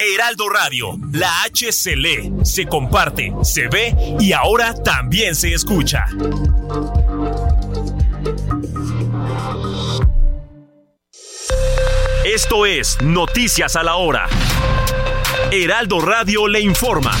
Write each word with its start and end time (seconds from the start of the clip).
Heraldo 0.00 0.48
Radio, 0.48 0.96
la 1.12 1.42
H 1.42 1.72
se 1.72 1.94
lee, 1.94 2.32
se 2.42 2.64
comparte, 2.66 3.34
se 3.42 3.68
ve 3.68 3.94
y 4.18 4.32
ahora 4.32 4.74
también 4.82 5.34
se 5.34 5.52
escucha. 5.52 6.06
Esto 12.24 12.64
es 12.64 12.96
Noticias 13.02 13.76
a 13.76 13.82
la 13.82 13.96
Hora. 13.96 14.26
Heraldo 15.50 16.00
Radio 16.00 16.48
le 16.48 16.60
informa. 16.60 17.12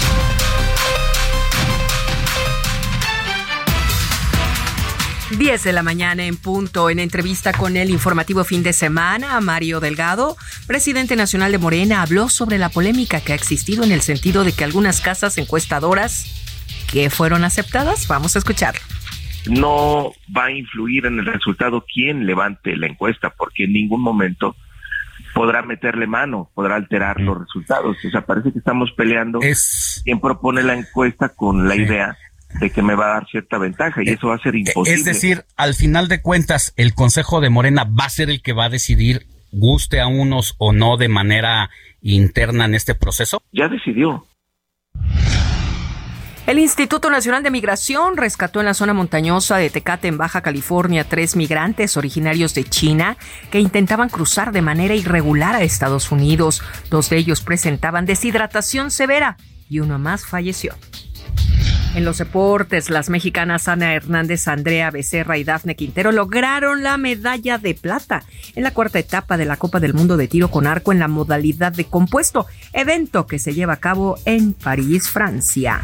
Diez 5.36 5.62
de 5.62 5.74
la 5.74 5.82
mañana 5.82 6.24
en 6.24 6.38
punto, 6.38 6.88
en 6.88 6.98
entrevista 6.98 7.52
con 7.52 7.76
el 7.76 7.90
informativo 7.90 8.44
fin 8.44 8.62
de 8.62 8.72
semana, 8.72 9.38
Mario 9.42 9.78
Delgado, 9.78 10.38
presidente 10.66 11.16
nacional 11.16 11.52
de 11.52 11.58
Morena, 11.58 12.00
habló 12.00 12.30
sobre 12.30 12.56
la 12.56 12.70
polémica 12.70 13.20
que 13.20 13.32
ha 13.32 13.36
existido 13.36 13.84
en 13.84 13.92
el 13.92 14.00
sentido 14.00 14.42
de 14.42 14.52
que 14.52 14.64
algunas 14.64 15.02
casas 15.02 15.36
encuestadoras 15.36 16.24
que 16.90 17.10
fueron 17.10 17.44
aceptadas, 17.44 18.08
vamos 18.08 18.36
a 18.36 18.38
escucharlo. 18.38 18.80
No 19.50 20.12
va 20.34 20.46
a 20.46 20.50
influir 20.50 21.04
en 21.04 21.18
el 21.18 21.26
resultado 21.26 21.84
quien 21.92 22.24
levante 22.24 22.74
la 22.74 22.86
encuesta, 22.86 23.28
porque 23.28 23.64
en 23.64 23.74
ningún 23.74 24.00
momento 24.00 24.56
podrá 25.34 25.60
meterle 25.60 26.06
mano, 26.06 26.50
podrá 26.54 26.76
alterar 26.76 27.20
los 27.20 27.38
resultados. 27.38 27.98
O 28.02 28.10
sea, 28.10 28.22
parece 28.22 28.50
que 28.50 28.58
estamos 28.60 28.92
peleando 28.96 29.40
es... 29.42 30.00
quien 30.04 30.20
propone 30.20 30.62
la 30.62 30.72
encuesta 30.72 31.28
con 31.28 31.68
la 31.68 31.76
idea 31.76 32.16
de 32.60 32.70
que 32.70 32.82
me 32.82 32.94
va 32.94 33.06
a 33.06 33.14
dar 33.14 33.28
cierta 33.28 33.58
ventaja 33.58 34.02
y 34.02 34.08
eh, 34.08 34.12
eso 34.14 34.28
va 34.28 34.36
a 34.36 34.38
ser 34.38 34.54
imposible. 34.54 34.98
Es 34.98 35.04
decir, 35.04 35.44
al 35.56 35.74
final 35.74 36.08
de 36.08 36.22
cuentas, 36.22 36.72
el 36.76 36.94
Consejo 36.94 37.40
de 37.40 37.50
Morena 37.50 37.84
va 37.84 38.04
a 38.04 38.10
ser 38.10 38.30
el 38.30 38.42
que 38.42 38.52
va 38.52 38.64
a 38.64 38.68
decidir 38.68 39.26
guste 39.52 40.00
a 40.00 40.06
unos 40.06 40.54
o 40.58 40.72
no 40.72 40.96
de 40.96 41.08
manera 41.08 41.70
interna 42.00 42.66
en 42.66 42.74
este 42.74 42.94
proceso. 42.94 43.42
Ya 43.52 43.68
decidió. 43.68 44.26
El 46.46 46.58
Instituto 46.58 47.10
Nacional 47.10 47.42
de 47.42 47.50
Migración 47.50 48.16
rescató 48.16 48.60
en 48.60 48.66
la 48.66 48.72
zona 48.72 48.94
montañosa 48.94 49.58
de 49.58 49.68
Tecate, 49.68 50.08
en 50.08 50.16
Baja 50.16 50.40
California, 50.40 51.04
tres 51.04 51.36
migrantes 51.36 51.98
originarios 51.98 52.54
de 52.54 52.64
China 52.64 53.18
que 53.50 53.60
intentaban 53.60 54.08
cruzar 54.08 54.50
de 54.52 54.62
manera 54.62 54.94
irregular 54.94 55.54
a 55.54 55.62
Estados 55.62 56.10
Unidos. 56.10 56.62
Dos 56.88 57.10
de 57.10 57.18
ellos 57.18 57.42
presentaban 57.42 58.06
deshidratación 58.06 58.90
severa 58.90 59.36
y 59.68 59.80
uno 59.80 59.98
más 59.98 60.24
falleció. 60.24 60.74
En 61.94 62.04
los 62.04 62.18
deportes, 62.18 62.90
las 62.90 63.10
mexicanas 63.10 63.66
Ana 63.66 63.94
Hernández, 63.94 64.46
Andrea 64.46 64.90
Becerra 64.90 65.36
y 65.38 65.44
Dafne 65.44 65.74
Quintero 65.74 66.12
lograron 66.12 66.82
la 66.82 66.96
medalla 66.96 67.58
de 67.58 67.74
plata 67.74 68.22
en 68.54 68.62
la 68.62 68.72
cuarta 68.72 68.98
etapa 68.98 69.36
de 69.36 69.46
la 69.46 69.56
Copa 69.56 69.80
del 69.80 69.94
Mundo 69.94 70.16
de 70.16 70.28
Tiro 70.28 70.50
con 70.50 70.66
Arco 70.66 70.92
en 70.92 71.00
la 71.00 71.08
modalidad 71.08 71.72
de 71.72 71.84
compuesto, 71.84 72.46
evento 72.72 73.26
que 73.26 73.38
se 73.38 73.54
lleva 73.54 73.74
a 73.74 73.80
cabo 73.80 74.16
en 74.26 74.52
París, 74.52 75.10
Francia. 75.10 75.80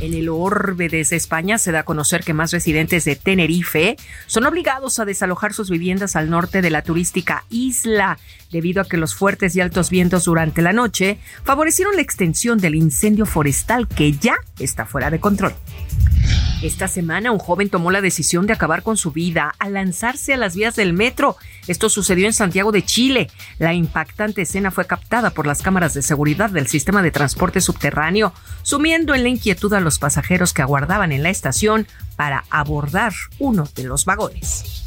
En 0.00 0.14
el 0.14 0.30
orbe 0.30 0.88
desde 0.88 1.16
España 1.16 1.58
se 1.58 1.72
da 1.72 1.80
a 1.80 1.84
conocer 1.84 2.24
que 2.24 2.32
más 2.32 2.52
residentes 2.52 3.04
de 3.04 3.16
Tenerife 3.16 3.96
son 4.26 4.46
obligados 4.46 4.98
a 4.98 5.04
desalojar 5.04 5.52
sus 5.52 5.68
viviendas 5.68 6.16
al 6.16 6.30
norte 6.30 6.62
de 6.62 6.70
la 6.70 6.80
turística 6.80 7.44
isla, 7.50 8.18
debido 8.50 8.82
a 8.82 8.84
que 8.84 8.96
los 8.96 9.14
fuertes 9.14 9.54
y 9.56 9.60
altos 9.60 9.90
vientos 9.90 10.24
durante 10.24 10.62
la 10.62 10.72
noche 10.72 11.18
favorecieron 11.44 11.96
la 11.96 12.02
extensión 12.02 12.58
del 12.58 12.74
incendio 12.74 13.26
forestal 13.26 13.88
que 13.88 14.12
ya 14.12 14.34
está 14.58 14.86
fuera 14.86 15.10
de 15.10 15.20
control. 15.20 15.54
Esta 16.62 16.88
semana 16.88 17.32
un 17.32 17.38
joven 17.38 17.70
tomó 17.70 17.90
la 17.90 18.02
decisión 18.02 18.46
de 18.46 18.52
acabar 18.52 18.82
con 18.82 18.98
su 18.98 19.12
vida 19.12 19.54
al 19.58 19.72
lanzarse 19.72 20.34
a 20.34 20.36
las 20.36 20.54
vías 20.54 20.76
del 20.76 20.92
metro. 20.92 21.36
Esto 21.66 21.88
sucedió 21.88 22.26
en 22.26 22.34
Santiago 22.34 22.70
de 22.70 22.84
Chile. 22.84 23.30
La 23.58 23.72
impactante 23.72 24.42
escena 24.42 24.70
fue 24.70 24.86
captada 24.86 25.30
por 25.30 25.46
las 25.46 25.62
cámaras 25.62 25.94
de 25.94 26.02
seguridad 26.02 26.50
del 26.50 26.66
sistema 26.66 27.00
de 27.00 27.12
transporte 27.12 27.62
subterráneo, 27.62 28.34
sumiendo 28.62 29.14
en 29.14 29.22
la 29.22 29.30
inquietud 29.30 29.72
a 29.72 29.80
los 29.80 29.98
pasajeros 29.98 30.52
que 30.52 30.60
aguardaban 30.60 31.12
en 31.12 31.22
la 31.22 31.30
estación 31.30 31.86
para 32.16 32.44
abordar 32.50 33.14
uno 33.38 33.66
de 33.74 33.84
los 33.84 34.04
vagones. 34.04 34.79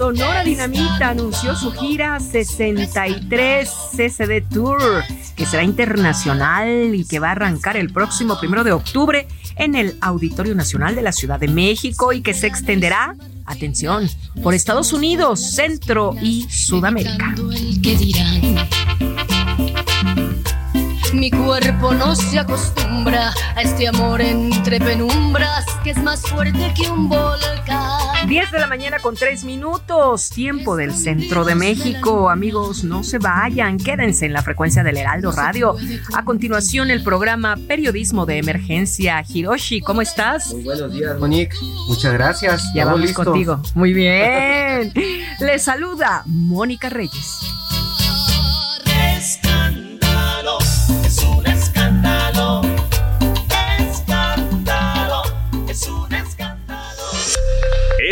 Sonora 0.00 0.42
Dinamita 0.42 1.10
anunció 1.10 1.54
su 1.54 1.72
gira 1.72 2.18
63 2.18 3.70
CCD 3.94 4.42
Tour, 4.48 4.80
que 5.36 5.44
será 5.44 5.62
internacional 5.62 6.94
y 6.94 7.04
que 7.04 7.18
va 7.18 7.28
a 7.28 7.32
arrancar 7.32 7.76
el 7.76 7.92
próximo 7.92 8.40
primero 8.40 8.64
de 8.64 8.72
octubre 8.72 9.28
en 9.56 9.74
el 9.74 9.98
Auditorio 10.00 10.54
Nacional 10.54 10.94
de 10.94 11.02
la 11.02 11.12
Ciudad 11.12 11.38
de 11.38 11.48
México 11.48 12.14
y 12.14 12.22
que 12.22 12.32
se 12.32 12.46
extenderá, 12.46 13.14
atención, 13.44 14.08
por 14.42 14.54
Estados 14.54 14.94
Unidos, 14.94 15.52
Centro 15.52 16.14
y 16.22 16.48
Sudamérica. 16.48 17.34
Mi 21.12 21.30
cuerpo 21.30 21.92
no 21.92 22.14
se 22.14 22.38
acostumbra 22.38 23.32
a 23.56 23.62
este 23.62 23.88
amor 23.88 24.20
entre 24.20 24.78
penumbras 24.78 25.66
que 25.82 25.90
es 25.90 26.02
más 26.02 26.22
fuerte 26.22 26.72
que 26.76 26.88
un 26.88 27.08
volcán. 27.08 28.28
10 28.28 28.52
de 28.52 28.58
la 28.60 28.68
mañana 28.68 28.98
con 29.00 29.16
3 29.16 29.42
minutos, 29.44 30.30
tiempo 30.30 30.76
del 30.76 30.94
centro 30.94 31.44
de 31.44 31.56
México. 31.56 32.30
Amigos, 32.30 32.84
no 32.84 33.02
se 33.02 33.18
vayan, 33.18 33.76
quédense 33.76 34.26
en 34.26 34.32
la 34.32 34.42
frecuencia 34.42 34.84
del 34.84 34.98
Heraldo 34.98 35.32
Radio. 35.32 35.76
A 36.14 36.24
continuación, 36.24 36.90
el 36.92 37.02
programa 37.02 37.56
Periodismo 37.56 38.24
de 38.24 38.38
Emergencia. 38.38 39.24
Hiroshi, 39.26 39.80
¿cómo 39.80 40.02
estás? 40.02 40.52
Muy 40.52 40.62
buenos 40.62 40.92
días, 40.92 41.18
Monique. 41.18 41.56
Muchas 41.88 42.12
gracias. 42.12 42.62
Ya 42.74 42.84
vamos 42.84 43.12
contigo. 43.12 43.60
Muy 43.74 43.92
bien. 43.94 44.92
Le 45.40 45.58
saluda 45.58 46.22
Mónica 46.26 46.88
Reyes. 46.88 47.40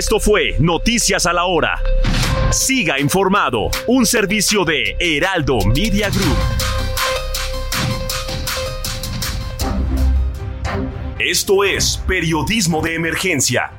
Esto 0.09 0.21
fue 0.21 0.57
Noticias 0.59 1.27
a 1.27 1.35
la 1.35 1.45
Hora. 1.45 1.83
Siga 2.51 2.99
informado, 2.99 3.69
un 3.89 4.07
servicio 4.07 4.65
de 4.65 4.97
Heraldo 4.99 5.59
Media 5.67 6.09
Group. 6.09 6.39
Esto 11.19 11.63
es 11.63 12.03
Periodismo 12.07 12.81
de 12.81 12.95
Emergencia. 12.95 13.73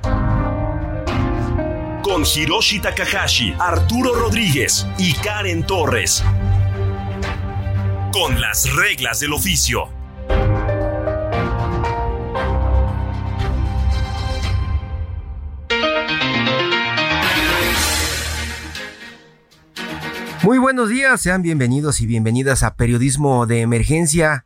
Con 2.03 2.23
Hiroshi 2.23 2.79
Takahashi, 2.79 3.56
Arturo 3.57 4.13
Rodríguez 4.13 4.85
y 5.00 5.13
Karen 5.13 5.66
Torres. 5.66 6.23
Con 8.14 8.40
las 8.40 8.72
reglas 8.75 9.20
del 9.20 9.34
oficio. 9.34 9.98
Muy 20.44 20.58
buenos 20.58 20.88
días, 20.88 21.20
sean 21.20 21.41
bienvenidos 21.41 22.00
y 22.00 22.06
bienvenidas 22.06 22.64
a 22.64 22.76
Periodismo 22.76 23.46
de 23.46 23.59
Emergencia. 23.59 24.46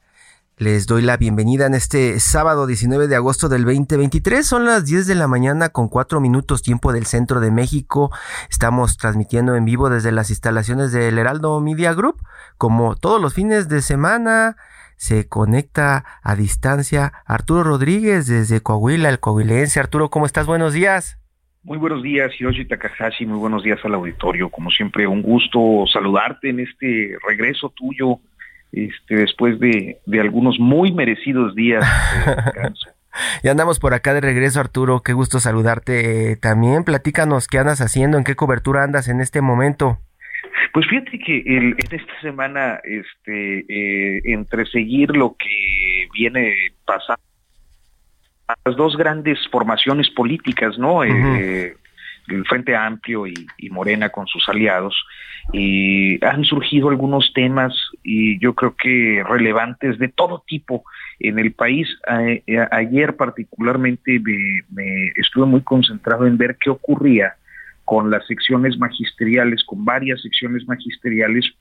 Les 0.57 0.88
doy 0.88 1.04
la 1.04 1.18
bienvenida 1.18 1.68
en 1.68 1.75
este 1.75 2.19
sábado 2.19 2.66
19 2.66 3.07
de 3.07 3.16
agosto 3.16 3.48
del 3.48 3.63
2023. 3.63 4.44
Son 4.44 4.66
las 4.66 4.86
10 4.86 5.06
de 5.06 5.13
la 5.13 5.28
mañana 5.28 5.69
con 5.69 5.90
4 5.90 6.19
minutos 6.19 6.63
tiempo 6.63 6.94
del 6.94 7.06
centro 7.06 7.40
de 7.40 7.51
México. 7.51 8.12
Estamos 8.50 8.98
transmitiendo 8.98 9.56
en 9.56 9.66
vivo 9.66 9.92
desde 9.92 10.12
las 10.12 10.31
instalaciones 10.31 10.92
del 10.92 11.19
Heraldo 11.19 11.62
Media 11.62 11.94
Group. 11.94 12.24
Como 12.57 12.96
todos 12.96 13.22
los 13.22 13.36
fines 13.36 13.69
de 13.69 13.84
semana, 13.84 14.57
se 14.98 15.28
conecta 15.28 16.06
a 16.24 16.36
distancia 16.36 17.13
Arturo 17.25 17.63
Rodríguez 17.63 18.25
desde 18.25 18.62
Coahuila, 18.62 19.10
el 19.10 19.19
coahuilense. 19.19 19.80
Arturo, 19.80 20.10
¿cómo 20.10 20.25
estás? 20.25 20.48
Buenos 20.48 20.74
días. 20.74 21.18
Muy 21.63 21.77
buenos 21.77 22.04
días, 22.04 22.30
Hiroshi 22.38 22.65
Takahashi, 22.65 23.25
muy 23.25 23.39
buenos 23.39 23.63
días 23.63 23.80
al 23.86 23.94
auditorio. 23.94 24.50
Como 24.50 24.69
siempre, 24.69 25.07
un 25.07 25.21
gusto 25.21 25.86
saludarte 25.92 26.50
en 26.50 26.60
este 26.60 27.15
regreso 27.25 27.69
tuyo, 27.69 28.19
este, 28.74 29.15
después 29.15 29.57
de, 29.60 29.98
algunos 30.19 30.60
muy 30.60 30.92
merecidos 30.92 31.56
días 31.56 31.86
de 32.25 32.74
Ya 33.44 33.51
andamos 33.51 33.80
por 33.80 33.94
acá 33.94 34.13
de 34.13 34.19
regreso, 34.19 34.60
Arturo. 34.60 35.04
Qué 35.06 35.13
gusto 35.13 35.39
saludarte 35.39 36.36
también. 36.36 36.83
Platícanos 36.83 37.48
qué 37.48 37.60
andas 37.60 37.80
haciendo, 37.80 38.18
en 38.18 38.25
qué 38.25 38.36
cobertura 38.36 38.83
andas 38.83 39.07
en 39.07 39.21
este 39.21 39.39
momento. 39.39 40.00
Pues 40.74 40.86
fíjate 40.89 41.18
que 41.19 41.44
en 41.45 41.77
esta 41.80 42.21
semana, 42.21 42.81
este, 42.83 43.60
eh, 43.69 44.21
entre 44.25 44.65
seguir 44.65 45.15
lo 45.15 45.38
que 45.38 46.07
viene 46.13 46.54
pasando, 46.86 47.21
las 48.65 48.75
dos 48.75 48.97
grandes 48.97 49.39
formaciones 49.50 50.09
políticas, 50.09 50.77
¿no? 50.77 51.03
Eh, 51.03 51.75
el 52.27 52.45
Frente 52.45 52.75
Amplio 52.75 53.27
y, 53.27 53.69
Morena 53.69 54.09
con 54.09 54.27
sus 54.27 54.47
aliados, 54.47 54.95
y 55.51 56.23
han 56.23 56.45
surgido 56.45 56.89
algunos 56.89 57.33
temas 57.33 57.73
y 58.01 58.39
yo 58.39 58.53
creo 58.53 58.75
que 58.75 59.23
relevantes 59.27 60.00
de 60.00 60.07
todo 60.07 60.44
tipo 60.47 60.85
en 61.19 61.38
el 61.38 61.51
país. 61.51 61.88
ayer 62.71 63.15
particularmente 63.17 64.21
me, 64.69 65.11
estuve 65.15 65.45
muy 65.45 65.61
concentrado 65.61 66.25
en 66.25 66.38
ver 66.38 66.57
qué 66.59 66.69
ocurría 66.69 67.35
con 67.83 68.09
las 68.09 68.25
secciones 68.27 68.77
magisteriales, 68.77 69.63
con 69.65 69.83
varias 69.83 70.21
secciones 70.21 70.65
magisteriales 70.65 71.51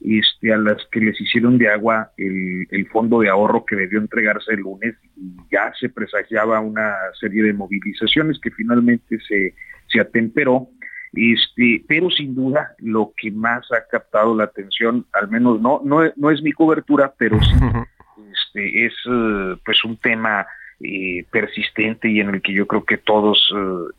este, 0.00 0.52
a 0.52 0.56
las 0.56 0.78
que 0.90 1.00
les 1.00 1.20
hicieron 1.20 1.58
de 1.58 1.68
agua 1.68 2.10
el, 2.16 2.66
el, 2.70 2.86
fondo 2.88 3.20
de 3.20 3.28
ahorro 3.28 3.64
que 3.64 3.76
debió 3.76 3.98
entregarse 3.98 4.54
el 4.54 4.60
lunes 4.60 4.94
y 5.16 5.36
ya 5.50 5.72
se 5.78 5.88
presagiaba 5.88 6.60
una 6.60 6.94
serie 7.18 7.42
de 7.42 7.52
movilizaciones 7.52 8.38
que 8.40 8.50
finalmente 8.50 9.18
se, 9.28 9.54
se 9.88 10.00
atemperó. 10.00 10.68
Este, 11.12 11.84
pero 11.88 12.08
sin 12.10 12.34
duda 12.36 12.74
lo 12.78 13.12
que 13.16 13.32
más 13.32 13.66
ha 13.72 13.84
captado 13.90 14.34
la 14.34 14.44
atención, 14.44 15.06
al 15.12 15.28
menos 15.28 15.60
no, 15.60 15.82
no, 15.84 16.02
no 16.16 16.30
es 16.30 16.40
mi 16.40 16.52
cobertura, 16.52 17.12
pero 17.18 17.40
sí 17.42 17.54
este, 18.32 18.86
es 18.86 18.94
eh, 19.06 19.56
pues 19.64 19.84
un 19.84 19.96
tema 19.96 20.46
eh, 20.80 21.24
persistente 21.30 22.08
y 22.08 22.20
en 22.20 22.30
el 22.30 22.42
que 22.42 22.52
yo 22.52 22.66
creo 22.66 22.84
que 22.84 22.98
todos 22.98 23.52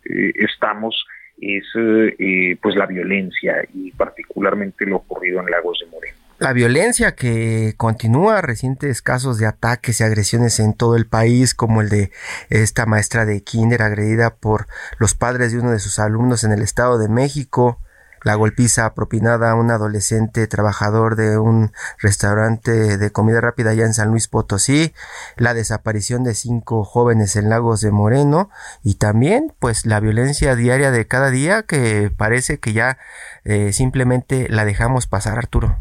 eh, 0.05 0.31
estamos 0.35 1.05
es 1.41 1.65
eh, 1.75 2.57
pues 2.61 2.75
la 2.75 2.85
violencia 2.85 3.55
y 3.73 3.91
particularmente 3.91 4.85
lo 4.85 4.97
ocurrido 4.97 5.39
en 5.39 5.47
Lagos 5.49 5.79
de 5.83 5.91
Moreno. 5.91 6.15
La 6.39 6.53
violencia 6.53 7.13
que 7.13 7.75
continúa, 7.77 8.41
recientes 8.41 9.03
casos 9.03 9.37
de 9.37 9.45
ataques 9.45 9.99
y 9.99 10.03
agresiones 10.03 10.59
en 10.59 10.73
todo 10.73 10.95
el 10.95 11.05
país, 11.05 11.53
como 11.53 11.81
el 11.81 11.89
de 11.89 12.11
esta 12.49 12.87
maestra 12.87 13.25
de 13.25 13.43
kinder 13.43 13.83
agredida 13.83 14.35
por 14.35 14.65
los 14.97 15.13
padres 15.13 15.51
de 15.51 15.59
uno 15.59 15.71
de 15.71 15.77
sus 15.77 15.99
alumnos 15.99 16.43
en 16.43 16.51
el 16.51 16.63
Estado 16.63 16.97
de 16.97 17.09
México, 17.09 17.79
la 18.23 18.35
golpiza 18.35 18.93
propinada 18.93 19.51
a 19.51 19.55
un 19.55 19.71
adolescente 19.71 20.47
trabajador 20.47 21.15
de 21.15 21.37
un 21.37 21.71
restaurante 22.01 22.97
de 22.97 23.11
comida 23.11 23.41
rápida 23.41 23.71
allá 23.71 23.85
en 23.85 23.93
San 23.93 24.09
Luis 24.09 24.27
Potosí, 24.27 24.93
la 25.37 25.53
desaparición 25.53 26.23
de 26.23 26.33
cinco 26.33 26.83
jóvenes 26.83 27.35
en 27.35 27.49
Lagos 27.49 27.81
de 27.81 27.91
Moreno. 27.91 28.49
Y 28.83 28.95
también 28.95 29.53
pues 29.59 29.85
la 29.85 29.99
violencia 29.99 30.55
diaria 30.55 30.91
de 30.91 31.07
cada 31.07 31.31
día 31.31 31.63
que 31.63 32.11
parece 32.15 32.59
que 32.59 32.73
ya 32.73 32.97
eh, 33.43 33.73
simplemente 33.73 34.47
la 34.49 34.65
dejamos 34.65 35.07
pasar 35.07 35.37
Arturo. 35.37 35.77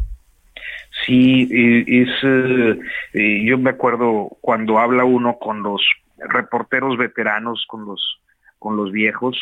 Sí, 1.05 1.47
es, 1.87 2.09
eh, 3.13 3.43
yo 3.45 3.57
me 3.57 3.71
acuerdo 3.71 4.37
cuando 4.41 4.77
habla 4.77 5.03
uno 5.03 5.37
con 5.39 5.63
los 5.63 5.81
reporteros 6.17 6.97
veteranos, 6.97 7.65
con 7.67 7.85
los 7.85 8.19
con 8.59 8.77
los 8.77 8.91
viejos, 8.91 9.35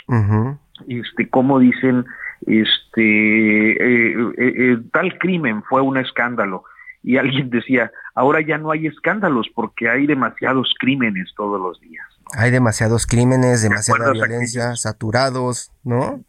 este, 0.87 1.27
como 1.27 1.59
dicen, 1.59 2.05
este, 2.45 3.71
eh, 3.71 4.33
eh, 4.37 4.53
eh, 4.57 4.77
tal 4.91 5.17
crimen 5.17 5.63
fue 5.63 5.81
un 5.81 5.97
escándalo. 5.97 6.63
Y 7.03 7.17
alguien 7.17 7.49
decía, 7.49 7.91
ahora 8.15 8.41
ya 8.41 8.57
no 8.57 8.71
hay 8.71 8.87
escándalos 8.87 9.47
porque 9.53 9.89
hay 9.89 10.07
demasiados 10.07 10.73
crímenes 10.79 11.33
todos 11.35 11.59
los 11.59 11.79
días. 11.81 12.05
Hay 12.37 12.51
demasiados 12.51 13.07
crímenes, 13.07 13.63
demasiada 13.63 14.11
violencia, 14.11 14.75
saturados, 14.75 15.71
¿no? 15.83 16.23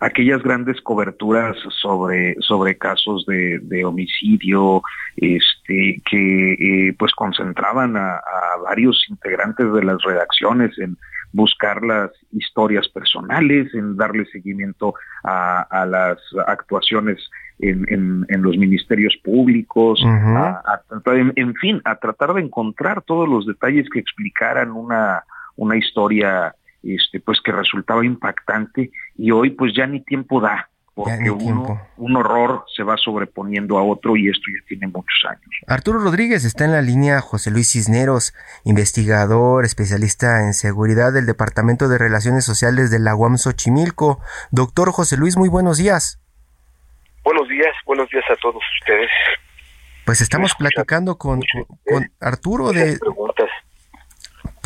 aquellas 0.00 0.42
grandes 0.42 0.80
coberturas 0.80 1.56
sobre, 1.80 2.34
sobre 2.40 2.76
casos 2.76 3.24
de, 3.26 3.60
de 3.62 3.84
homicidio, 3.84 4.82
este, 5.16 6.02
que 6.10 6.92
pues 6.98 7.12
concentraban 7.14 7.96
a, 7.96 8.20
varios 8.64 9.04
integrantes 9.08 9.72
de 9.72 9.84
las 9.84 10.02
redacciones 10.02 10.76
en 10.80 10.96
buscar 11.32 11.82
las 11.82 12.10
historias 12.30 12.88
personales, 12.88 13.74
en 13.74 13.96
darle 13.96 14.26
seguimiento 14.26 14.94
a, 15.24 15.86
las 15.88 16.18
actuaciones 16.46 17.18
en, 17.58 17.86
en, 18.28 18.42
los 18.42 18.56
ministerios 18.56 19.16
públicos, 19.22 20.02
en, 20.04 21.54
fin, 21.54 21.80
a 21.84 21.96
tratar 21.96 22.34
de 22.34 22.42
encontrar 22.42 23.02
todos 23.02 23.28
los 23.28 23.46
detalles 23.46 23.88
que 23.90 24.00
explicaran 24.00 24.72
una, 24.72 25.24
una 25.56 25.76
historia 25.76 26.54
este, 26.82 27.20
pues 27.20 27.40
que 27.40 27.52
resultaba 27.52 28.04
impactante 28.04 28.90
y 29.16 29.30
hoy 29.30 29.50
pues 29.50 29.72
ya 29.74 29.86
ni 29.86 30.00
tiempo 30.00 30.40
da 30.40 30.68
porque 30.94 31.30
un 31.30 32.16
horror 32.16 32.64
se 32.76 32.82
va 32.82 32.96
sobreponiendo 32.98 33.78
a 33.78 33.82
otro 33.82 34.16
y 34.16 34.28
esto 34.28 34.42
ya 34.48 34.66
tiene 34.68 34.88
muchos 34.88 35.24
años. 35.28 35.48
Arturo 35.66 35.98
Rodríguez 35.98 36.44
está 36.44 36.64
en 36.66 36.72
la 36.72 36.82
línea 36.82 37.20
José 37.20 37.50
Luis 37.50 37.72
Cisneros, 37.72 38.34
investigador, 38.64 39.64
especialista 39.64 40.44
en 40.44 40.52
seguridad 40.52 41.12
del 41.12 41.24
Departamento 41.24 41.88
de 41.88 41.96
Relaciones 41.96 42.44
Sociales 42.44 42.90
de 42.90 42.98
la 42.98 43.14
UAM 43.14 43.38
Xochimilco. 43.38 44.20
Doctor 44.50 44.92
José 44.92 45.16
Luis, 45.16 45.36
muy 45.38 45.48
buenos 45.48 45.78
días. 45.78 46.20
Buenos 47.24 47.48
días, 47.48 47.74
buenos 47.86 48.10
días 48.10 48.24
a 48.30 48.36
todos 48.36 48.62
ustedes. 48.80 49.10
Pues 50.04 50.20
estamos 50.20 50.54
platicando 50.56 51.16
con, 51.16 51.40
con, 51.88 52.10
Arturo 52.20 52.72
de, 52.72 52.98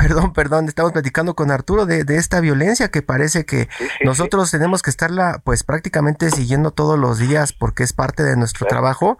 Perdón, 0.07 0.33
perdón, 0.33 0.69
estamos 0.69 0.93
platicando 0.93 1.35
con 1.35 1.51
Arturo 1.51 1.85
de, 1.85 2.05
esta 2.17 2.41
violencia 2.41 2.93
que 2.93 3.03
parece 3.03 3.45
que 3.45 3.67
nosotros 4.05 4.53
tenemos 4.53 4.81
que 4.81 4.91
estarla 4.91 5.41
pues 5.45 5.65
prácticamente 5.65 6.31
siguiendo 6.31 6.71
todos 6.71 6.97
los 6.97 7.19
días 7.19 7.53
porque 7.53 7.83
es 7.83 7.93
parte 7.93 8.23
de 8.23 8.37
nuestro 8.37 8.69
trabajo, 8.69 9.19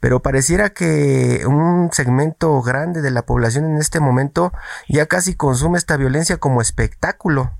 pero 0.00 0.20
pareciera 0.20 0.70
que 0.70 1.42
un 1.46 1.90
segmento 1.92 2.62
grande 2.62 3.02
de 3.02 3.10
la 3.10 3.26
población 3.26 3.66
en 3.66 3.76
este 3.76 4.00
momento 4.00 4.52
ya 4.88 5.04
casi 5.04 5.36
consume 5.36 5.76
esta 5.76 5.98
violencia 5.98 6.38
como 6.38 6.62
espectáculo. 6.62 7.50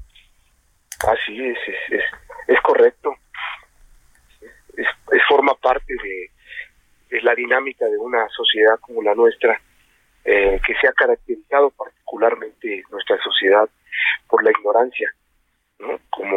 Así 1.06 1.44
es, 1.44 1.58
es, 1.90 2.02
es, 2.48 2.60
correcto. 2.62 3.14
Es, 4.78 4.86
forma 5.28 5.54
parte 5.56 5.92
de, 6.02 6.30
de 7.10 7.20
la 7.20 7.34
dinámica 7.34 7.84
de 7.84 7.98
una 7.98 8.26
sociedad 8.30 8.78
como 8.80 9.02
la 9.02 9.14
nuestra 9.14 9.60
eh, 10.24 10.60
que 10.64 10.74
se 10.80 10.88
ha 10.88 10.92
caracterizado 10.92 11.70
particularmente 11.70 12.82
nuestra 12.90 13.18
sociedad 13.22 13.68
por 14.28 14.42
la 14.44 14.50
ignorancia, 14.50 15.12
como, 16.10 16.36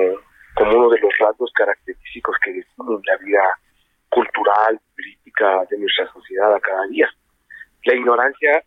como 0.56 0.77
uno 0.77 0.89
de 0.89 1.00
los 1.00 1.18
rasgos 1.20 1.51
característicos 1.54 2.36
que 2.44 2.54
definen 2.54 3.01
la 3.06 3.18
vida 3.18 3.60
cultural, 4.10 4.80
política 4.96 5.65
de 5.70 5.77
nuestra 5.77 6.12
sociedad 6.12 6.54
a 6.54 6.60
cada 6.60 6.88
día. 6.88 7.10
La 7.84 7.96
ignorancia 7.96 8.63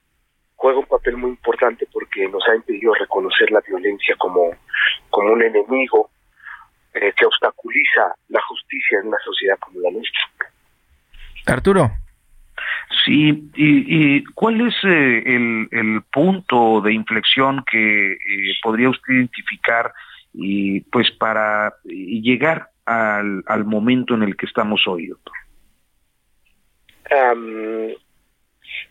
juega 0.54 0.78
un 0.78 0.86
papel 0.86 1.16
muy 1.16 1.30
importante 1.30 1.86
porque 1.92 2.28
nos 2.28 2.46
ha 2.48 2.54
impedido 2.54 2.94
reconocer 2.94 3.50
la 3.50 3.60
violencia 3.66 4.14
como, 4.18 4.50
como 5.10 5.32
un 5.32 5.42
enemigo 5.42 6.10
eh, 6.94 7.12
que 7.16 7.26
obstaculiza 7.26 8.14
la 8.28 8.40
justicia 8.42 9.00
en 9.00 9.08
una 9.08 9.18
sociedad 9.24 9.58
como 9.58 9.80
la 9.80 9.90
nuestra. 9.90 10.20
Arturo. 11.46 11.90
Sí, 13.04 13.50
y, 13.54 14.24
cuál 14.32 14.66
es 14.66 14.74
eh, 14.84 15.22
el, 15.70 16.02
punto 16.10 16.80
de 16.80 16.94
inflexión 16.94 17.62
que 17.70 18.12
eh, 18.12 18.18
podría 18.62 18.88
usted 18.88 19.12
identificar 19.12 19.92
y 20.32 20.80
pues 20.80 21.10
para 21.12 21.74
llegar 21.84 22.70
al, 22.86 23.42
al, 23.46 23.64
momento 23.64 24.14
en 24.14 24.22
el 24.22 24.36
que 24.36 24.46
estamos 24.46 24.86
hoy, 24.86 25.06
doctor? 25.08 25.34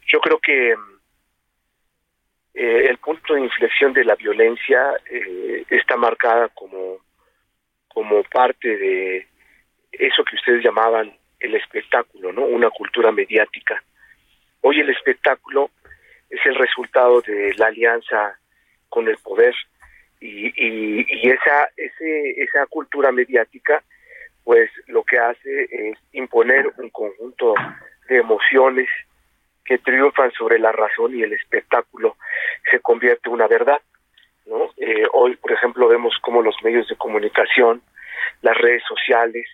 yo 0.07 0.19
creo 0.21 0.39
que 0.39 0.71
eh, 2.53 2.85
el 2.89 2.97
punto 2.97 3.35
de 3.35 3.41
inflexión 3.41 3.93
de 3.93 4.03
la 4.03 4.15
violencia 4.15 4.93
está 5.69 5.97
marcada 5.97 6.49
como, 6.49 6.97
como 7.87 8.23
parte 8.23 8.75
de 8.75 9.27
eso 9.91 10.23
que 10.23 10.35
ustedes 10.35 10.63
llamaban 10.63 11.13
el 11.39 11.56
espectáculo, 11.56 12.32
¿no? 12.32 12.44
Una 12.46 12.70
cultura 12.70 13.12
mediática. 13.12 13.82
Hoy 14.62 14.79
el 14.79 14.89
espectáculo 14.89 15.70
es 16.29 16.39
el 16.46 16.56
resultado 16.56 17.22
de 17.22 17.53
la 17.58 17.67
alianza 17.67 18.38
con 18.89 19.08
el 19.08 19.17
poder 19.17 19.56
y, 20.20 20.51
y, 20.56 21.29
esa 21.29 21.70
ese, 21.77 22.41
esa 22.41 22.65
cultura 22.65 23.12
mediática 23.12 23.84
pues 24.44 24.72
lo 24.88 25.03
que 25.03 25.20
hace 25.20 25.63
es 25.70 25.98
imponer 26.13 26.67
un 26.77 26.89
conjunto 26.89 27.53
de 28.08 28.17
emociones 28.17 28.88
que 29.65 29.77
triunfan 29.77 30.32
sobre 30.32 30.58
la 30.58 30.72
razón 30.72 31.13
y 31.13 31.22
el 31.22 31.34
espectáculo 31.34 32.15
se 32.72 32.79
convierte 32.79 33.27
en 33.27 33.34
una 33.34 33.48
verdad. 33.48 33.82
¿no? 34.46 34.72
Eh, 34.77 35.03
hoy, 35.12 35.36
por 35.36 35.51
ejemplo, 35.51 35.89
vemos 35.89 36.15
cómo 36.22 36.41
los 36.41 36.56
medios 36.63 36.88
de 36.88 36.96
comunicación, 36.96 37.82
las 38.41 38.58
redes 38.58 38.84
sociales, 38.88 39.46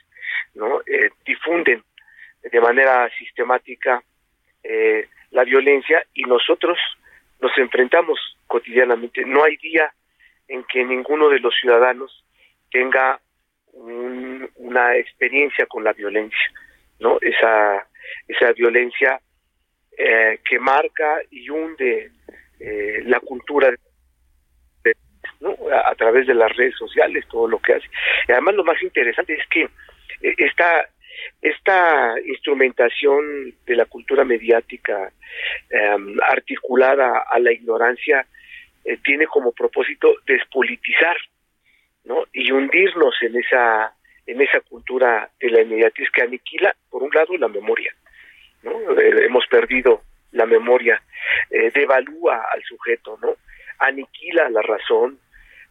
¿no? 0.53 0.81
Eh, 0.85 1.09
difunden 1.25 1.83
de 2.41 2.61
manera 2.61 3.09
sistemática 3.17 4.03
eh, 4.63 5.07
la 5.31 5.43
violencia 5.43 6.05
y 6.13 6.23
nosotros 6.23 6.77
nos 7.41 7.57
enfrentamos 7.57 8.19
cotidianamente. 8.47 9.25
No 9.25 9.43
hay 9.43 9.57
día 9.57 9.91
en 10.47 10.63
que 10.65 10.83
ninguno 10.83 11.29
de 11.29 11.39
los 11.39 11.53
ciudadanos 11.59 12.23
tenga 12.71 13.19
una 13.73 14.95
experiencia 14.95 15.65
con 15.65 15.83
la 15.83 15.93
violencia, 15.93 16.51
¿no? 16.99 17.17
Esa, 17.21 17.87
esa 18.27 18.51
violencia 18.53 19.19
eh, 19.97 20.39
que 20.47 20.59
marca 20.59 21.21
y 21.31 21.49
hunde 21.49 22.11
eh, 22.59 23.01
la 23.05 23.19
cultura 23.19 23.73
¿no? 25.39 25.55
a, 25.85 25.93
través 25.95 26.27
de 26.27 26.33
las 26.33 26.55
redes 26.55 26.75
sociales, 26.77 27.25
todo 27.29 27.47
lo 27.47 27.59
que 27.59 27.73
hace. 27.73 27.87
Y 28.27 28.31
además 28.31 28.55
lo 28.55 28.63
más 28.63 28.81
interesante 28.81 29.33
es 29.33 29.47
que 29.49 29.69
esta, 30.23 30.89
esta 31.41 32.15
instrumentación 32.25 33.53
de 33.65 33.75
la 33.75 33.85
cultura 33.85 34.23
mediática 34.23 35.11
em, 35.69 36.17
articulada 36.27 37.25
a 37.29 37.39
la 37.39 37.51
ignorancia 37.51 38.25
tiene 39.03 39.27
como 39.27 39.53
propósito 39.53 40.15
despolitizar 40.25 41.15
¿no? 42.03 42.25
y 42.33 42.51
hundirnos 42.51 43.15
en 43.21 43.37
esa 43.37 43.93
en 44.25 44.41
esa 44.41 44.61
cultura 44.61 45.29
de 45.39 45.49
la 45.49 45.61
inmediatez 45.61 46.09
que 46.11 46.21
aniquila, 46.21 46.73
por 46.89 47.03
un 47.03 47.11
lado, 47.13 47.35
la 47.37 47.47
memoria. 47.47 47.93
¿no? 48.63 48.71
Eh, 48.97 49.25
hemos 49.25 49.45
perdido 49.47 50.01
la 50.31 50.45
memoria, 50.45 51.01
eh, 51.49 51.71
devalúa 51.71 52.45
al 52.51 52.63
sujeto, 52.63 53.19
¿no? 53.21 53.35
aniquila 53.79 54.49
la 54.49 54.61
razón, 54.61 55.19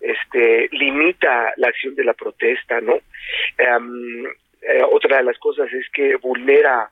este, 0.00 0.68
limita 0.72 1.52
la 1.56 1.68
acción 1.68 1.94
de 1.94 2.04
la 2.04 2.12
protesta, 2.12 2.80
¿no? 2.80 2.94
Em, 3.56 4.24
eh, 4.62 4.82
otra 4.90 5.18
de 5.18 5.24
las 5.24 5.38
cosas 5.38 5.72
es 5.72 5.88
que 5.92 6.16
vulnera 6.16 6.90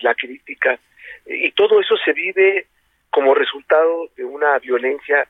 la 0.00 0.14
crítica 0.14 0.78
y 1.26 1.52
todo 1.52 1.80
eso 1.80 1.94
se 1.98 2.12
vive 2.12 2.66
como 3.10 3.34
resultado 3.34 4.08
de 4.16 4.24
una 4.24 4.58
violencia 4.58 5.28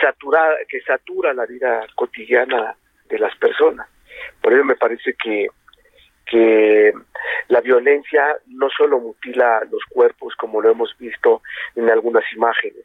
saturada 0.00 0.56
que 0.68 0.80
satura 0.82 1.32
la 1.34 1.46
vida 1.46 1.86
cotidiana 1.94 2.76
de 3.08 3.18
las 3.18 3.36
personas. 3.36 3.88
Por 4.40 4.52
ello 4.52 4.64
me 4.64 4.76
parece 4.76 5.14
que, 5.14 5.48
que 6.26 6.92
la 7.48 7.60
violencia 7.60 8.36
no 8.46 8.68
solo 8.70 8.98
mutila 8.98 9.62
los 9.70 9.82
cuerpos 9.90 10.34
como 10.36 10.60
lo 10.60 10.70
hemos 10.70 10.96
visto 10.98 11.42
en 11.74 11.90
algunas 11.90 12.24
imágenes, 12.32 12.84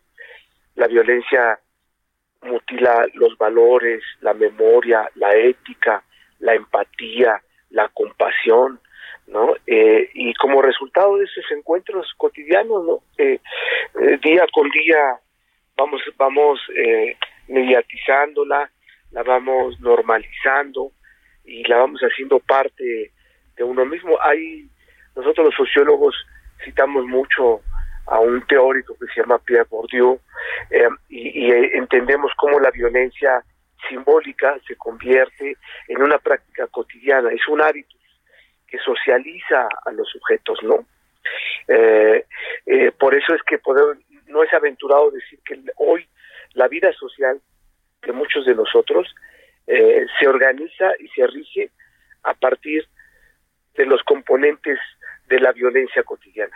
la 0.75 0.87
violencia 0.87 1.59
mutila 2.41 3.05
los 3.13 3.37
valores, 3.37 4.03
la 4.21 4.33
memoria, 4.33 5.09
la 5.15 5.33
ética, 5.35 6.03
la 6.39 6.53
empatía, 6.53 7.41
la 7.73 7.89
compasión, 7.89 8.79
¿no? 9.27 9.53
Eh, 9.67 10.09
y 10.13 10.33
como 10.35 10.61
resultado 10.61 11.17
de 11.17 11.25
esos 11.25 11.45
encuentros 11.51 12.07
cotidianos, 12.17 12.85
¿no? 12.85 13.03
Eh, 13.17 13.39
eh, 14.01 14.19
día 14.23 14.45
con 14.53 14.69
día 14.69 15.19
vamos 15.75 16.01
vamos 16.17 16.59
mediatizándola, 17.47 18.71
la 19.11 19.23
vamos 19.23 19.79
normalizando, 19.81 20.91
y 21.45 21.63
la 21.67 21.77
vamos 21.77 22.01
haciendo 22.01 22.39
parte 22.39 23.11
de 23.55 23.63
uno 23.63 23.85
mismo. 23.85 24.17
Hay, 24.21 24.67
nosotros 25.15 25.47
los 25.47 25.55
sociólogos 25.55 26.15
citamos 26.63 27.05
mucho 27.05 27.61
a 28.07 28.19
un 28.19 28.45
teórico 28.47 28.95
que 28.99 29.07
se 29.13 29.21
llama 29.21 29.39
Pierre 29.39 29.67
Bourdieu 29.69 30.19
eh, 30.69 30.87
y, 31.09 31.51
entendemos 31.51 32.31
cómo 32.37 32.59
la 32.59 32.71
violencia 32.71 33.43
simbólica 33.87 34.57
se 34.67 34.75
convierte 34.75 35.57
en 35.87 36.01
una 36.01 36.17
práctica 36.19 36.67
cotidiana, 36.67 37.31
es 37.31 37.47
un 37.47 37.61
hábito 37.61 37.95
que 38.67 38.77
socializa 38.79 39.67
a 39.85 39.91
los 39.91 40.09
sujetos, 40.09 40.59
¿no? 40.63 40.85
Eh, 41.67 42.25
eh, 42.65 42.91
por 42.91 43.15
eso 43.15 43.33
es 43.35 43.41
que 43.43 43.59
no 44.27 44.43
es 44.43 44.53
aventurado 44.53 45.11
decir 45.11 45.39
que 45.45 45.61
hoy 45.77 46.07
la 46.53 46.67
vida 46.67 46.91
social 46.93 47.39
de 48.01 48.11
muchos 48.11 48.45
de 48.45 48.55
nosotros 48.55 49.13
eh, 49.67 50.05
se 50.19 50.27
organiza 50.27 50.91
y 50.99 51.07
se 51.09 51.27
rige 51.27 51.71
a 52.23 52.33
partir 52.33 52.87
de 53.75 53.85
los 53.85 54.03
componentes 54.03 54.79
de 55.27 55.39
la 55.39 55.51
violencia 55.51 56.03
cotidiana. 56.03 56.55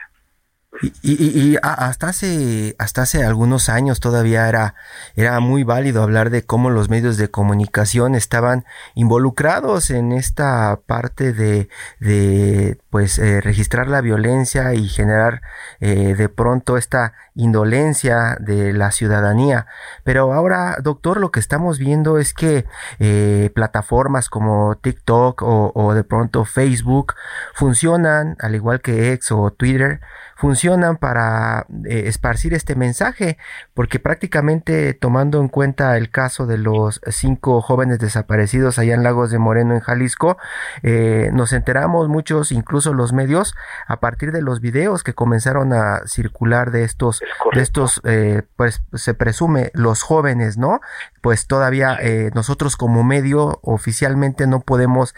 Y, 0.82 1.58
hasta 1.64 2.10
hace 2.10 2.76
hasta 2.78 3.02
hace 3.02 3.24
algunos 3.26 3.70
años 3.70 4.00
todavía 4.00 4.48
era 4.48 4.76
era 5.16 5.40
muy 5.40 5.64
válido 5.64 6.04
hablar 6.04 6.30
de 6.30 6.46
cómo 6.46 6.70
los 6.70 6.90
medios 6.90 7.18
de 7.18 7.32
comunicación 7.32 8.14
estaban 8.14 8.66
involucrados 8.94 9.90
en 9.90 10.12
esta 10.12 10.80
parte 10.86 11.34
de, 11.34 11.70
de 12.00 12.80
pues 12.92 13.18
eh, 13.18 13.42
registrar 13.42 13.88
la 13.88 14.02
violencia 14.02 14.74
y 14.76 14.88
generar 14.88 15.42
eh, 15.80 16.14
de 16.16 16.30
pronto 16.30 16.78
esta 16.78 17.14
indolencia 17.34 18.38
de 18.40 18.74
la 18.74 18.92
ciudadanía. 18.92 19.68
Pero 20.04 20.34
ahora 20.34 20.78
doctor 20.82 21.20
lo 21.20 21.32
que 21.32 21.40
estamos 21.40 21.80
viendo 21.80 22.20
es 22.20 22.34
que 22.34 22.66
eh, 23.00 23.52
plataformas 23.56 24.30
como 24.30 24.76
TikTok 24.76 25.42
o, 25.42 25.72
o 25.74 25.94
de 25.94 26.04
pronto 26.04 26.46
Facebook 26.46 27.14
funcionan 27.56 28.36
al 28.40 28.54
igual 28.54 28.82
que 28.82 29.14
X 29.14 29.32
o 29.32 29.52
Twitter 29.52 30.02
funcionan 30.38 30.98
para 30.98 31.66
eh, 31.86 32.04
esparcir 32.06 32.54
este 32.54 32.76
mensaje, 32.76 33.38
porque 33.74 34.00
prácticamente 34.00 34.94
tomando 34.94 35.42
en 35.42 35.48
cuenta 35.48 35.98
el 35.98 36.12
caso 36.12 36.46
de 36.46 36.60
los 36.60 37.02
cinco 37.08 37.62
jóvenes 37.62 37.98
desaparecidos 37.98 38.78
allá 38.78 38.94
en 38.94 39.02
Lagos 39.02 39.32
de 39.32 39.40
Moreno, 39.40 39.74
en 39.74 39.80
Jalisco, 39.80 40.38
eh, 40.84 41.32
nos 41.34 41.54
enteramos 41.54 42.08
muchos, 42.08 42.52
incluso 42.52 42.94
los 42.94 43.14
medios, 43.14 43.56
a 43.88 44.00
partir 44.00 44.32
de 44.32 44.44
los 44.44 44.62
videos 44.62 45.04
que 45.04 45.14
comenzaron 45.14 45.74
a 45.74 46.02
circular 46.06 46.70
de 46.70 46.84
estos, 46.84 47.20
de 47.54 47.62
estos, 47.62 48.00
eh, 48.04 48.44
pues 48.56 48.84
se 48.94 49.16
presume 49.16 49.72
los 49.74 50.04
jóvenes, 50.04 50.58
¿no? 50.58 50.82
Pues 51.22 51.48
todavía 51.48 52.00
nosotros 52.34 52.78
como 52.78 53.04
medio 53.04 53.60
oficialmente 53.64 54.48
no 54.48 54.62
podemos 54.62 55.14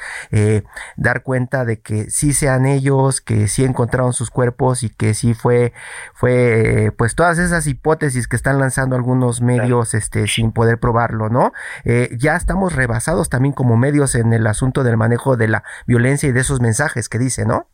dar 0.96 1.22
cuenta 1.22 1.66
de 1.66 1.82
que 1.82 2.10
sí 2.10 2.34
sean 2.34 2.66
ellos, 2.66 3.22
que 3.22 3.48
sí 3.48 3.64
encontraron 3.64 4.14
sus 4.14 4.32
cuerpos 4.32 4.82
y 4.82 4.90
que 4.90 5.09
sí 5.14 5.34
fue, 5.34 5.74
fue, 6.14 6.92
pues 6.98 7.16
todas 7.16 7.40
esas 7.40 7.68
hipótesis 7.68 8.28
que 8.28 8.36
están 8.36 8.60
lanzando 8.60 8.96
algunos 8.96 9.42
medios, 9.42 9.94
este, 9.94 10.28
sin 10.28 10.52
poder 10.52 10.80
probarlo, 10.80 11.30
¿no? 11.30 11.52
Eh, 11.86 12.10
ya 12.18 12.36
estamos 12.36 12.76
rebasados 12.76 13.30
también 13.30 13.54
como 13.54 13.78
medios 13.78 14.16
en 14.16 14.34
el 14.34 14.48
asunto 14.48 14.84
del 14.84 14.98
manejo 14.98 15.38
de 15.38 15.48
la 15.48 15.64
violencia 15.88 16.30
y 16.30 16.32
de 16.32 16.42
esos 16.42 16.62
mensajes 16.62 17.10
que 17.10 17.18
dice, 17.18 17.46
¿no? 17.46 17.68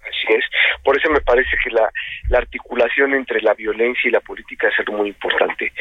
Así 0.00 0.32
es. 0.34 0.44
Por 0.82 0.96
eso 0.96 1.10
me 1.10 1.20
parece 1.20 1.50
que 1.62 1.70
la, 1.70 1.90
la 2.28 2.38
articulación 2.38 3.14
entre 3.14 3.40
la 3.42 3.54
violencia 3.54 4.08
y 4.08 4.10
la 4.10 4.20
política 4.20 4.68
es 4.68 4.78
algo 4.78 4.94
muy 4.94 5.08
importante. 5.08 5.72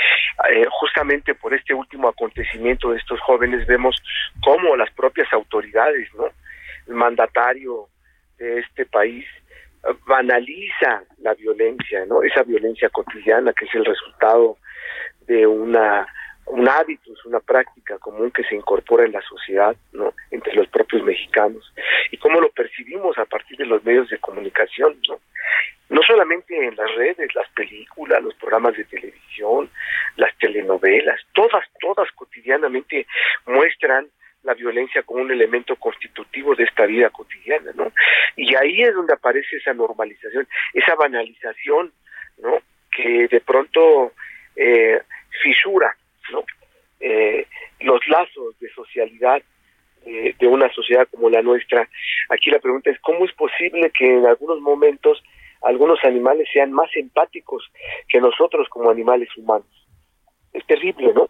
Eh, 0.52 0.66
justamente 0.70 1.36
por 1.36 1.54
este 1.54 1.74
último 1.74 2.10
acontecimiento 2.10 2.92
de 2.92 2.98
estos 2.98 3.20
jóvenes 3.22 3.66
vemos 3.68 4.02
cómo 4.44 4.76
las 4.76 4.92
propias 4.92 5.32
autoridades, 5.34 6.10
¿no? 6.16 6.26
El 6.88 6.96
mandatario 6.96 7.88
de 8.38 8.60
este 8.60 8.86
país 8.86 9.26
banaliza 10.06 11.04
la 11.20 11.34
violencia, 11.34 12.06
¿no? 12.06 12.22
Esa 12.24 12.44
violencia 12.44 12.90
cotidiana 12.90 13.54
que 13.54 13.66
es 13.66 13.76
el 13.76 13.86
resultado 13.86 14.58
de 15.28 15.46
una 15.48 16.08
un 16.50 16.68
hábito, 16.68 17.14
es 17.14 17.26
una 17.26 17.40
práctica 17.40 18.00
común 18.00 18.32
que 18.32 18.44
se 18.44 18.56
incorpora 18.56 19.06
en 19.06 19.12
la 19.12 19.22
sociedad, 19.22 19.76
¿no? 19.94 20.14
Entre 20.32 20.54
los 20.56 20.68
propios 20.68 21.04
mexicanos. 21.04 21.72
Y 22.12 22.18
cómo 22.18 22.42
lo 22.42 22.50
percibimos 22.50 23.18
a 23.18 23.26
partir 23.26 23.58
de 23.58 23.66
los 23.66 23.84
medios 23.84 24.10
de 24.10 24.18
comunicación, 24.18 25.00
¿no? 25.08 25.20
No 25.90 26.02
solamente 26.04 26.56
en 26.56 26.76
las 26.76 26.94
redes, 26.96 27.34
las 27.36 27.50
películas, 27.52 28.24
los 28.24 28.34
programas 28.36 28.76
de 28.76 28.86
televisión, 28.86 29.70
las 30.18 30.36
telenovelas, 30.38 31.20
todas, 31.34 31.66
todas 31.80 32.12
cotidianamente 32.14 33.06
muestran 33.46 34.08
la 34.44 34.54
violencia 34.54 35.04
como 35.04 35.22
un 35.22 35.32
elemento 35.32 35.76
constitutivo 35.76 36.56
de 36.56 36.64
esta 36.64 36.86
vida 36.86 37.10
cotidiana, 37.10 37.72
¿no? 37.76 37.92
Y 38.36 38.56
ahí 38.56 38.82
es 38.82 38.94
donde 38.94 39.14
aparece 39.14 39.58
esa 39.58 39.74
normalización, 39.74 40.48
esa 40.74 40.96
banalización, 40.96 41.92
¿no? 42.38 42.60
Que 42.92 43.28
de 43.28 43.42
pronto 43.42 44.14
eh, 44.56 45.02
fisura, 45.44 45.96
¿no? 46.32 46.44
Eh, 47.00 47.48
los 47.82 48.06
lazos 48.08 48.60
de 48.60 48.70
socialidad 48.70 49.42
eh, 50.06 50.34
de 50.40 50.48
una 50.48 50.72
sociedad 50.74 51.08
como 51.12 51.30
la 51.30 51.42
nuestra. 51.42 51.88
Aquí 52.30 52.50
la 52.50 52.60
pregunta 52.60 52.90
es, 52.90 53.00
¿cómo 53.02 53.26
es 53.26 53.34
posible 53.34 53.92
que 53.92 54.18
en 54.18 54.26
algunos 54.26 54.62
momentos 54.62 55.22
algunos 55.62 56.04
animales 56.06 56.48
sean 56.54 56.72
más 56.72 56.90
empáticos 56.96 57.70
que 58.08 58.22
nosotros 58.22 58.68
como 58.70 58.90
animales 58.90 59.30
humanos? 59.36 59.68
Es 60.54 60.66
terrible, 60.66 61.14
¿no? 61.14 61.30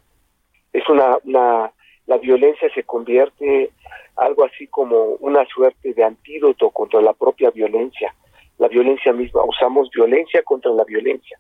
Es 0.71 0.87
una, 0.87 1.17
una 1.23 1.71
la 2.09 2.17
violencia 2.17 2.67
se 2.73 2.83
convierte 2.83 3.69
algo 4.15 4.43
así 4.43 4.65
como 4.65 5.15
una 5.19 5.45
suerte 5.45 5.93
de 5.93 6.03
antídoto 6.03 6.71
contra 6.71 6.99
la 7.01 7.13
propia 7.13 7.51
violencia, 7.51 8.15
la 8.57 8.67
violencia 8.67 9.13
misma. 9.13 9.43
Usamos 9.43 9.91
violencia 9.91 10.41
contra 10.41 10.71
la 10.71 10.83
violencia. 10.85 11.37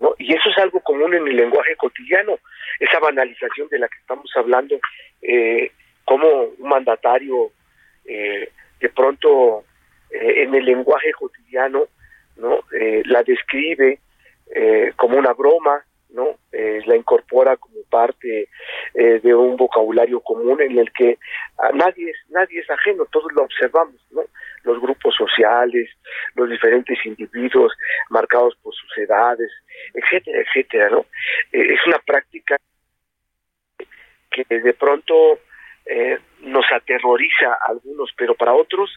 ¿no? 0.00 0.14
Y 0.18 0.34
eso 0.34 0.50
es 0.50 0.58
algo 0.58 0.78
común 0.80 1.14
en 1.14 1.26
el 1.26 1.36
lenguaje 1.36 1.74
cotidiano, 1.76 2.38
esa 2.80 2.98
banalización 2.98 3.66
de 3.68 3.78
la 3.78 3.88
que 3.88 3.96
estamos 3.98 4.30
hablando, 4.36 4.78
eh, 5.22 5.72
como 6.04 6.28
un 6.58 6.68
mandatario 6.68 7.52
eh, 8.04 8.50
de 8.78 8.88
pronto 8.90 9.64
eh, 10.10 10.42
en 10.42 10.54
el 10.54 10.66
lenguaje 10.66 11.12
cotidiano 11.12 11.86
no 12.36 12.60
la 13.04 13.22
describe 13.22 14.00
como 14.96 15.16
una 15.16 15.32
broma 15.32 15.84
no 16.14 16.38
la 16.86 16.96
incorpora 16.96 17.56
como 17.56 17.82
parte 17.90 18.48
de 18.94 19.34
un 19.34 19.56
vocabulario 19.56 20.20
común 20.20 20.60
en 20.62 20.78
el 20.78 20.92
que 20.92 21.18
nadie 21.74 22.10
es 22.10 22.16
nadie 22.30 22.60
es 22.60 22.70
ajeno 22.70 23.06
todos 23.06 23.32
lo 23.32 23.42
observamos 23.42 24.00
no 24.10 24.22
los 24.62 24.80
grupos 24.80 25.14
sociales 25.16 25.90
los 26.34 26.48
diferentes 26.48 26.98
individuos 27.04 27.72
marcados 28.10 28.54
por 28.62 28.74
sus 28.74 28.98
edades 28.98 29.50
etcétera 29.92 30.42
etcétera 30.42 30.90
no 30.90 31.06
es 31.52 31.80
una 31.86 31.98
práctica 31.98 32.56
que 34.30 34.44
de 34.48 34.72
pronto 34.74 35.38
eh, 35.86 36.18
nos 36.40 36.64
aterroriza 36.72 37.52
a 37.52 37.70
algunos, 37.70 38.10
pero 38.16 38.34
para 38.34 38.54
otros 38.54 38.90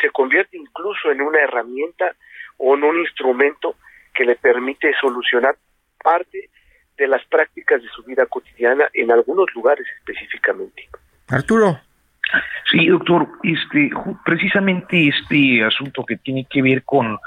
se 0.00 0.10
convierte 0.10 0.56
incluso 0.56 1.10
en 1.10 1.20
una 1.20 1.40
herramienta 1.40 2.16
o 2.58 2.74
en 2.74 2.82
un 2.82 2.98
instrumento 2.98 3.76
que 4.12 4.24
le 4.24 4.34
permite 4.34 4.92
solucionar 5.00 5.56
parte 6.02 6.50
de 6.96 7.06
las 7.08 7.24
prácticas 7.26 7.82
de 7.82 7.88
su 7.88 8.02
vida 8.02 8.26
cotidiana 8.26 8.84
en 8.92 9.10
algunos 9.10 9.46
lugares 9.54 9.86
específicamente. 9.98 10.88
Arturo. 11.28 11.80
Sí, 12.70 12.86
doctor, 12.86 13.28
este, 13.42 13.90
precisamente 14.24 15.08
este 15.08 15.64
asunto 15.64 16.04
que 16.04 16.16
tiene 16.16 16.46
que 16.48 16.62
ver 16.62 16.82
con 16.84 17.18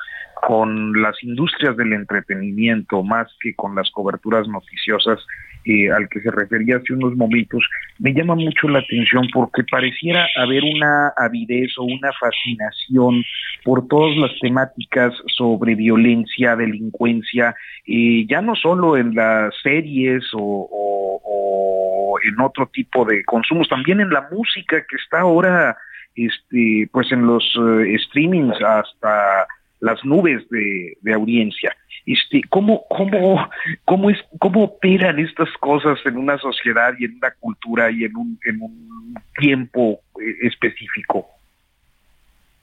con 0.45 1.01
las 1.01 1.24
industrias 1.24 1.75
del 1.75 1.93
entretenimiento 1.93 3.01
más 3.01 3.27
que 3.39 3.55
con 3.55 3.74
las 3.74 3.89
coberturas 3.89 4.48
noticiosas 4.48 5.19
eh, 5.65 5.91
al 5.91 6.07
que 6.10 6.22
se 6.22 6.31
refería 6.31 6.77
hace 6.77 6.93
unos 6.93 7.15
momentos, 7.15 7.67
me 8.00 8.13
llama 8.13 8.36
mucho 8.36 8.67
la 8.67 8.79
atención 8.79 9.27
porque 9.34 9.63
pareciera 9.63 10.27
haber 10.36 10.63
una 10.63 11.12
avidez 11.17 11.77
o 11.77 11.84
una 11.84 12.12
fascinación 12.19 13.24
por 13.63 13.88
todas 13.88 14.15
las 14.17 14.31
temáticas 14.39 15.13
sobre 15.27 15.75
violencia, 15.75 16.55
delincuencia, 16.55 17.55
eh, 17.88 18.25
ya 18.29 18.41
no 18.41 18.55
solo 18.55 18.98
en 18.98 19.15
las 19.15 19.53
series 19.63 20.24
o, 20.34 22.17
en 22.24 22.39
otro 22.41 22.67
tipo 22.67 23.05
de 23.05 23.24
consumos, 23.25 23.67
también 23.67 24.00
en 24.01 24.10
la 24.10 24.27
música 24.31 24.77
que 24.88 24.95
está 24.95 25.22
ahora 25.22 25.77
este 26.15 26.89
pues 26.91 27.12
en 27.12 27.27
los 27.27 27.43
eh, 27.60 27.98
streamings 28.07 28.55
hasta 28.62 29.48
las 29.81 30.03
nubes 30.03 30.48
de, 30.50 31.13
audiencia. 31.13 31.75
Este, 32.05 32.41
¿cómo, 32.50 32.85
cómo, 32.88 33.50
cómo, 33.83 34.09
es, 34.12 34.19
¿Cómo 34.39 34.65
operan 34.65 35.19
estas 35.19 35.51
cosas 35.59 36.00
en 36.05 36.17
una 36.17 36.38
sociedad 36.38 36.93
y 37.00 37.05
en 37.05 37.15
una 37.15 37.31
cultura 37.31 37.89
y 37.89 38.03
en 38.03 38.15
un, 38.15 38.39
en 38.45 38.62
un 38.62 39.15
tiempo 39.39 40.01
eh, 40.21 40.35
específico? 40.43 41.27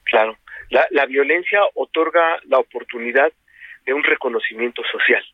Claro, 0.04 0.36
la, 0.70 0.86
la 0.90 1.06
violencia 1.06 1.60
otorga 1.74 2.38
la 2.44 2.58
oportunidad 2.58 3.32
de 3.84 3.94
un 3.94 4.04
reconocimiento 4.04 4.82
social. 4.90 5.24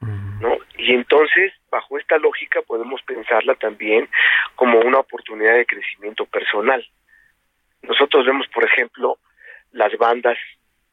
¿No? 0.00 0.56
Y 0.78 0.94
entonces, 0.94 1.52
bajo 1.70 1.98
esta 1.98 2.16
lógica, 2.16 2.62
podemos 2.62 3.02
pensarla 3.02 3.54
también 3.56 4.08
como 4.54 4.80
una 4.80 4.98
oportunidad 4.98 5.54
de 5.54 5.66
crecimiento 5.66 6.24
personal. 6.24 6.82
Nosotros 7.82 8.24
vemos, 8.24 8.46
por 8.48 8.64
ejemplo, 8.64 9.18
las 9.72 9.96
bandas 9.98 10.38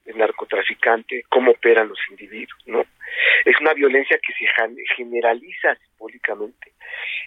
el 0.08 0.18
narcotraficante, 0.18 1.24
cómo 1.30 1.52
operan 1.52 1.90
los 1.90 2.00
individuos, 2.10 2.60
¿no? 2.66 2.84
Es 3.46 3.60
una 3.62 3.74
violencia 3.74 4.18
que 4.26 4.34
se 4.34 4.46
generaliza 4.96 5.76
simbólicamente 5.76 6.74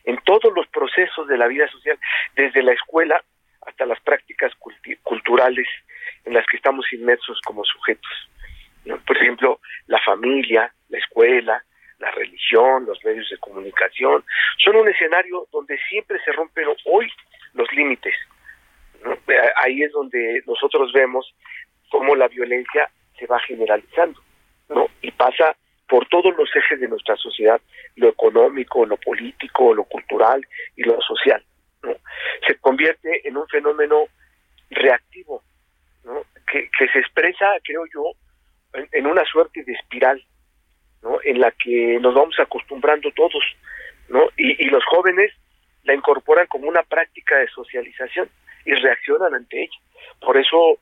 en 0.04 0.16
todos 0.24 0.52
los 0.54 0.66
procesos 0.68 1.28
de 1.28 1.38
la 1.38 1.46
vida 1.46 1.68
social, 1.68 1.98
desde 2.34 2.62
la 2.62 2.72
escuela 2.72 3.22
hasta 3.66 3.86
las 3.86 4.00
prácticas 4.00 4.52
culturales 5.02 5.68
en 6.24 6.34
las 6.34 6.46
que 6.46 6.56
estamos 6.56 6.90
inmersos 6.92 7.40
como 7.42 7.64
sujetos. 7.64 8.30
Por 9.06 9.16
ejemplo, 9.16 9.60
la 9.86 10.00
familia, 10.00 10.72
la 10.88 10.98
escuela, 10.98 11.62
la 11.98 12.10
religión, 12.12 12.86
los 12.86 13.04
medios 13.04 13.28
de 13.28 13.36
comunicación, 13.38 14.24
son 14.56 14.76
un 14.76 14.88
escenario 14.88 15.46
donde 15.52 15.78
siempre 15.90 16.18
se 16.24 16.32
rompen 16.32 16.66
hoy 16.86 17.12
los 17.52 17.70
límites. 17.72 18.14
Ahí 19.62 19.82
es 19.82 19.92
donde 19.92 20.42
nosotros 20.46 20.92
vemos 20.92 21.34
cómo 21.90 22.16
la 22.16 22.28
violencia 22.28 22.90
se 23.18 23.26
va 23.26 23.38
generalizando, 23.40 24.20
¿no? 24.68 24.88
Y 25.02 25.10
pasa 25.10 25.56
por 25.88 26.06
todos 26.08 26.34
los 26.36 26.48
ejes 26.54 26.80
de 26.80 26.88
nuestra 26.88 27.16
sociedad, 27.16 27.60
lo 27.96 28.08
económico, 28.08 28.86
lo 28.86 28.96
político, 28.96 29.74
lo 29.74 29.84
cultural 29.84 30.46
y 30.76 30.84
lo 30.84 31.00
social, 31.02 31.42
¿no? 31.82 31.94
Se 32.46 32.54
convierte 32.56 33.26
en 33.28 33.36
un 33.36 33.46
fenómeno 33.48 34.06
reactivo, 34.70 35.42
¿no? 36.04 36.22
Que, 36.50 36.70
que 36.78 36.88
se 36.88 37.00
expresa, 37.00 37.46
creo 37.64 37.84
yo, 37.92 38.12
en, 38.92 39.06
una 39.06 39.24
suerte 39.24 39.64
de 39.64 39.72
espiral, 39.72 40.22
¿no? 41.02 41.18
En 41.24 41.40
la 41.40 41.50
que 41.50 41.98
nos 42.00 42.14
vamos 42.14 42.38
acostumbrando 42.38 43.10
todos, 43.12 43.44
¿no? 44.08 44.28
Y, 44.36 44.64
y 44.64 44.68
los 44.68 44.84
jóvenes 44.84 45.32
la 45.82 45.94
incorporan 45.94 46.46
como 46.46 46.68
una 46.68 46.82
práctica 46.82 47.36
de 47.38 47.48
socialización 47.48 48.28
y 48.64 48.74
reaccionan 48.74 49.34
ante 49.34 49.62
ella. 49.62 49.78
Por 50.20 50.36
eso 50.36 50.78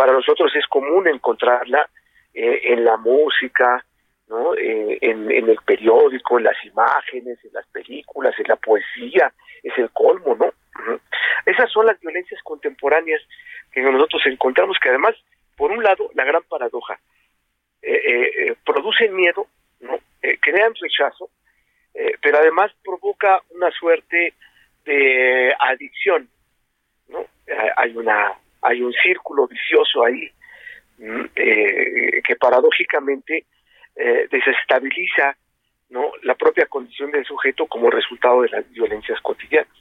para 0.00 0.14
nosotros 0.14 0.50
es 0.56 0.66
común 0.66 1.06
encontrarla 1.08 1.86
eh, 2.32 2.72
en 2.72 2.86
la 2.86 2.96
música, 2.96 3.84
¿no? 4.28 4.54
Eh, 4.54 4.96
en, 5.02 5.30
el 5.30 5.58
periódico, 5.62 6.38
en 6.38 6.44
las 6.44 6.56
imágenes, 6.64 7.38
en 7.44 7.52
las 7.52 7.66
películas, 7.66 8.34
en 8.38 8.46
la 8.48 8.56
poesía, 8.56 9.30
es 9.62 9.76
el 9.76 9.90
colmo, 9.90 10.34
¿no? 10.36 10.54
Esas 11.44 11.70
son 11.70 11.84
las 11.84 12.00
violencias 12.00 12.40
contemporáneas 12.42 13.20
que 13.70 13.82
nosotros 13.82 14.22
encontramos, 14.24 14.78
que 14.82 14.88
además, 14.88 15.14
por 15.54 15.70
un 15.70 15.82
lado, 15.84 16.10
la 16.14 16.24
gran 16.24 16.44
paradoja, 16.44 16.98
eh, 17.82 18.54
producen 18.64 19.14
miedo, 19.14 19.48
¿no? 19.80 19.98
crean 20.40 20.72
rechazo, 20.80 21.28
pero 22.22 22.38
además 22.38 22.72
provoca 22.82 23.42
una 23.50 23.70
suerte 23.70 24.32
de 24.86 25.54
adicción, 25.58 26.26
¿no? 27.08 27.26
Hay 27.76 27.94
una 27.94 28.34
hay 28.62 28.82
un 28.82 28.92
círculo 28.92 29.46
vicioso 29.46 30.04
ahí 30.04 30.30
mm, 30.98 31.24
eh, 31.36 32.22
que 32.26 32.36
paradójicamente 32.36 33.46
eh, 33.96 34.28
desestabiliza 34.30 35.36
no 35.90 36.12
la 36.22 36.34
propia 36.34 36.66
condición 36.66 37.10
del 37.10 37.24
sujeto 37.24 37.66
como 37.66 37.90
resultado 37.90 38.42
de 38.42 38.48
las 38.50 38.70
violencias 38.70 39.20
cotidianas. 39.20 39.76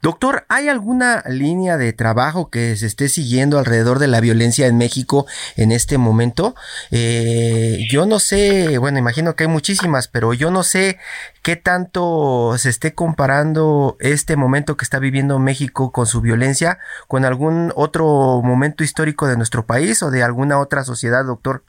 Doctor, 0.00 0.44
¿hay 0.48 0.68
alguna 0.68 1.24
línea 1.26 1.76
de 1.76 1.92
trabajo 1.92 2.50
que 2.50 2.76
se 2.76 2.86
esté 2.86 3.08
siguiendo 3.08 3.58
alrededor 3.58 3.98
de 3.98 4.06
la 4.06 4.20
violencia 4.20 4.68
en 4.68 4.78
México 4.78 5.26
en 5.56 5.72
este 5.72 5.98
momento? 5.98 6.54
Eh, 6.92 7.78
yo 7.90 8.06
no 8.06 8.20
sé, 8.20 8.78
bueno, 8.78 9.00
imagino 9.00 9.34
que 9.34 9.44
hay 9.44 9.50
muchísimas, 9.50 10.06
pero 10.06 10.34
yo 10.34 10.52
no 10.52 10.62
sé 10.62 10.98
qué 11.42 11.56
tanto 11.56 12.56
se 12.58 12.70
esté 12.70 12.94
comparando 12.94 13.96
este 13.98 14.36
momento 14.36 14.76
que 14.76 14.84
está 14.84 15.00
viviendo 15.00 15.40
México 15.40 15.90
con 15.90 16.06
su 16.06 16.20
violencia 16.20 16.78
con 17.08 17.24
algún 17.24 17.72
otro 17.74 18.40
momento 18.42 18.84
histórico 18.84 19.26
de 19.26 19.36
nuestro 19.36 19.66
país 19.66 20.00
o 20.04 20.12
de 20.12 20.22
alguna 20.22 20.60
otra 20.60 20.84
sociedad, 20.84 21.24
doctor. 21.24 21.64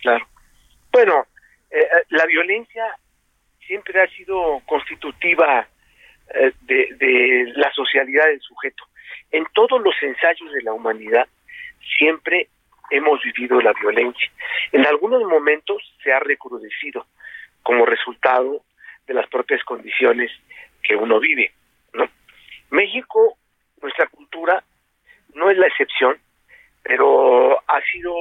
Claro. 0.00 0.26
Bueno, 0.90 1.26
eh, 1.70 1.78
eh, 1.78 2.06
la 2.08 2.24
violencia 2.24 2.84
siempre 3.66 4.02
ha 4.02 4.06
sido 4.16 4.62
constitutiva 4.66 5.68
eh, 6.34 6.52
de, 6.62 7.52
la 7.56 7.70
socialidad 7.72 8.26
del 8.26 8.40
sujeto. 8.40 8.84
En 9.30 9.46
todos 9.54 9.80
los 9.82 9.94
ensayos 10.02 10.52
de 10.52 10.62
la 10.62 10.72
humanidad 10.72 11.26
siempre 11.98 12.48
hemos 12.90 13.22
vivido 13.22 13.60
la 13.60 13.72
violencia. 13.72 14.30
En 14.72 14.86
algunos 14.86 15.22
momentos 15.24 15.82
se 16.02 16.12
ha 16.12 16.20
recrudecido 16.20 17.06
como 17.62 17.86
resultado 17.86 18.64
de 19.06 19.14
las 19.14 19.28
propias 19.28 19.62
condiciones 19.64 20.30
que 20.82 20.96
uno 20.96 21.20
vive. 21.20 21.52
¿no? 21.92 22.08
México, 22.70 23.36
nuestra 23.80 24.06
cultura, 24.08 24.62
no 25.34 25.50
es 25.50 25.58
la 25.58 25.66
excepción, 25.66 26.18
pero 26.82 27.58
ha 27.66 27.80
sido 27.92 28.14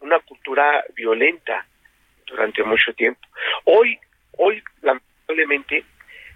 una 0.00 0.18
cultura 0.20 0.84
violenta 0.94 1.66
durante 2.26 2.62
mucho 2.62 2.92
tiempo. 2.94 3.20
Hoy, 3.64 3.98
hoy 4.38 4.62
lamentablemente, 4.82 5.84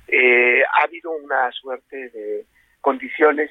eh, 0.08 0.62
ha 0.64 0.84
habido 0.84 1.10
una 1.12 1.50
suerte 1.52 2.08
de 2.10 2.46
condiciones 2.80 3.50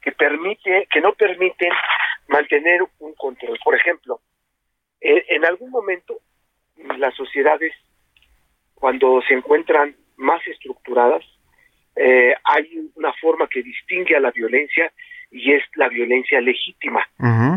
que 0.00 0.12
permite, 0.12 0.86
que 0.90 1.00
no 1.00 1.12
permiten 1.14 1.70
mantener 2.28 2.82
un 2.98 3.14
control. 3.14 3.58
Por 3.64 3.74
ejemplo, 3.74 4.20
en 5.00 5.44
algún 5.44 5.70
momento 5.70 6.20
las 6.98 7.14
sociedades, 7.14 7.72
cuando 8.74 9.20
se 9.26 9.34
encuentran 9.34 9.94
más 10.16 10.46
estructuradas, 10.46 11.24
eh, 11.96 12.34
hay 12.44 12.90
una 12.94 13.12
forma 13.14 13.48
que 13.48 13.62
distingue 13.62 14.16
a 14.16 14.20
la 14.20 14.30
violencia 14.30 14.92
y 15.30 15.52
es 15.52 15.62
la 15.74 15.88
violencia 15.88 16.40
legítima. 16.40 17.04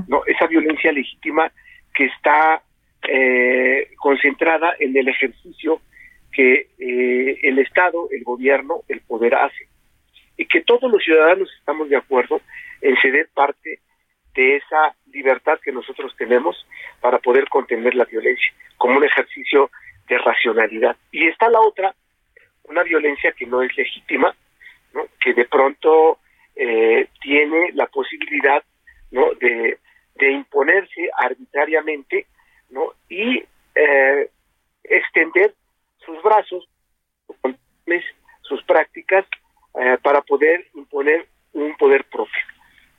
No, 0.08 0.24
esa 0.26 0.48
violencia 0.48 0.92
legítima 0.92 1.52
que 1.94 2.06
está 2.06 2.64
eh, 3.08 3.92
concentrada 3.98 4.76
en 4.80 4.98
el 4.98 5.08
ejercicio 5.08 5.82
que 6.32 6.70
eh, 6.80 7.40
el 7.44 7.60
Estado, 7.60 8.08
el 8.12 8.24
gobierno, 8.24 8.84
el 8.88 9.02
poder 9.02 9.36
hace. 9.36 9.68
Y 10.38 10.46
que 10.46 10.62
todos 10.62 10.92
los 10.92 11.04
ciudadanos 11.04 11.50
estamos 11.60 11.90
de 11.90 11.98
acuerdo 11.98 12.42
en 12.82 12.96
ceder 12.98 13.30
parte 13.34 13.80
de 14.34 14.56
esa 14.58 14.96
libertad 15.12 15.60
que 15.64 15.72
nosotros 15.72 16.16
tenemos 16.18 16.66
para 17.02 17.20
poder 17.20 17.48
contener 17.50 17.96
la 17.96 18.06
violencia, 18.06 18.54
como 18.78 18.98
un 18.98 19.04
ejercicio 19.04 19.70
de 20.08 20.18
racionalidad. 20.18 20.96
Y 21.12 21.28
está 21.28 21.50
la 21.50 21.60
otra, 21.60 21.94
una 22.64 22.84
violencia 22.84 23.34
que 23.34 23.46
no 23.46 23.62
es 23.62 23.76
legítima, 23.76 24.34
que 25.20 25.34
de 25.34 25.46
pronto 25.46 26.20
eh, 26.56 27.08
tiene 27.22 27.72
la 27.74 27.88
posibilidad 27.88 28.64
de, 29.12 29.78
imponerse 30.32 31.10
arbitrariamente 31.18 32.28
y 33.10 33.44
eh, 33.76 34.30
extender 34.84 35.54
sus 36.06 36.22
brazos, 36.22 36.68
sus 38.42 38.64
prácticas 38.64 39.26
eh, 39.80 39.98
para 40.02 40.22
poder 40.22 40.68
imponer 40.74 41.28
un 41.54 41.76
poder 41.78 42.04
propio. 42.06 42.44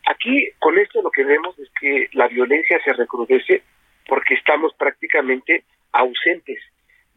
Aquí 0.07 0.49
con 0.59 0.79
esto 0.79 1.03
lo 1.03 1.11
que 1.11 1.25
vemos 1.25 1.59
es 1.59 1.69
que 1.81 2.09
la 2.12 2.29
violencia 2.29 2.81
se 2.85 2.93
recrudece 2.93 3.62
porque 4.07 4.35
estamos 4.35 4.75
prácticamente 4.75 5.65
ausentes 5.93 6.59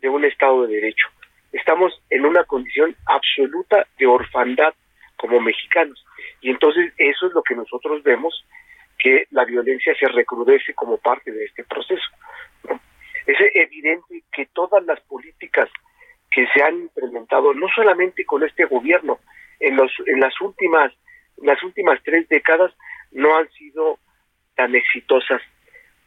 de 0.02 0.10
un 0.10 0.24
Estado 0.26 0.67
de 0.67 0.76
Derecho. 0.76 1.08
Estamos 1.52 1.93
en 2.10 2.26
una 2.26 2.43
condición 2.43 2.95
absoluta 3.06 3.88
de 3.98 4.06
orfandad 4.06 4.74
como 5.15 5.39
mexicanos. 5.39 6.06
Y 6.41 6.52
entonces 6.52 6.93
eso 6.98 7.28
es 7.28 7.34
lo 7.34 7.41
que 7.41 7.56
nosotros 7.56 8.04
vemos, 8.04 8.45
que 9.00 9.26
la 9.32 9.45
violencia 9.45 9.95
se 9.98 10.08
recrudece 10.08 10.74
como 10.74 10.98
parte 10.98 11.32
de 11.32 11.45
este 11.45 11.63
proceso. 11.63 12.04
Es 13.26 13.38
evidente 13.54 14.24
que 14.32 14.46
todas 14.48 14.86
las 14.86 15.00
políticas 15.02 15.70
que 16.32 16.48
se 16.54 16.64
han 16.64 16.82
implementado, 16.82 17.54
no 17.54 17.68
solamente 17.74 18.26
con 18.26 18.44
este 18.44 18.66
gobierno, 18.66 19.20
en, 19.60 19.76
los, 19.78 19.92
en 20.06 20.20
las 20.20 20.40
últimas 20.42 20.92
las 21.38 21.62
últimas 21.64 22.02
tres 22.04 22.28
décadas 22.30 22.72
no 23.12 23.36
han 23.36 23.50
sido 23.52 24.00
tan 24.56 24.76
exitosas. 24.76 25.42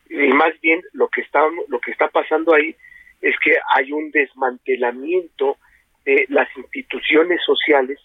Y 0.08 0.28
más 0.28 0.58
bien 0.60 0.80
lo 0.92 1.08
que 1.08 1.20
está 1.20 1.40
lo 1.68 1.80
que 1.80 1.90
está 1.90 2.08
pasando 2.08 2.54
ahí 2.54 2.74
es 3.20 3.38
que 3.40 3.56
hay 3.74 3.92
un 3.92 4.10
desmantelamiento 4.10 5.58
de 6.04 6.24
las 6.28 6.48
instituciones 6.56 7.40
sociales 7.44 7.98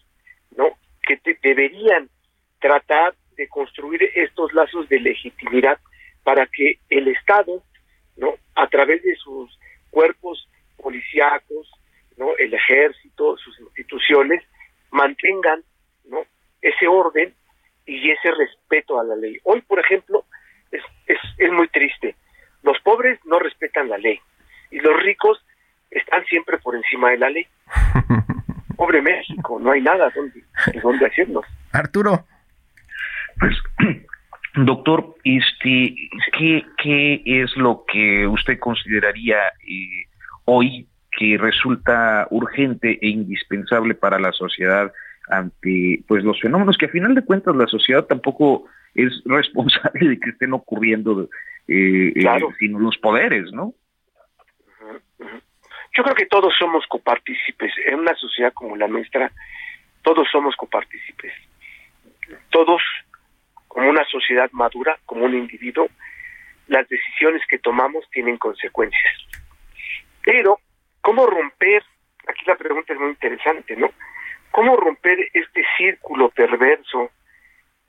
no 0.58 0.78
que 1.02 1.20
deberían 1.42 2.10
tratar 2.60 3.16
de 3.36 3.48
construir 3.48 4.04
estos 4.16 4.54
lazos 4.54 4.88
de 4.90 5.00
legitimidad 5.00 5.80
para 6.24 6.46
que 6.48 6.80
el 6.90 7.08
Estado 7.08 7.64
no 8.18 8.36
a 8.56 8.68
través 8.68 9.04
de 9.04 9.16
sus 9.16 9.58
cuerpos 9.90 10.48
policíacos 10.78 11.72
no 12.18 12.36
el 12.38 12.54
ejército 12.54 13.38
sus 13.38 13.60
instituciones 13.60 14.44
mantengan 14.92 15.64
no 16.06 16.26
ese 16.62 16.88
orden 16.88 17.34
y 17.86 18.12
ese 18.12 18.32
respeto 18.32 19.00
a 19.00 19.04
la 19.04 19.16
ley. 19.16 19.38
Hoy, 19.44 19.62
por 19.62 19.80
ejemplo, 19.80 20.26
es, 20.72 20.82
es, 21.08 21.18
es 21.38 21.52
muy 21.52 21.68
triste. 21.68 22.16
Los 22.64 22.80
pobres 22.80 23.20
no 23.26 23.40
respetan 23.40 23.90
la 23.90 23.98
ley 23.98 24.20
y 24.72 24.80
los 24.80 24.96
ricos 25.04 25.44
están 25.92 26.24
siempre 26.26 26.58
por 26.60 26.76
encima 26.76 27.12
de 27.12 27.18
la 27.18 27.30
ley. 27.30 27.46
Pobre 28.78 29.02
México, 29.02 29.60
no 29.60 29.72
hay 29.72 29.82
nada 29.82 30.12
donde, 30.16 30.44
donde 30.82 31.06
hacerlo. 31.06 31.44
Arturo. 31.72 32.26
Pues, 33.40 33.56
doctor, 34.56 35.16
este, 35.24 35.96
¿qué, 36.38 36.66
¿qué 36.78 37.22
es 37.26 37.56
lo 37.58 37.86
que 37.86 38.28
usted 38.28 38.60
consideraría 38.60 39.38
eh, 39.68 40.08
hoy 40.46 40.88
que 41.12 41.38
resulta 41.38 42.28
urgente 42.32 43.00
e 43.02 43.10
indispensable 43.10 43.96
para 43.96 44.20
la 44.20 44.32
sociedad 44.32 44.92
ante 45.30 46.04
pues 46.08 46.24
los 46.24 46.40
fenómenos 46.42 46.78
que 46.78 46.88
a 46.88 46.90
final 46.90 47.16
de 47.16 47.24
cuentas 47.24 47.56
la 47.56 47.68
sociedad 47.68 48.06
tampoco 48.06 48.66
es 48.94 49.22
responsable 49.26 50.10
de 50.10 50.20
que 50.20 50.32
estén 50.32 50.54
ocurriendo 50.54 51.30
eh, 51.68 52.14
eh, 52.16 52.40
sino 52.60 52.80
los 52.80 52.98
poderes, 52.98 53.52
¿no? 53.52 53.74
Yo 55.96 56.04
creo 56.04 56.16
que 56.16 56.26
todos 56.26 56.54
somos 56.58 56.86
copartícipes. 56.88 57.72
En 57.86 58.00
una 58.00 58.16
sociedad 58.16 58.52
como 58.54 58.76
la 58.76 58.88
nuestra, 58.88 59.32
todos 60.02 60.28
somos 60.32 60.56
copartícipes. 60.56 61.32
Todos, 62.50 62.82
como 63.74 63.90
una 63.90 64.06
sociedad 64.06 64.52
madura, 64.52 65.00
como 65.08 65.26
un 65.26 65.34
individuo, 65.34 65.90
las 66.68 66.88
decisiones 66.88 67.42
que 67.50 67.58
tomamos 67.58 68.08
tienen 68.12 68.38
consecuencias. 68.38 69.16
Pero, 70.22 70.60
¿cómo 71.02 71.26
romper? 71.26 71.84
Aquí 72.28 72.46
la 72.46 72.56
pregunta 72.56 72.94
es 72.94 73.00
muy 73.00 73.10
interesante, 73.10 73.76
¿no? 73.76 73.90
¿Cómo 74.52 74.78
romper 74.78 75.18
este 75.34 75.66
círculo 75.76 76.30
perverso 76.30 77.10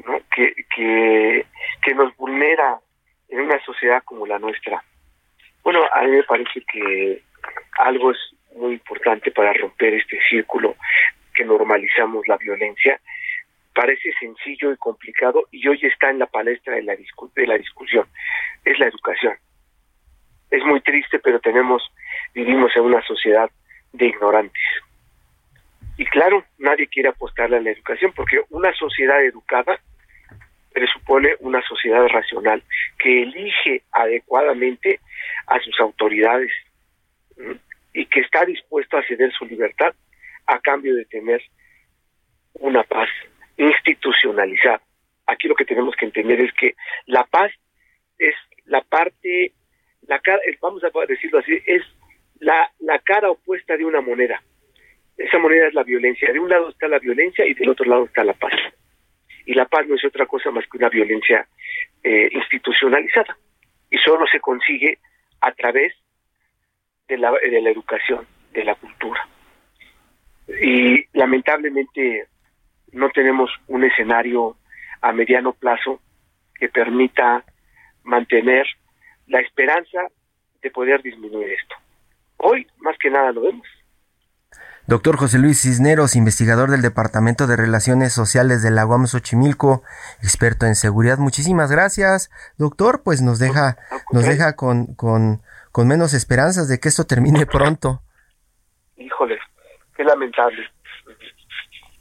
¿no? 0.06 0.20
que, 0.34 0.54
que, 0.74 1.44
que 1.82 1.94
nos 1.94 2.16
vulnera 2.16 2.80
en 3.28 3.40
una 3.42 3.62
sociedad 3.62 4.02
como 4.04 4.26
la 4.26 4.38
nuestra? 4.38 4.82
Bueno, 5.62 5.82
a 5.92 6.02
mí 6.02 6.12
me 6.12 6.22
parece 6.22 6.62
que 6.72 7.22
algo 7.78 8.10
es 8.10 8.18
muy 8.56 8.72
importante 8.72 9.30
para 9.32 9.52
romper 9.52 9.92
este 9.92 10.18
círculo 10.30 10.76
que 11.34 11.44
normalizamos 11.44 12.26
la 12.26 12.38
violencia. 12.38 12.98
Parece 13.74 14.12
sencillo 14.20 14.72
y 14.72 14.76
complicado 14.76 15.48
y 15.50 15.66
hoy 15.66 15.80
está 15.82 16.10
en 16.10 16.20
la 16.20 16.26
palestra 16.26 16.76
de 16.76 16.82
la, 16.82 16.94
de 16.94 17.46
la 17.46 17.58
discusión. 17.58 18.06
Es 18.64 18.78
la 18.78 18.86
educación. 18.86 19.34
Es 20.50 20.62
muy 20.64 20.80
triste, 20.80 21.18
pero 21.18 21.40
tenemos, 21.40 21.82
vivimos 22.34 22.70
en 22.76 22.82
una 22.82 23.02
sociedad 23.02 23.50
de 23.92 24.06
ignorantes. 24.06 24.62
Y 25.96 26.04
claro, 26.06 26.44
nadie 26.58 26.86
quiere 26.88 27.08
apostarle 27.08 27.56
a 27.56 27.60
la 27.60 27.70
educación 27.70 28.12
porque 28.14 28.40
una 28.50 28.72
sociedad 28.74 29.24
educada 29.24 29.78
presupone 30.72 31.36
una 31.38 31.62
sociedad 31.62 32.06
racional 32.08 32.62
que 32.98 33.22
elige 33.22 33.82
adecuadamente 33.92 35.00
a 35.46 35.60
sus 35.60 35.78
autoridades 35.78 36.50
y 37.92 38.06
que 38.06 38.20
está 38.20 38.44
dispuesto 38.44 38.96
a 38.96 39.06
ceder 39.06 39.32
su 39.32 39.46
libertad 39.46 39.94
a 40.46 40.58
cambio 40.58 40.94
de 40.96 41.04
tener 41.04 41.42
una 42.54 42.82
paz 42.82 43.08
institucionalizada. 43.56 44.80
Aquí 45.26 45.48
lo 45.48 45.54
que 45.54 45.64
tenemos 45.64 45.94
que 45.96 46.06
entender 46.06 46.40
es 46.40 46.52
que 46.54 46.74
la 47.06 47.24
paz 47.24 47.52
es 48.18 48.34
la 48.66 48.82
parte, 48.82 49.52
la 50.06 50.18
cara, 50.18 50.40
vamos 50.60 50.82
a 50.84 50.90
decirlo 51.06 51.38
así, 51.38 51.58
es 51.66 51.82
la, 52.40 52.70
la 52.80 52.98
cara 52.98 53.30
opuesta 53.30 53.76
de 53.76 53.84
una 53.84 54.00
moneda 54.00 54.42
esa 55.16 55.38
moneda 55.38 55.68
es 55.68 55.74
la 55.74 55.84
violencia. 55.84 56.32
De 56.32 56.40
un 56.40 56.48
lado 56.48 56.68
está 56.70 56.88
la 56.88 56.98
violencia 56.98 57.46
y 57.46 57.54
del 57.54 57.68
otro 57.68 57.86
lado 57.86 58.04
está 58.04 58.24
la 58.24 58.34
paz. 58.34 58.52
Y 59.46 59.54
la 59.54 59.66
paz 59.66 59.86
no 59.86 59.94
es 59.94 60.04
otra 60.04 60.26
cosa 60.26 60.50
más 60.50 60.64
que 60.66 60.78
una 60.78 60.88
violencia 60.88 61.46
eh, 62.02 62.28
institucionalizada. 62.32 63.36
Y 63.90 63.98
solo 63.98 64.26
se 64.26 64.40
consigue 64.40 64.98
a 65.40 65.52
través 65.52 65.94
de 67.06 67.18
la, 67.18 67.32
de 67.32 67.60
la 67.60 67.70
educación, 67.70 68.26
de 68.52 68.64
la 68.64 68.74
cultura. 68.74 69.28
Y 70.60 71.04
lamentablemente 71.12 72.26
no 72.94 73.10
tenemos 73.10 73.50
un 73.66 73.84
escenario 73.84 74.56
a 75.02 75.12
mediano 75.12 75.52
plazo 75.52 76.00
que 76.54 76.68
permita 76.68 77.44
mantener 78.04 78.66
la 79.26 79.40
esperanza 79.40 80.08
de 80.62 80.70
poder 80.70 81.02
disminuir 81.02 81.50
esto. 81.50 81.74
Hoy, 82.38 82.66
más 82.78 82.96
que 82.98 83.10
nada, 83.10 83.32
lo 83.32 83.42
vemos. 83.42 83.66
Doctor 84.86 85.16
José 85.16 85.38
Luis 85.38 85.62
Cisneros, 85.62 86.14
investigador 86.14 86.70
del 86.70 86.82
Departamento 86.82 87.46
de 87.46 87.56
Relaciones 87.56 88.12
Sociales 88.12 88.62
de 88.62 88.70
la 88.70 88.86
UAM 88.86 89.06
Xochimilco, 89.06 89.82
experto 90.22 90.66
en 90.66 90.74
seguridad. 90.74 91.16
Muchísimas 91.16 91.70
gracias, 91.70 92.30
doctor. 92.58 93.02
Pues 93.02 93.22
nos 93.22 93.38
deja, 93.38 93.78
nos 94.12 94.26
deja 94.26 94.56
con, 94.56 94.94
con, 94.94 95.40
con 95.72 95.88
menos 95.88 96.12
esperanzas 96.12 96.68
de 96.68 96.78
que 96.80 96.88
esto 96.88 97.04
termine 97.04 97.46
pronto. 97.46 98.02
Híjole, 98.96 99.38
qué 99.96 100.04
lamentable. 100.04 100.73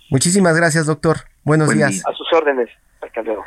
Muchísimas 0.10 0.56
gracias, 0.56 0.86
doctor. 0.86 1.18
Buenos 1.44 1.74
días. 1.74 2.04
A 2.06 2.14
sus 2.14 2.32
órdenes. 2.34 2.70
Hasta 3.02 3.22
luego. 3.22 3.44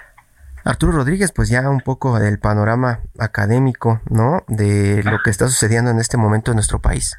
Arturo 0.64 0.92
Rodríguez, 0.92 1.33
pues 1.33 1.49
ya 1.49 1.71
un 1.71 1.81
poco 1.81 2.19
del 2.19 2.40
panorama 2.40 3.01
académico, 3.19 4.01
¿no? 4.11 4.42
De 4.49 5.03
lo 5.05 5.21
que 5.23 5.31
está 5.31 5.47
sucediendo 5.47 5.92
en 5.92 5.99
este 5.99 6.16
momento 6.16 6.51
en 6.51 6.57
nuestro 6.57 6.81
país. 6.81 7.16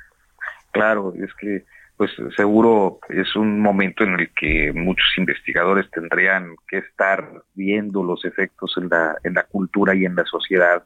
Claro, 0.71 1.13
es 1.15 1.33
que 1.39 1.63
pues 1.95 2.11
seguro 2.35 2.99
es 3.09 3.35
un 3.35 3.59
momento 3.59 4.03
en 4.03 4.19
el 4.19 4.29
que 4.33 4.71
muchos 4.71 5.07
investigadores 5.17 5.89
tendrían 5.89 6.55
que 6.67 6.77
estar 6.77 7.27
viendo 7.55 8.03
los 8.03 8.23
efectos 8.23 8.75
en 8.77 8.89
la, 8.89 9.15
en 9.23 9.33
la 9.33 9.43
cultura 9.43 9.95
y 9.95 10.05
en 10.05 10.15
la 10.15 10.23
sociedad 10.25 10.83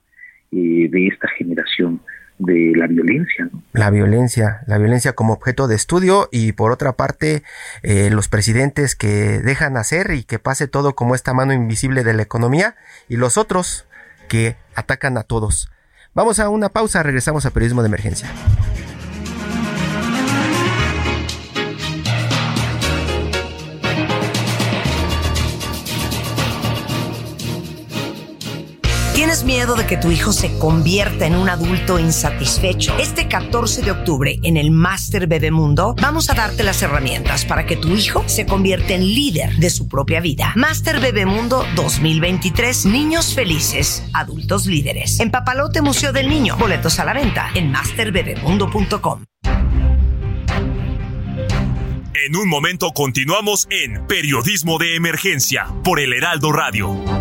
eh, 0.52 0.88
de 0.90 1.08
esta 1.08 1.28
generación 1.30 2.02
de 2.46 2.74
la 2.76 2.88
violencia. 2.88 3.50
La 3.74 3.90
violencia, 3.90 4.62
la 4.68 4.78
violencia 4.78 5.14
como 5.14 5.34
objeto 5.34 5.68
de 5.68 5.76
estudio 5.76 6.30
y 6.32 6.54
por 6.54 6.72
otra 6.72 6.94
parte 6.94 7.44
eh, 7.84 8.10
los 8.12 8.28
presidentes 8.28 8.96
que 8.96 9.40
dejan 9.40 9.78
hacer 9.78 10.12
y 10.12 10.24
que 10.24 10.40
pase 10.40 10.68
todo 10.68 10.96
como 10.96 11.16
esta 11.16 11.34
mano 11.34 11.54
invisible 11.54 12.04
de 12.04 12.14
la 12.14 12.24
economía 12.24 12.76
y 13.10 13.18
los 13.18 13.38
otros 13.38 13.86
que 14.28 14.56
atacan 14.76 15.18
a 15.18 15.24
todos. 15.24 15.70
Vamos 16.14 16.40
a 16.40 16.50
una 16.50 16.70
pausa, 16.70 17.04
regresamos 17.04 17.46
a 17.46 17.52
Periodismo 17.52 17.82
de 17.82 17.88
Emergencia. 17.88 18.30
Miedo 29.52 29.76
de 29.76 29.86
que 29.86 29.98
tu 29.98 30.10
hijo 30.12 30.32
se 30.32 30.58
convierta 30.60 31.26
en 31.26 31.36
un 31.36 31.50
adulto 31.50 32.00
insatisfecho? 32.00 32.98
Este 32.98 33.28
14 33.28 33.82
de 33.82 33.92
octubre 33.92 34.40
en 34.44 34.56
el 34.56 34.72
Master 34.72 35.28
Bebemundo 35.28 35.94
vamos 36.02 36.30
a 36.30 36.36
darte 36.36 36.64
las 36.64 36.82
herramientas 36.82 37.44
para 37.44 37.66
que 37.66 37.76
tu 37.76 37.90
hijo 37.90 38.24
se 38.28 38.46
convierta 38.46 38.94
en 38.94 39.02
líder 39.02 39.54
de 39.58 39.70
su 39.70 39.90
propia 39.90 40.22
vida. 40.22 40.54
Master 40.56 41.02
Bebemundo 41.02 41.66
2023, 41.76 42.86
niños 42.86 43.34
felices, 43.34 44.06
adultos 44.14 44.68
líderes. 44.68 45.20
En 45.20 45.32
Papalote 45.32 45.82
Museo 45.82 46.14
del 46.14 46.30
Niño, 46.30 46.56
boletos 46.56 46.98
a 47.00 47.04
la 47.04 47.12
venta 47.12 47.50
en 47.54 47.72
masterbebemundo.com. 47.72 49.26
En 52.14 52.36
un 52.38 52.48
momento 52.48 52.92
continuamos 52.94 53.68
en 53.70 54.08
Periodismo 54.08 54.78
de 54.78 54.96
Emergencia 54.96 55.68
por 55.84 56.00
el 56.00 56.14
Heraldo 56.14 56.54
Radio. 56.54 57.21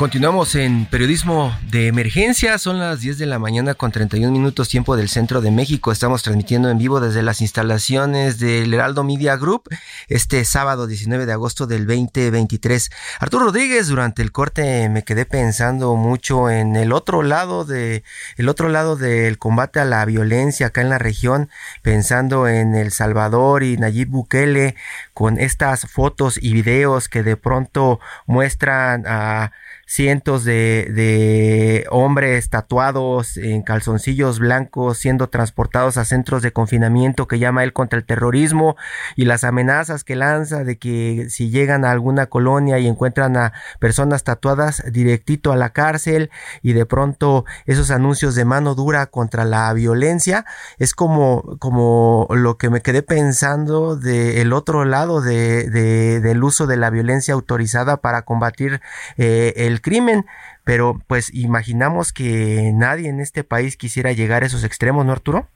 Continuamos 0.00 0.54
en 0.54 0.86
periodismo 0.86 1.54
de 1.70 1.86
emergencia. 1.86 2.56
Son 2.56 2.78
las 2.78 3.00
10 3.00 3.18
de 3.18 3.26
la 3.26 3.38
mañana 3.38 3.74
con 3.74 3.92
31 3.92 4.32
minutos 4.32 4.70
tiempo 4.70 4.96
del 4.96 5.10
centro 5.10 5.42
de 5.42 5.50
México. 5.50 5.92
Estamos 5.92 6.22
transmitiendo 6.22 6.70
en 6.70 6.78
vivo 6.78 7.00
desde 7.00 7.22
las 7.22 7.42
instalaciones 7.42 8.38
del 8.38 8.72
Heraldo 8.72 9.04
Media 9.04 9.36
Group 9.36 9.64
este 10.08 10.46
sábado 10.46 10.86
19 10.86 11.26
de 11.26 11.32
agosto 11.34 11.66
del 11.66 11.86
2023. 11.86 12.90
Arturo 13.18 13.44
Rodríguez, 13.44 13.88
durante 13.88 14.22
el 14.22 14.32
corte 14.32 14.88
me 14.88 15.04
quedé 15.04 15.26
pensando 15.26 15.94
mucho 15.96 16.48
en 16.48 16.76
el 16.76 16.94
otro 16.94 17.22
lado 17.22 17.66
de 17.66 18.02
el 18.38 18.48
otro 18.48 18.70
lado 18.70 18.96
del 18.96 19.36
combate 19.36 19.80
a 19.80 19.84
la 19.84 20.02
violencia 20.06 20.68
acá 20.68 20.80
en 20.80 20.88
la 20.88 20.98
región, 20.98 21.50
pensando 21.82 22.48
en 22.48 22.74
El 22.74 22.90
Salvador 22.90 23.62
y 23.64 23.76
Nayib 23.76 24.08
Bukele 24.08 24.76
con 25.12 25.38
estas 25.38 25.82
fotos 25.90 26.38
y 26.40 26.54
videos 26.54 27.10
que 27.10 27.22
de 27.22 27.36
pronto 27.36 28.00
muestran 28.26 29.04
a 29.06 29.52
cientos 29.90 30.44
de, 30.44 30.88
de, 30.94 31.84
hombres 31.90 32.48
tatuados 32.48 33.36
en 33.36 33.62
calzoncillos 33.62 34.38
blancos 34.38 34.98
siendo 34.98 35.28
transportados 35.28 35.96
a 35.96 36.04
centros 36.04 36.42
de 36.42 36.52
confinamiento 36.52 37.26
que 37.26 37.40
llama 37.40 37.64
él 37.64 37.72
contra 37.72 37.98
el 37.98 38.04
terrorismo 38.04 38.76
y 39.16 39.24
las 39.24 39.42
amenazas 39.42 40.04
que 40.04 40.14
lanza 40.14 40.62
de 40.62 40.78
que 40.78 41.26
si 41.28 41.50
llegan 41.50 41.84
a 41.84 41.90
alguna 41.90 42.26
colonia 42.26 42.78
y 42.78 42.86
encuentran 42.86 43.36
a 43.36 43.52
personas 43.80 44.22
tatuadas 44.22 44.84
directito 44.92 45.50
a 45.50 45.56
la 45.56 45.70
cárcel 45.70 46.30
y 46.62 46.72
de 46.72 46.86
pronto 46.86 47.44
esos 47.66 47.90
anuncios 47.90 48.36
de 48.36 48.44
mano 48.44 48.76
dura 48.76 49.06
contra 49.06 49.44
la 49.44 49.72
violencia 49.72 50.46
es 50.78 50.94
como, 50.94 51.58
como 51.58 52.28
lo 52.30 52.58
que 52.58 52.70
me 52.70 52.80
quedé 52.80 53.02
pensando 53.02 53.96
del 53.96 54.52
otro 54.52 54.84
lado 54.84 55.20
de, 55.20 55.68
de, 55.68 56.20
del 56.20 56.44
uso 56.44 56.68
de 56.68 56.76
la 56.76 56.90
violencia 56.90 57.34
autorizada 57.34 57.96
para 57.96 58.22
combatir 58.22 58.80
eh, 59.16 59.52
el 59.56 59.79
crimen, 59.80 60.24
pero 60.64 61.00
pues 61.06 61.32
imaginamos 61.34 62.12
que 62.12 62.72
nadie 62.74 63.08
en 63.08 63.20
este 63.20 63.44
país 63.44 63.76
quisiera 63.76 64.12
llegar 64.12 64.42
a 64.42 64.46
esos 64.46 64.64
extremos, 64.64 65.04
¿no, 65.04 65.12
Arturo? 65.12 65.48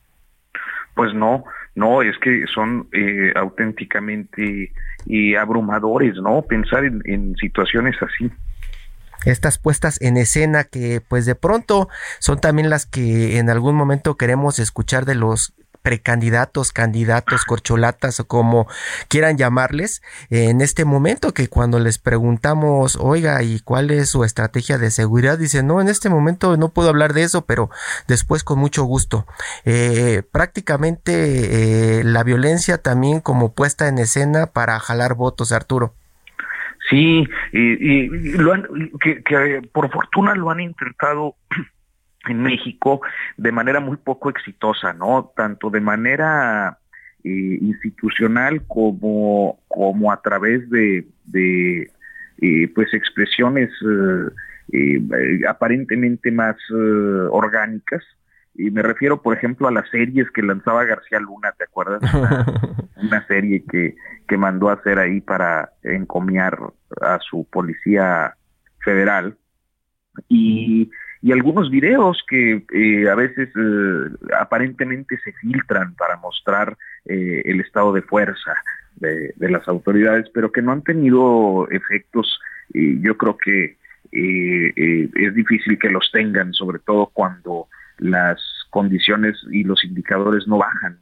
Pues 0.94 1.12
no, 1.14 1.44
no, 1.74 2.02
es 2.02 2.16
que 2.18 2.44
son 2.52 2.88
eh, 2.92 3.32
auténticamente 3.34 4.72
y 5.06 5.34
abrumadores, 5.34 6.14
¿no? 6.16 6.42
Pensar 6.42 6.84
en, 6.84 7.02
en 7.04 7.34
situaciones 7.36 7.96
así 8.00 8.30
estas 9.24 9.58
puestas 9.58 10.00
en 10.00 10.16
escena 10.16 10.64
que 10.64 11.00
pues 11.00 11.26
de 11.26 11.34
pronto 11.34 11.88
son 12.18 12.40
también 12.40 12.70
las 12.70 12.86
que 12.86 13.38
en 13.38 13.50
algún 13.50 13.74
momento 13.74 14.16
queremos 14.16 14.58
escuchar 14.58 15.04
de 15.04 15.14
los 15.14 15.54
precandidatos, 15.84 16.72
candidatos, 16.72 17.44
corcholatas 17.44 18.18
o 18.18 18.26
como 18.26 18.66
quieran 19.08 19.36
llamarles, 19.36 20.02
en 20.30 20.62
este 20.62 20.86
momento 20.86 21.34
que 21.34 21.48
cuando 21.48 21.78
les 21.78 21.98
preguntamos, 21.98 22.96
oiga, 22.96 23.42
¿y 23.42 23.60
cuál 23.60 23.90
es 23.90 24.08
su 24.08 24.24
estrategia 24.24 24.78
de 24.78 24.90
seguridad? 24.90 25.38
Dicen, 25.38 25.66
no, 25.66 25.82
en 25.82 25.88
este 25.88 26.08
momento 26.08 26.56
no 26.56 26.70
puedo 26.70 26.88
hablar 26.88 27.12
de 27.12 27.24
eso, 27.24 27.44
pero 27.44 27.68
después 28.08 28.44
con 28.44 28.58
mucho 28.58 28.84
gusto. 28.84 29.26
Eh, 29.66 30.22
prácticamente 30.32 31.98
eh, 32.00 32.02
la 32.02 32.24
violencia 32.24 32.78
también 32.78 33.20
como 33.20 33.52
puesta 33.52 33.86
en 33.86 33.98
escena 33.98 34.46
para 34.46 34.80
jalar 34.80 35.14
votos, 35.14 35.52
Arturo. 35.52 35.92
Sí, 36.88 37.28
y, 37.52 38.08
lo 38.38 38.54
han, 38.54 38.66
que, 39.02 39.22
que 39.22 39.68
por 39.70 39.90
fortuna 39.90 40.34
lo 40.34 40.50
han 40.50 40.60
intentado 40.60 41.36
en 42.28 42.42
México 42.42 43.00
de 43.36 43.52
manera 43.52 43.80
muy 43.80 43.96
poco 43.96 44.30
exitosa, 44.30 44.92
¿no? 44.92 45.32
Tanto 45.36 45.70
de 45.70 45.80
manera 45.80 46.78
eh, 47.26 47.58
institucional 47.62 48.66
como, 48.66 49.58
como 49.68 50.12
a 50.12 50.20
través 50.20 50.68
de, 50.68 51.06
de 51.24 51.90
eh, 52.38 52.68
pues 52.74 52.92
expresiones 52.92 53.70
eh, 54.72 55.00
aparentemente 55.48 56.30
más 56.30 56.56
orgánicas. 57.30 58.04
Y 58.54 58.70
me 58.70 58.82
refiero, 58.82 59.22
por 59.22 59.36
ejemplo, 59.36 59.66
a 59.66 59.72
las 59.72 59.88
series 59.88 60.30
que 60.30 60.42
lanzaba 60.42 60.84
García 60.84 61.18
Luna, 61.18 61.52
¿te 61.56 61.64
acuerdas? 61.64 62.02
Una, 62.96 63.26
serie 63.26 63.64
que, 63.70 63.96
que 64.28 64.36
mandó 64.36 64.68
a 64.68 64.74
hacer 64.74 64.98
ahí 64.98 65.20
para 65.20 65.72
encomiar 65.82 66.58
a 67.00 67.18
su 67.20 67.48
policía 67.50 68.36
federal. 68.84 69.38
Y 70.28 70.90
y 71.24 71.32
algunos 71.32 71.70
videos 71.70 72.22
que 72.28 72.66
eh, 72.70 73.08
a 73.08 73.14
veces 73.14 73.48
eh, 73.56 74.10
aparentemente 74.38 75.18
se 75.24 75.32
filtran 75.32 75.94
para 75.94 76.18
mostrar 76.18 76.76
eh, 77.06 77.40
el 77.46 77.60
estado 77.60 77.94
de 77.94 78.02
fuerza 78.02 78.52
de, 78.96 79.32
las 79.38 79.66
autoridades, 79.66 80.28
pero 80.34 80.52
que 80.52 80.60
no 80.60 80.72
han 80.72 80.82
tenido 80.82 81.66
efectos, 81.70 82.38
yo 82.74 83.16
creo 83.16 83.38
que 83.38 83.76
es 84.12 85.34
difícil 85.34 85.78
que 85.78 85.88
los 85.88 86.10
tengan, 86.12 86.52
sobre 86.52 86.78
todo 86.78 87.10
cuando 87.12 87.68
las 87.98 88.40
condiciones 88.68 89.36
y 89.50 89.64
los 89.64 89.82
indicadores 89.82 90.46
no 90.46 90.58
bajan. 90.58 90.98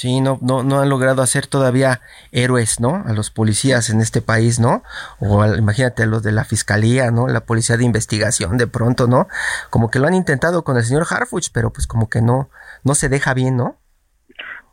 Sí, 0.00 0.22
no, 0.22 0.38
no, 0.40 0.62
no 0.62 0.80
han 0.80 0.88
logrado 0.88 1.20
hacer 1.20 1.46
todavía 1.46 2.00
héroes, 2.32 2.80
¿no? 2.80 3.04
A 3.04 3.12
los 3.12 3.30
policías 3.30 3.90
en 3.90 4.00
este 4.00 4.22
país, 4.22 4.58
¿no? 4.58 4.82
O 5.18 5.44
imagínate 5.44 6.04
a 6.04 6.06
los 6.06 6.22
de 6.22 6.32
la 6.32 6.44
fiscalía, 6.44 7.10
¿no? 7.10 7.28
La 7.28 7.44
policía 7.44 7.76
de 7.76 7.84
investigación, 7.84 8.56
de 8.56 8.66
pronto, 8.66 9.08
¿no? 9.08 9.28
Como 9.68 9.90
que 9.90 9.98
lo 9.98 10.06
han 10.06 10.14
intentado 10.14 10.64
con 10.64 10.78
el 10.78 10.84
señor 10.84 11.04
Harfuch, 11.10 11.50
pero 11.52 11.70
pues 11.70 11.86
como 11.86 12.08
que 12.08 12.22
no, 12.22 12.48
no 12.82 12.94
se 12.94 13.10
deja 13.10 13.34
bien, 13.34 13.58
¿no? 13.58 13.76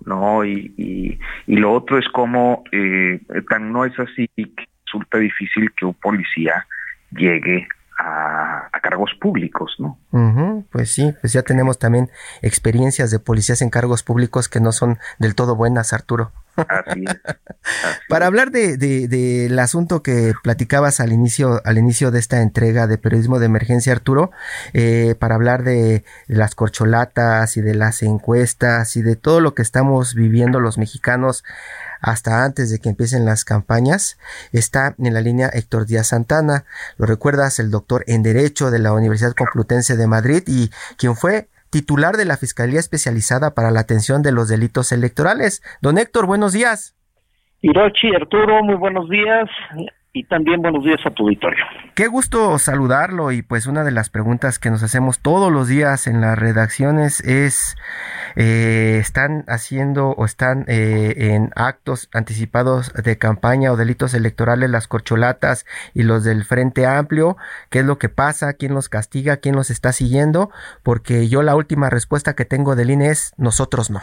No, 0.05 0.45
y, 0.45 0.73
y, 0.77 1.19
y 1.45 1.57
lo 1.57 1.73
otro 1.73 1.99
es 1.99 2.07
como, 2.13 2.63
eh, 2.71 3.19
tan 3.49 3.73
no 3.73 3.83
es 3.83 3.99
así 3.99 4.29
que 4.33 4.45
resulta 4.85 5.17
difícil 5.17 5.73
que 5.73 5.87
un 5.87 5.95
policía 5.95 6.65
llegue 7.11 7.67
a, 7.97 8.69
cargos 8.81 9.11
públicos, 9.19 9.75
¿no? 9.79 9.97
pues 10.71 10.91
sí, 10.91 11.13
pues 11.19 11.33
ya 11.33 11.41
tenemos 11.41 11.77
también 11.77 12.09
experiencias 12.41 13.11
de 13.11 13.19
policías 13.19 13.61
en 13.61 13.69
cargos 13.69 14.01
públicos 14.03 14.47
que 14.47 14.61
no 14.61 14.71
son 14.71 14.97
del 15.19 15.35
todo 15.35 15.55
buenas, 15.55 15.91
Arturo. 15.91 16.31
Así 16.55 17.03
es. 17.05 17.17
Para 18.09 18.25
hablar 18.25 18.51
de, 18.51 18.77
del 18.77 19.59
asunto 19.59 20.01
que 20.01 20.33
platicabas 20.41 20.99
al 20.99 21.11
inicio, 21.11 21.61
al 21.65 21.77
inicio 21.77 22.11
de 22.11 22.19
esta 22.19 22.41
entrega 22.41 22.87
de 22.87 22.97
periodismo 22.97 23.39
de 23.39 23.45
emergencia, 23.45 23.93
Arturo, 23.93 24.31
eh, 24.73 25.15
para 25.19 25.35
hablar 25.35 25.63
de 25.63 26.03
las 26.27 26.55
corcholatas 26.55 27.57
y 27.57 27.61
de 27.61 27.75
las 27.75 28.01
encuestas 28.03 28.95
y 28.95 29.01
de 29.01 29.15
todo 29.15 29.41
lo 29.41 29.53
que 29.53 29.61
estamos 29.61 30.15
viviendo 30.15 30.59
los 30.59 30.77
mexicanos 30.77 31.43
hasta 32.01 32.43
antes 32.43 32.69
de 32.69 32.79
que 32.79 32.89
empiecen 32.89 33.25
las 33.25 33.45
campañas, 33.45 34.17
está 34.51 34.95
en 34.97 35.13
la 35.13 35.21
línea 35.21 35.49
Héctor 35.53 35.85
Díaz 35.85 36.07
Santana. 36.07 36.65
Lo 36.97 37.05
recuerdas, 37.05 37.59
el 37.59 37.71
doctor 37.71 38.03
en 38.07 38.23
Derecho 38.23 38.71
de 38.71 38.79
la 38.79 38.93
Universidad 38.93 39.33
Complutense 39.33 39.97
de 39.97 40.07
Madrid 40.07 40.43
y 40.47 40.69
quien 40.97 41.15
fue 41.15 41.49
titular 41.69 42.17
de 42.17 42.25
la 42.25 42.37
Fiscalía 42.37 42.79
Especializada 42.79 43.53
para 43.53 43.71
la 43.71 43.81
Atención 43.81 44.21
de 44.21 44.31
los 44.31 44.47
Delitos 44.47 44.91
Electorales. 44.91 45.61
Don 45.81 45.97
Héctor, 45.97 46.25
buenos 46.25 46.53
días. 46.53 46.95
Hirochi, 47.61 48.13
Arturo, 48.15 48.63
muy 48.63 48.75
buenos 48.75 49.09
días 49.09 49.49
y 50.17 50.23
también 50.23 50.61
buenos 50.61 50.83
días 50.83 50.99
a 51.05 51.11
tu 51.11 51.23
auditorio. 51.23 51.63
Qué 51.93 52.07
gusto 52.07 52.57
saludarlo 52.57 53.31
y 53.31 53.43
pues 53.43 53.67
una 53.67 53.83
de 53.83 53.91
las 53.91 54.09
preguntas 54.09 54.57
que 54.57 54.71
nos 54.71 54.81
hacemos 54.81 55.19
todos 55.19 55.51
los 55.51 55.67
días 55.67 56.07
en 56.07 56.21
las 56.21 56.37
redacciones 56.37 57.21
es, 57.21 57.75
eh, 58.35 58.97
¿están 58.99 59.43
haciendo 59.47 60.09
o 60.09 60.25
están 60.25 60.65
eh, 60.67 61.13
en 61.17 61.51
actos 61.55 62.09
anticipados 62.13 62.91
de 62.93 63.17
campaña 63.17 63.71
o 63.71 63.77
delitos 63.77 64.15
electorales 64.15 64.69
las 64.69 64.87
corcholatas 64.87 65.65
y 65.93 66.03
los 66.03 66.23
del 66.23 66.43
Frente 66.45 66.87
Amplio? 66.87 67.37
¿Qué 67.69 67.79
es 67.79 67.85
lo 67.85 67.99
que 67.99 68.09
pasa? 68.09 68.53
¿Quién 68.53 68.73
los 68.73 68.89
castiga? 68.89 69.37
¿Quién 69.37 69.55
los 69.55 69.69
está 69.69 69.91
siguiendo? 69.91 70.49
Porque 70.81 71.29
yo 71.29 71.43
la 71.43 71.55
última 71.55 71.89
respuesta 71.89 72.35
que 72.35 72.45
tengo 72.45 72.75
del 72.75 72.89
INE 72.89 73.09
es 73.09 73.33
nosotros 73.37 73.91
no. 73.91 74.01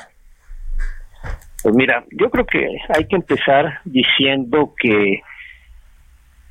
Pues 1.63 1.75
mira, 1.75 2.05
yo 2.11 2.29
creo 2.29 2.45
que 2.45 2.69
hay 2.95 3.07
que 3.07 3.17
empezar 3.17 3.81
diciendo 3.85 4.75
que 4.79 5.23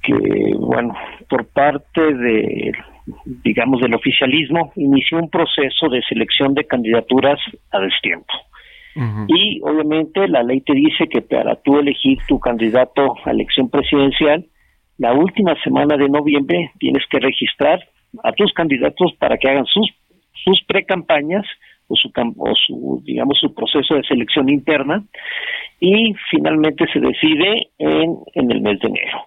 que, 0.03 0.13
bueno, 0.59 0.93
por 1.29 1.45
parte 1.47 2.01
de, 2.13 2.71
digamos, 3.43 3.81
del 3.81 3.95
oficialismo, 3.95 4.71
inició 4.75 5.17
un 5.17 5.29
proceso 5.29 5.89
de 5.89 6.01
selección 6.03 6.53
de 6.53 6.65
candidaturas 6.65 7.39
a 7.71 7.79
destiempo. 7.79 8.33
Y 9.27 9.59
obviamente 9.63 10.27
la 10.27 10.43
ley 10.43 10.61
te 10.61 10.73
dice 10.73 11.07
que 11.07 11.21
para 11.21 11.55
tú 11.55 11.79
elegir 11.79 12.19
tu 12.27 12.39
candidato 12.39 13.15
a 13.25 13.31
elección 13.31 13.67
presidencial, 13.67 14.45
la 14.99 15.13
última 15.13 15.55
semana 15.63 15.97
de 15.97 16.09
noviembre 16.09 16.71
tienes 16.77 17.03
que 17.09 17.19
registrar 17.19 17.79
a 18.23 18.31
tus 18.33 18.53
candidatos 18.53 19.13
para 19.17 19.37
que 19.37 19.49
hagan 19.49 19.65
sus, 19.65 19.89
sus 20.43 20.63
precampañas 20.67 21.43
o 21.87 21.95
su, 21.95 22.11
o 22.37 22.53
su, 22.55 23.01
digamos, 23.03 23.39
su 23.39 23.51
proceso 23.55 23.95
de 23.95 24.03
selección 24.03 24.47
interna 24.49 25.03
y 25.79 26.13
finalmente 26.29 26.85
se 26.93 26.99
decide 26.99 27.69
en, 27.79 28.17
en 28.35 28.51
el 28.51 28.61
mes 28.61 28.79
de 28.79 28.89
enero. 28.89 29.25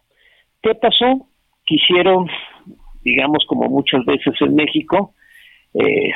¿Qué 0.67 0.75
pasó? 0.75 1.29
Quisieron, 1.65 2.27
digamos, 3.05 3.45
como 3.47 3.69
muchas 3.69 4.05
veces 4.05 4.35
en 4.41 4.57
México, 4.57 5.15
eh, 5.75 6.11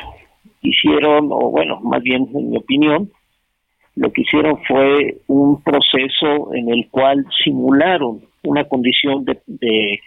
hicieron, 0.61 1.29
o 1.31 1.51
bueno, 1.51 1.79
más 1.79 2.03
bien 2.03 2.27
en 2.35 2.49
mi 2.49 2.57
opinión, 2.57 3.09
lo 3.95 4.11
que 4.11 4.23
hicieron 4.23 4.61
fue 4.67 5.19
un 5.27 5.63
proceso 5.63 6.53
en 6.53 6.69
el 6.69 6.89
cual 6.89 7.25
simularon 7.41 8.23
una 8.43 8.65
condición 8.65 9.23
de, 9.23 9.39
de, 9.47 10.01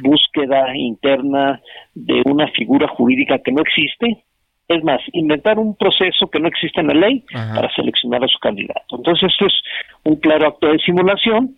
búsqueda 0.00 0.76
interna 0.76 1.62
de 1.94 2.20
una 2.26 2.48
figura 2.48 2.88
jurídica 2.88 3.38
que 3.38 3.52
no 3.52 3.62
existe. 3.62 4.22
Es 4.68 4.84
más, 4.84 5.00
inventar 5.12 5.58
un 5.58 5.74
proceso 5.76 6.28
que 6.30 6.40
no 6.40 6.48
existe 6.48 6.80
en 6.80 6.88
la 6.88 6.94
ley 6.94 7.24
para 7.32 7.72
seleccionar 7.74 8.22
a 8.22 8.28
su 8.28 8.38
candidato. 8.38 8.96
Entonces, 8.96 9.30
esto 9.32 9.46
es 9.46 9.54
un 10.04 10.16
claro 10.16 10.48
acto 10.48 10.68
de 10.68 10.78
simulación 10.78 11.56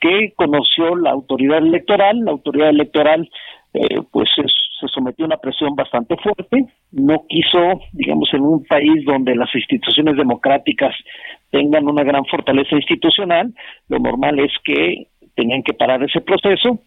que 0.00 0.32
conoció 0.36 0.94
la 0.94 1.10
autoridad 1.10 1.58
electoral. 1.58 2.20
La 2.24 2.30
autoridad 2.30 2.68
electoral 2.68 3.28
eh, 3.74 4.00
pues 4.12 4.28
se 4.36 4.88
sometió 4.88 5.24
a 5.24 5.26
una 5.26 5.36
presión 5.38 5.74
bastante 5.74 6.16
fuerte, 6.16 6.66
no 6.92 7.24
quiso, 7.28 7.80
digamos, 7.92 8.32
en 8.32 8.42
un 8.42 8.64
país 8.64 9.04
donde 9.04 9.34
las 9.34 9.52
instituciones 9.54 10.16
democráticas 10.16 10.94
tengan 11.50 11.88
una 11.88 12.04
gran 12.04 12.24
fortaleza 12.26 12.76
institucional, 12.76 13.52
lo 13.88 13.98
normal 13.98 14.38
es 14.38 14.52
que 14.62 15.08
tenían 15.34 15.62
que 15.62 15.72
parar 15.72 16.02
ese 16.04 16.20
proceso. 16.20 16.80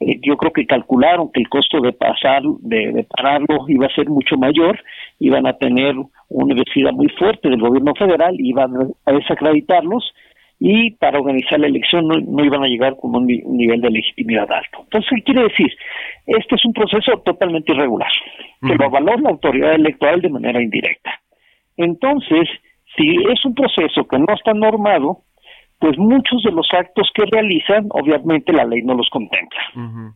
Eh, 0.00 0.20
yo 0.22 0.36
creo 0.36 0.52
que 0.52 0.66
calcularon 0.66 1.30
que 1.32 1.40
el 1.40 1.48
costo 1.48 1.80
de 1.80 1.92
pasar, 1.92 2.42
de, 2.60 2.92
de, 2.92 3.04
pararlo 3.04 3.64
iba 3.68 3.86
a 3.86 3.94
ser 3.94 4.08
mucho 4.08 4.36
mayor, 4.36 4.78
iban 5.18 5.46
a 5.46 5.54
tener 5.54 5.96
una 5.96 6.44
universidad 6.44 6.92
muy 6.92 7.08
fuerte 7.08 7.48
del 7.48 7.60
gobierno 7.60 7.94
federal, 7.94 8.36
iban 8.38 8.70
a 9.04 9.12
desacreditarlos, 9.12 10.12
y 10.60 10.90
para 10.92 11.18
organizar 11.18 11.60
la 11.60 11.68
elección 11.68 12.08
no, 12.08 12.44
iban 12.44 12.64
a 12.64 12.66
llegar 12.66 12.96
con 12.96 13.14
un, 13.14 13.26
nivel 13.26 13.80
de 13.80 13.90
legitimidad 13.90 14.50
alto. 14.50 14.80
Entonces, 14.84 15.10
¿qué 15.16 15.22
quiere 15.22 15.42
decir? 15.44 15.72
Este 16.26 16.56
es 16.56 16.64
un 16.64 16.72
proceso 16.72 17.18
totalmente 17.24 17.72
irregular, 17.72 18.10
que 18.60 18.74
lo 18.74 18.84
avaló 18.84 19.16
la 19.16 19.30
autoridad 19.30 19.74
electoral 19.74 20.20
de 20.20 20.30
manera 20.30 20.60
indirecta. 20.60 21.20
Entonces, 21.76 22.48
si 22.96 23.08
es 23.30 23.44
un 23.44 23.54
proceso 23.54 24.06
que 24.08 24.18
no 24.18 24.34
está 24.34 24.52
normado, 24.52 25.22
pues 25.78 25.96
muchos 25.98 26.42
de 26.42 26.52
los 26.52 26.68
actos 26.72 27.10
que 27.14 27.24
realizan, 27.30 27.86
obviamente 27.90 28.52
la 28.52 28.64
ley 28.64 28.82
no 28.82 28.94
los 28.94 29.08
contempla. 29.10 30.14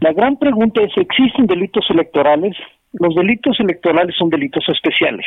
La 0.00 0.12
gran 0.12 0.36
pregunta 0.38 0.82
es, 0.82 0.90
¿existen 0.96 1.46
delitos 1.46 1.88
electorales? 1.90 2.56
Los 2.92 3.14
delitos 3.14 3.58
electorales 3.60 4.14
son 4.16 4.28
delitos 4.28 4.64
especiales 4.68 5.26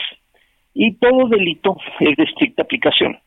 y 0.73 0.95
todo 0.95 1.27
delito 1.29 1.77
es 1.99 2.15
de 2.17 2.23
estricta 2.23 2.63
aplicación 2.63 3.17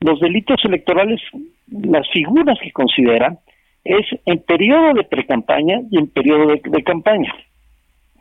los 0.00 0.20
delitos 0.20 0.64
electorales, 0.64 1.20
las 1.68 2.08
figuras 2.10 2.58
que 2.62 2.72
consideran 2.72 3.38
es 3.84 4.06
en 4.26 4.38
periodo 4.42 4.94
de 4.94 5.04
precampaña 5.04 5.80
y 5.90 5.98
en 5.98 6.08
periodo 6.08 6.48
de, 6.48 6.82
campaña. 6.82 7.34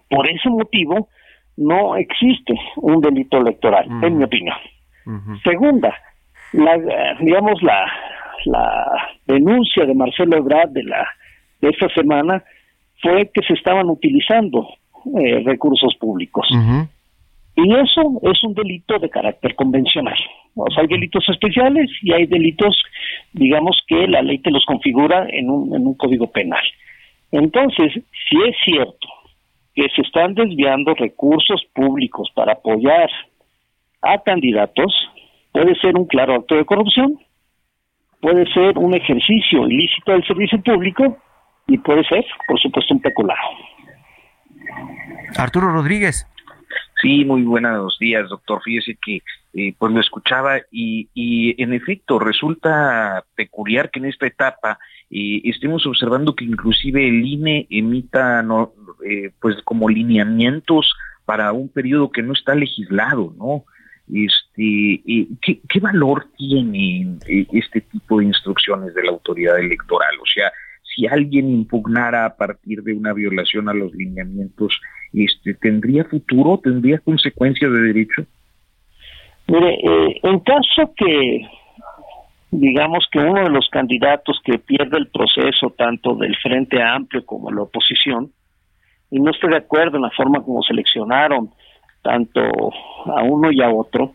Por 0.10 0.30
ese 0.30 0.50
motivo, 0.50 1.10
no 1.58 1.96
existe 1.96 2.54
un 2.78 3.02
delito 3.02 3.38
electoral, 3.38 3.88
en 4.04 4.18
mi 4.18 4.24
opinión. 4.24 4.56
Segunda, 5.44 5.94
la, 6.54 6.78
digamos, 7.20 7.62
la, 7.62 7.86
la 8.46 9.10
denuncia 9.26 9.86
de 9.86 9.94
Marcelo 9.94 10.38
Ebrard 10.38 10.70
de, 10.70 10.84
la, 10.84 11.08
de 11.62 11.70
esta 11.70 11.90
semana 11.90 12.44
fue 13.02 13.30
que 13.34 13.42
se 13.44 13.54
estaban 13.54 13.90
utilizando 13.90 14.68
eh, 15.20 15.42
recursos 15.46 15.96
públicos. 15.96 16.48
Y 17.58 17.74
eso 17.74 18.20
es 18.24 18.44
un 18.44 18.54
delito 18.54 19.00
de 19.00 19.10
carácter 19.10 19.56
convencional. 19.56 20.18
O 20.56 20.70
sea, 20.72 20.82
hay 20.82 20.88
delitos 20.88 21.28
especiales 21.30 21.90
y 22.02 22.12
hay 22.12 22.26
delitos, 22.26 22.82
digamos, 23.32 23.82
que 23.88 24.08
la 24.08 24.22
ley 24.22 24.40
te 24.40 24.52
los 24.52 24.66
configura 24.66 25.28
en 25.30 25.50
un, 25.50 25.74
en 25.74 25.88
un 25.88 25.94
código 25.96 26.28
penal. 26.32 26.64
Entonces, 27.32 27.94
si 27.94 28.38
es 28.48 28.56
cierto 28.64 29.08
que 29.74 29.88
se 29.96 30.02
están 30.02 30.34
desviando 30.34 30.94
recursos 30.96 31.64
públicos 31.74 32.30
para 32.34 32.54
apoyar 32.54 33.10
a 34.02 34.18
candidatos, 34.20 34.94
puede 35.56 35.74
ser 35.76 35.96
un 35.96 36.06
claro 36.06 36.36
acto 36.36 36.56
de 36.56 36.66
corrupción, 36.66 37.18
puede 38.20 38.46
ser 38.52 38.78
un 38.78 38.94
ejercicio 38.94 39.66
ilícito 39.66 40.12
del 40.12 40.28
servicio 40.28 40.62
público 40.62 41.18
y 41.66 41.78
puede 41.78 42.04
ser, 42.04 42.26
por 42.46 42.60
supuesto, 42.60 42.94
un 42.94 43.00
peculado. 43.00 43.40
Arturo 45.38 45.72
Rodríguez. 45.72 46.28
Sí, 47.02 47.24
muy 47.24 47.44
buenos 47.44 47.98
días, 48.00 48.28
doctor. 48.28 48.62
Fíjese 48.64 48.98
que 49.02 49.22
eh, 49.54 49.74
pues 49.80 49.94
lo 49.94 50.02
escuchaba 50.02 50.58
y, 50.74 51.08
y, 51.14 51.62
en 51.64 51.72
efecto 51.74 52.20
resulta 52.20 53.24
peculiar 53.36 53.92
que 53.92 54.00
en 54.00 54.08
esta 54.08 54.28
etapa 54.28 54.78
eh, 55.10 55.40
estemos 55.46 55.86
observando 55.86 56.36
que 56.36 56.44
inclusive 56.44 57.08
el 57.08 57.26
INE 57.26 57.66
emita 57.70 58.44
no, 58.44 58.74
eh, 59.10 59.32
pues 59.40 59.56
como 59.64 59.88
lineamientos 59.88 60.94
para 61.24 61.54
un 61.54 61.70
periodo 61.70 62.12
que 62.12 62.24
no 62.24 62.34
está 62.34 62.56
legislado, 62.56 63.34
¿no? 63.38 63.64
Este, 64.12 65.02
¿qué, 65.42 65.60
¿Qué 65.68 65.80
valor 65.80 66.28
tiene 66.38 67.18
este 67.28 67.82
tipo 67.82 68.20
de 68.20 68.26
instrucciones 68.26 68.94
de 68.94 69.04
la 69.04 69.12
autoridad 69.12 69.60
electoral? 69.60 70.16
O 70.22 70.26
sea, 70.26 70.52
si 70.84 71.08
alguien 71.08 71.50
impugnara 71.50 72.26
a 72.26 72.36
partir 72.36 72.84
de 72.84 72.94
una 72.94 73.14
violación 73.14 73.68
a 73.68 73.74
los 73.74 73.94
lineamientos, 73.94 74.80
este, 75.14 75.54
¿tendría 75.56 76.06
futuro? 76.06 76.60
¿Tendría 76.64 77.00
consecuencias 77.00 77.72
de 77.72 77.80
derecho? 77.80 78.26
Mire, 79.48 79.74
eh, 79.74 80.20
en 80.24 80.40
caso 80.40 80.94
que 80.96 81.42
digamos 82.52 83.06
que 83.12 83.20
uno 83.20 83.44
de 83.44 83.50
los 83.50 83.68
candidatos 83.70 84.40
que 84.44 84.58
pierde 84.58 84.98
el 84.98 85.08
proceso, 85.08 85.74
tanto 85.78 86.16
del 86.16 86.36
Frente 86.38 86.82
Amplio 86.82 87.26
como 87.26 87.52
la 87.52 87.64
oposición, 87.64 88.32
y 89.12 89.20
no 89.20 89.32
estoy 89.32 89.52
de 89.52 89.58
acuerdo 89.58 89.98
en 89.98 90.04
la 90.04 90.12
forma 90.12 90.42
como 90.42 90.64
seleccionaron 90.64 91.52
tanto 92.06 92.42
a 93.06 93.24
uno 93.24 93.52
y 93.52 93.62
a 93.62 93.70
otro, 93.70 94.14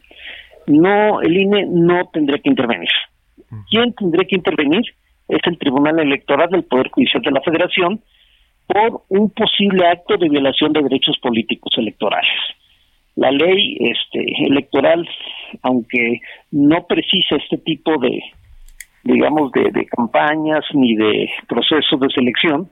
no, 0.69 1.21
el 1.21 1.37
INE 1.37 1.67
no 1.67 2.09
tendría 2.13 2.39
que 2.39 2.49
intervenir. 2.49 2.89
¿Quién 3.69 3.93
tendría 3.95 4.27
que 4.29 4.37
intervenir? 4.37 4.83
Es 5.29 5.41
el 5.45 5.59
Tribunal 5.59 5.99
Electoral 5.99 6.49
del 6.51 6.63
Poder 6.63 6.89
Judicial 6.91 7.23
de 7.23 7.33
la 7.33 7.41
Federación 7.41 8.01
por 8.69 9.03
un 9.09 9.31
posible 9.31 9.89
acto 9.89 10.17
de 10.17 10.29
violación 10.29 10.73
de 10.73 10.83
derechos 10.83 11.19
políticos 11.21 11.73
electorales. 11.77 12.31
La 13.17 13.33
ley 13.33 13.77
este, 13.81 14.25
electoral, 14.47 15.09
aunque 15.63 16.21
no 16.53 16.87
precisa 16.87 17.35
este 17.37 17.59
tipo 17.59 17.99
de, 17.99 18.23
digamos, 19.03 19.51
de, 19.51 19.71
de 19.73 19.87
campañas 19.87 20.65
ni 20.75 20.95
de 20.95 21.29
procesos 21.49 21.99
de 21.99 22.09
selección, 22.11 22.71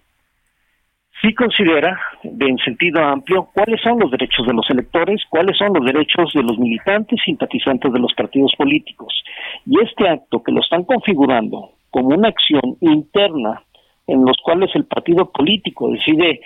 sí 1.21 1.35
considera, 1.35 1.99
en 2.23 2.59
sentido 2.59 3.03
amplio, 3.03 3.49
cuáles 3.53 3.81
son 3.81 3.99
los 3.99 4.11
derechos 4.11 4.47
de 4.47 4.55
los 4.55 4.69
electores, 4.71 5.23
cuáles 5.29 5.57
son 5.57 5.73
los 5.75 5.85
derechos 5.85 6.33
de 6.35 6.43
los 6.43 6.59
militantes 6.59 7.21
simpatizantes 7.25 7.93
de 7.93 7.99
los 7.99 8.13
partidos 8.15 8.53
políticos. 8.57 9.23
Y 9.67 9.81
este 9.83 10.09
acto 10.09 10.43
que 10.43 10.53
lo 10.53 10.61
están 10.61 10.85
configurando 10.85 11.73
como 11.91 12.09
una 12.09 12.29
acción 12.29 12.77
interna 12.81 13.63
en 14.07 14.25
los 14.25 14.37
cuales 14.43 14.71
el 14.75 14.85
partido 14.85 15.31
político 15.31 15.91
decide 15.91 16.41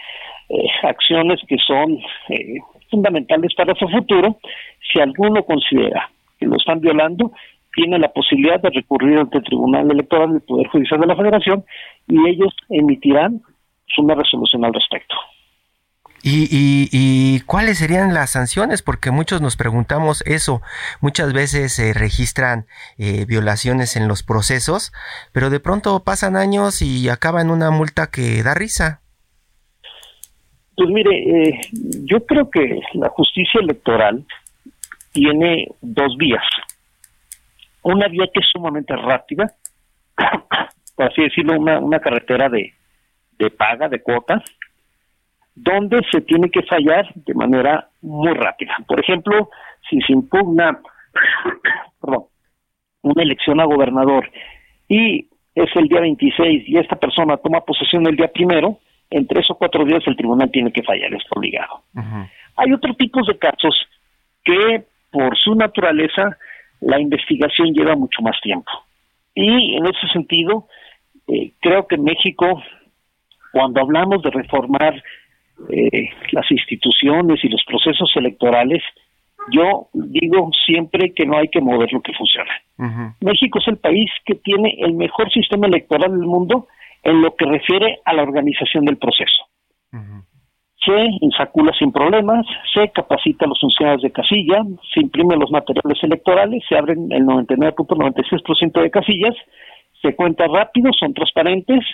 eh, 0.48 0.66
acciones 0.82 1.40
que 1.46 1.56
son 1.58 1.98
eh, 2.28 2.58
fundamentales 2.90 3.54
para 3.54 3.74
su 3.74 3.88
futuro, 3.88 4.36
si 4.92 5.00
alguno 5.00 5.42
considera 5.44 6.10
que 6.38 6.46
lo 6.46 6.56
están 6.56 6.80
violando, 6.80 7.32
tiene 7.74 7.98
la 7.98 8.08
posibilidad 8.08 8.60
de 8.60 8.70
recurrir 8.70 9.18
ante 9.18 9.38
el 9.38 9.44
Tribunal 9.44 9.90
Electoral 9.90 10.32
del 10.32 10.42
Poder 10.42 10.66
Judicial 10.68 11.00
de 11.00 11.06
la 11.06 11.16
Federación 11.16 11.64
y 12.08 12.28
ellos 12.28 12.54
emitirán 12.68 13.40
una 13.98 14.14
resolución 14.14 14.64
al 14.64 14.74
respecto. 14.74 15.14
¿Y, 16.24 17.40
cuáles 17.46 17.78
serían 17.78 18.14
las 18.14 18.30
sanciones? 18.30 18.82
Porque 18.82 19.10
muchos 19.10 19.40
nos 19.40 19.56
preguntamos 19.56 20.22
eso. 20.26 20.62
Muchas 21.00 21.32
veces 21.32 21.72
se 21.72 21.92
registran 21.92 22.66
eh, 22.96 23.24
violaciones 23.26 23.96
en 23.96 24.06
los 24.06 24.22
procesos, 24.22 24.92
pero 25.32 25.50
de 25.50 25.58
pronto 25.58 26.04
pasan 26.04 26.36
años 26.36 26.80
y 26.80 27.08
acaba 27.08 27.40
en 27.40 27.50
una 27.50 27.70
multa 27.70 28.10
que 28.10 28.42
da 28.42 28.54
risa. 28.54 29.00
Pues 30.76 30.88
mire, 30.90 31.10
eh, 31.48 31.60
yo 32.04 32.24
creo 32.24 32.48
que 32.50 32.80
la 32.94 33.08
justicia 33.10 33.60
electoral 33.60 34.24
tiene 35.12 35.68
dos 35.80 36.16
vías. 36.16 36.44
Una 37.82 38.06
vía 38.08 38.26
que 38.32 38.40
es 38.40 38.46
sumamente 38.52 38.94
rápida, 38.94 39.52
por 40.96 41.06
así 41.06 41.22
decirlo, 41.22 41.58
una, 41.58 41.80
una 41.80 41.98
carretera 41.98 42.48
de, 42.48 42.72
de 43.42 43.50
paga, 43.50 43.88
de 43.88 44.02
cuota, 44.02 44.42
donde 45.54 46.00
se 46.10 46.20
tiene 46.22 46.50
que 46.50 46.62
fallar 46.62 47.12
de 47.14 47.34
manera 47.34 47.88
muy 48.00 48.32
rápida. 48.32 48.76
Por 48.86 49.00
ejemplo, 49.00 49.50
si 49.88 50.00
se 50.02 50.12
impugna 50.12 50.80
una 53.02 53.22
elección 53.22 53.60
a 53.60 53.64
gobernador 53.64 54.30
y 54.88 55.26
es 55.54 55.76
el 55.76 55.88
día 55.88 56.00
26 56.00 56.68
y 56.68 56.78
esta 56.78 56.96
persona 56.96 57.36
toma 57.36 57.60
posesión 57.60 58.06
el 58.06 58.16
día 58.16 58.28
primero, 58.28 58.78
en 59.10 59.26
tres 59.26 59.50
o 59.50 59.56
cuatro 59.56 59.84
días 59.84 60.02
el 60.06 60.16
tribunal 60.16 60.50
tiene 60.50 60.72
que 60.72 60.82
fallar, 60.82 61.12
es 61.12 61.24
obligado. 61.30 61.82
Hay 62.56 62.72
otros 62.72 62.96
tipos 62.96 63.26
de 63.26 63.36
casos 63.36 63.74
que 64.44 64.84
por 65.10 65.36
su 65.36 65.54
naturaleza 65.54 66.38
la 66.80 66.98
investigación 66.98 67.74
lleva 67.74 67.94
mucho 67.94 68.22
más 68.22 68.40
tiempo. 68.40 68.70
Y 69.34 69.76
en 69.76 69.86
ese 69.86 70.08
sentido, 70.12 70.66
eh, 71.28 71.52
creo 71.60 71.86
que 71.86 71.96
México 71.96 72.62
cuando 73.52 73.80
hablamos 73.80 74.22
de 74.22 74.30
reformar 74.30 75.02
eh, 75.70 76.08
las 76.32 76.50
instituciones 76.50 77.44
y 77.44 77.48
los 77.48 77.62
procesos 77.64 78.10
electorales, 78.16 78.82
yo 79.50 79.88
digo 79.92 80.50
siempre 80.64 81.12
que 81.14 81.26
no 81.26 81.36
hay 81.36 81.48
que 81.48 81.60
mover 81.60 81.92
lo 81.92 82.00
que 82.00 82.12
funciona. 82.14 82.50
México 83.20 83.58
es 83.58 83.68
el 83.68 83.76
país 83.76 84.10
que 84.24 84.34
tiene 84.36 84.76
el 84.78 84.94
mejor 84.94 85.30
sistema 85.32 85.66
electoral 85.66 86.10
del 86.10 86.26
mundo 86.26 86.66
en 87.02 87.20
lo 87.20 87.34
que 87.34 87.44
refiere 87.44 88.00
a 88.04 88.12
la 88.14 88.22
organización 88.22 88.84
del 88.84 88.96
proceso. 88.96 89.44
Se 90.84 91.06
insacula 91.20 91.72
sin 91.78 91.92
problemas, 91.92 92.44
se 92.74 92.88
capacita 92.88 93.44
a 93.44 93.48
los 93.48 93.60
funcionarios 93.60 94.02
de 94.02 94.10
casilla, 94.10 94.64
se 94.92 95.00
imprimen 95.00 95.38
los 95.38 95.50
materiales 95.50 96.02
electorales, 96.02 96.64
se 96.68 96.76
abren 96.76 97.12
el 97.12 97.22
99.96% 97.24 98.82
de 98.82 98.90
casillas, 98.90 99.36
se 100.00 100.16
cuenta 100.16 100.48
rápido, 100.48 100.90
son 100.92 101.14
transparentes 101.14 101.84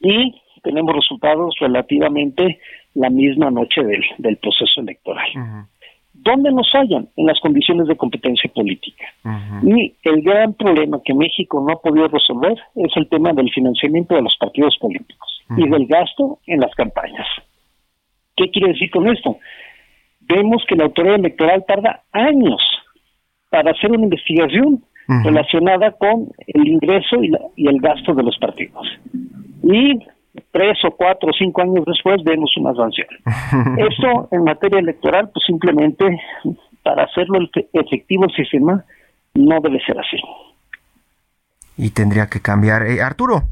y 0.00 0.34
tenemos 0.64 0.94
resultados 0.94 1.54
relativamente 1.60 2.58
la 2.94 3.10
misma 3.10 3.50
noche 3.50 3.82
del, 3.84 4.36
proceso 4.38 4.80
electoral. 4.80 5.28
¿Dónde 6.14 6.50
nos 6.52 6.70
hallan? 6.72 7.08
En 7.16 7.26
las 7.26 7.38
condiciones 7.40 7.86
de 7.86 7.96
competencia 7.96 8.50
política. 8.52 9.04
Y 9.62 9.94
el 10.02 10.22
gran 10.22 10.54
problema 10.54 11.00
que 11.04 11.12
México 11.12 11.62
no 11.64 11.74
ha 11.74 11.82
podido 11.82 12.08
resolver 12.08 12.56
es 12.76 12.96
el 12.96 13.08
tema 13.08 13.32
del 13.32 13.50
financiamiento 13.50 14.14
de 14.14 14.22
los 14.22 14.36
partidos 14.38 14.76
políticos 14.80 15.42
y 15.56 15.68
del 15.68 15.86
gasto 15.86 16.38
en 16.46 16.60
las 16.60 16.74
campañas. 16.74 17.26
¿Qué 18.36 18.50
quiere 18.50 18.72
decir 18.72 18.90
con 18.90 19.08
esto? 19.08 19.36
Vemos 20.20 20.64
que 20.66 20.76
la 20.76 20.84
autoridad 20.84 21.16
electoral 21.16 21.64
tarda 21.66 22.02
años 22.12 22.62
para 23.50 23.72
hacer 23.72 23.92
una 23.92 24.04
investigación 24.04 24.82
relacionada 25.22 25.92
con 25.92 26.28
el 26.46 26.66
ingreso 26.66 27.22
y, 27.22 27.30
y 27.56 27.68
el 27.68 27.78
gasto 27.80 28.14
de 28.14 28.22
los 28.22 28.38
partidos. 28.38 28.86
Y 29.62 29.98
tres 30.50 30.78
o 30.84 30.90
cuatro 30.92 31.30
o 31.30 31.32
cinco 31.32 31.62
años 31.62 31.84
después 31.86 32.22
vemos 32.24 32.52
una 32.56 32.74
sanción. 32.74 33.08
Esto 33.78 34.28
en 34.32 34.44
materia 34.44 34.80
electoral, 34.80 35.30
pues 35.32 35.44
simplemente 35.46 36.20
para 36.82 37.04
hacerlo 37.04 37.38
efectivo 37.72 38.24
el 38.24 38.34
sistema 38.34 38.84
no 39.34 39.60
debe 39.60 39.80
ser 39.84 39.98
así. 39.98 40.18
Y 41.76 41.90
tendría 41.90 42.28
que 42.28 42.40
cambiar. 42.40 42.86
Eh, 42.86 43.02
Arturo. 43.02 43.42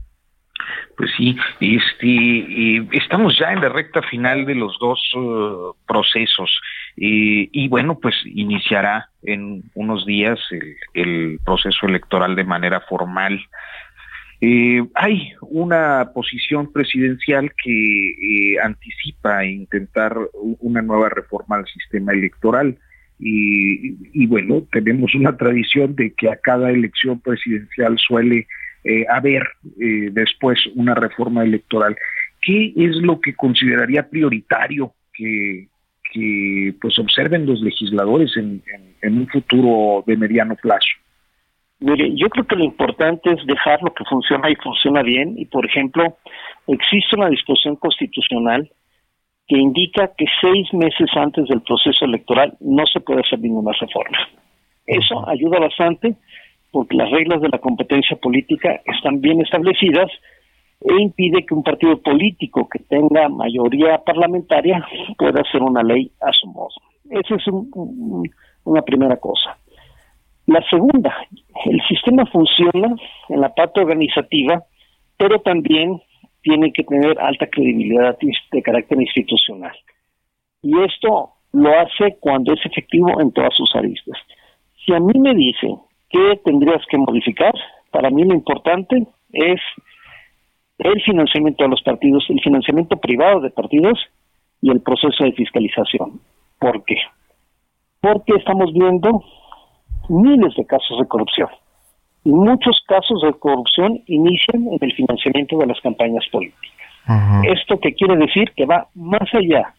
Pues 0.96 1.10
sí, 1.16 1.36
este, 1.58 2.86
estamos 2.96 3.36
ya 3.36 3.52
en 3.52 3.62
la 3.62 3.68
recta 3.70 4.00
final 4.02 4.44
de 4.44 4.54
los 4.54 4.78
dos 4.78 5.00
uh, 5.16 5.74
procesos 5.88 6.60
y 6.94 7.66
bueno, 7.68 7.98
pues 7.98 8.14
iniciará 8.26 9.08
en 9.22 9.62
unos 9.74 10.06
días 10.06 10.38
el 10.94 11.40
proceso 11.44 11.86
electoral 11.86 12.36
de 12.36 12.44
manera 12.44 12.80
formal 12.80 13.40
eh, 14.44 14.82
hay 14.94 15.34
una 15.40 16.10
posición 16.12 16.72
presidencial 16.72 17.52
que 17.62 18.10
eh, 18.10 18.58
anticipa 18.60 19.44
intentar 19.44 20.16
una 20.58 20.82
nueva 20.82 21.08
reforma 21.10 21.58
al 21.58 21.66
sistema 21.68 22.12
electoral. 22.12 22.76
Y, 23.20 24.26
bueno, 24.26 24.66
tenemos 24.72 25.14
una 25.14 25.36
tradición 25.36 25.94
de 25.94 26.12
que 26.14 26.28
a 26.28 26.34
cada 26.34 26.72
elección 26.72 27.20
presidencial 27.20 27.96
suele 27.98 28.48
eh, 28.82 29.04
haber 29.08 29.44
después 30.10 30.58
una 30.74 30.96
reforma 30.96 31.44
electoral. 31.44 31.96
¿Qué 32.40 32.72
es 32.74 32.96
lo 32.96 33.20
que 33.20 33.36
consideraría 33.36 34.08
prioritario 34.08 34.92
que, 35.14 35.68
pues 36.80 36.98
observen 36.98 37.46
los 37.46 37.62
legisladores 37.62 38.36
en 38.36 38.60
un 39.02 39.28
futuro 39.28 40.02
de 40.04 40.16
mediano 40.16 40.56
plazo? 40.56 41.01
Mire, 41.82 42.14
yo 42.14 42.28
creo 42.28 42.46
que 42.46 42.54
lo 42.54 42.64
importante 42.64 43.30
es 43.32 43.44
dejar 43.44 43.82
lo 43.82 43.92
que 43.92 44.04
funciona 44.04 44.48
y 44.48 44.54
funciona 44.56 45.02
bien. 45.02 45.34
Y, 45.36 45.46
por 45.46 45.66
ejemplo, 45.66 46.16
existe 46.68 47.16
una 47.16 47.28
disposición 47.28 47.74
constitucional 47.76 48.70
que 49.48 49.58
indica 49.58 50.12
que 50.16 50.26
seis 50.40 50.72
meses 50.72 51.10
antes 51.16 51.48
del 51.48 51.60
proceso 51.62 52.04
electoral 52.04 52.56
no 52.60 52.86
se 52.86 53.00
puede 53.00 53.20
hacer 53.20 53.40
ninguna 53.40 53.72
reforma. 53.72 54.16
Eso 54.86 55.28
ayuda 55.28 55.58
bastante 55.58 56.14
porque 56.70 56.96
las 56.96 57.10
reglas 57.10 57.40
de 57.40 57.48
la 57.48 57.58
competencia 57.58 58.16
política 58.16 58.80
están 58.86 59.20
bien 59.20 59.40
establecidas 59.40 60.10
e 60.80 61.02
impide 61.02 61.44
que 61.44 61.54
un 61.54 61.64
partido 61.64 62.00
político 62.00 62.68
que 62.68 62.78
tenga 62.78 63.28
mayoría 63.28 63.98
parlamentaria 63.98 64.86
pueda 65.18 65.42
hacer 65.42 65.62
una 65.62 65.82
ley 65.82 66.10
a 66.20 66.32
su 66.32 66.46
modo. 66.46 66.74
Esa 67.10 67.34
es 67.34 67.44
una 68.64 68.82
primera 68.82 69.16
cosa. 69.16 69.56
La 70.46 70.62
segunda, 70.68 71.14
el 71.66 71.80
sistema 71.88 72.26
funciona 72.26 72.96
en 73.28 73.40
la 73.40 73.54
parte 73.54 73.80
organizativa, 73.80 74.64
pero 75.16 75.38
también 75.40 76.00
tiene 76.42 76.72
que 76.72 76.82
tener 76.82 77.18
alta 77.20 77.46
credibilidad 77.46 78.18
de 78.50 78.62
carácter 78.62 79.00
institucional. 79.00 79.72
Y 80.62 80.72
esto 80.82 81.30
lo 81.52 81.70
hace 81.78 82.16
cuando 82.20 82.52
es 82.54 82.64
efectivo 82.66 83.20
en 83.20 83.32
todas 83.32 83.54
sus 83.54 83.74
aristas. 83.76 84.18
Si 84.84 84.92
a 84.92 84.98
mí 84.98 85.12
me 85.18 85.34
dicen 85.34 85.76
que 86.10 86.40
tendrías 86.44 86.84
que 86.88 86.98
modificar, 86.98 87.54
para 87.90 88.10
mí 88.10 88.24
lo 88.24 88.34
importante 88.34 89.06
es 89.32 89.60
el 90.78 91.00
financiamiento 91.02 91.62
de 91.62 91.70
los 91.70 91.82
partidos, 91.82 92.24
el 92.28 92.40
financiamiento 92.40 92.96
privado 92.96 93.40
de 93.40 93.50
partidos 93.50 93.98
y 94.60 94.70
el 94.70 94.80
proceso 94.80 95.24
de 95.24 95.32
fiscalización. 95.32 96.20
¿Por 96.58 96.84
qué? 96.84 96.96
Porque 98.00 98.34
estamos 98.34 98.72
viendo 98.72 99.22
miles 100.08 100.54
de 100.56 100.64
casos 100.64 100.98
de 100.98 101.06
corrupción. 101.06 101.48
Y 102.24 102.30
muchos 102.30 102.80
casos 102.86 103.20
de 103.22 103.32
corrupción 103.34 104.00
inician 104.06 104.68
en 104.68 104.78
el 104.80 104.92
financiamiento 104.94 105.58
de 105.58 105.66
las 105.66 105.80
campañas 105.80 106.24
políticas. 106.30 106.70
Esto 107.44 107.78
que 107.80 107.94
quiere 107.94 108.16
decir 108.16 108.52
que 108.56 108.64
va 108.64 108.86
más 108.94 109.28
allá 109.34 109.74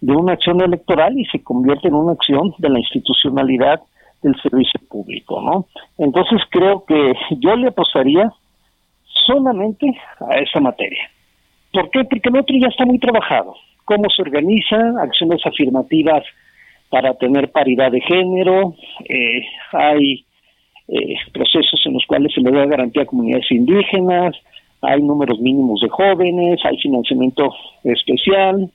de 0.00 0.12
una 0.12 0.34
acción 0.34 0.60
electoral 0.60 1.18
y 1.18 1.24
se 1.26 1.42
convierte 1.42 1.88
en 1.88 1.94
una 1.94 2.12
acción 2.12 2.54
de 2.58 2.68
la 2.68 2.78
institucionalidad 2.78 3.80
del 4.22 4.34
servicio 4.42 4.80
público, 4.88 5.40
¿no? 5.40 5.66
Entonces 5.98 6.40
creo 6.50 6.84
que 6.84 7.14
yo 7.38 7.56
le 7.56 7.68
apostaría 7.68 8.30
solamente 9.26 9.86
a 10.20 10.36
esa 10.36 10.60
materia. 10.60 11.10
¿Por 11.72 11.90
qué? 11.90 12.04
Porque 12.04 12.28
el 12.28 12.38
otro 12.38 12.56
ya 12.60 12.68
está 12.68 12.84
muy 12.84 12.98
trabajado. 12.98 13.54
Cómo 13.84 14.08
se 14.14 14.22
organizan 14.22 14.98
acciones 14.98 15.40
afirmativas 15.46 16.24
para 16.90 17.14
tener 17.14 17.50
paridad 17.50 17.90
de 17.92 18.00
género, 18.00 18.74
eh, 19.08 19.42
hay 19.72 20.26
eh, 20.88 21.14
procesos 21.32 21.80
en 21.86 21.94
los 21.94 22.04
cuales 22.04 22.32
se 22.34 22.40
le 22.40 22.50
da 22.50 22.66
garantía 22.66 23.02
a 23.02 23.06
comunidades 23.06 23.50
indígenas, 23.50 24.34
hay 24.82 25.00
números 25.00 25.38
mínimos 25.38 25.80
de 25.80 25.88
jóvenes, 25.88 26.60
hay 26.64 26.76
financiamiento 26.78 27.54
especial. 27.84 28.70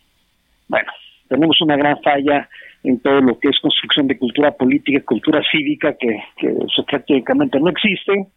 Bueno, 0.70 0.92
tenemos 1.28 1.60
una 1.62 1.76
gran 1.76 2.02
falla 2.02 2.48
en 2.84 3.00
todo 3.02 3.20
lo 3.20 3.38
que 3.38 3.50
es 3.50 3.60
construcción 3.60 4.08
de 4.08 4.18
cultura 4.18 4.52
política, 4.52 5.04
cultura 5.04 5.42
cívica, 5.52 5.98
que, 5.98 6.18
que 6.38 7.60
no 7.60 7.70
existe, 7.70 8.28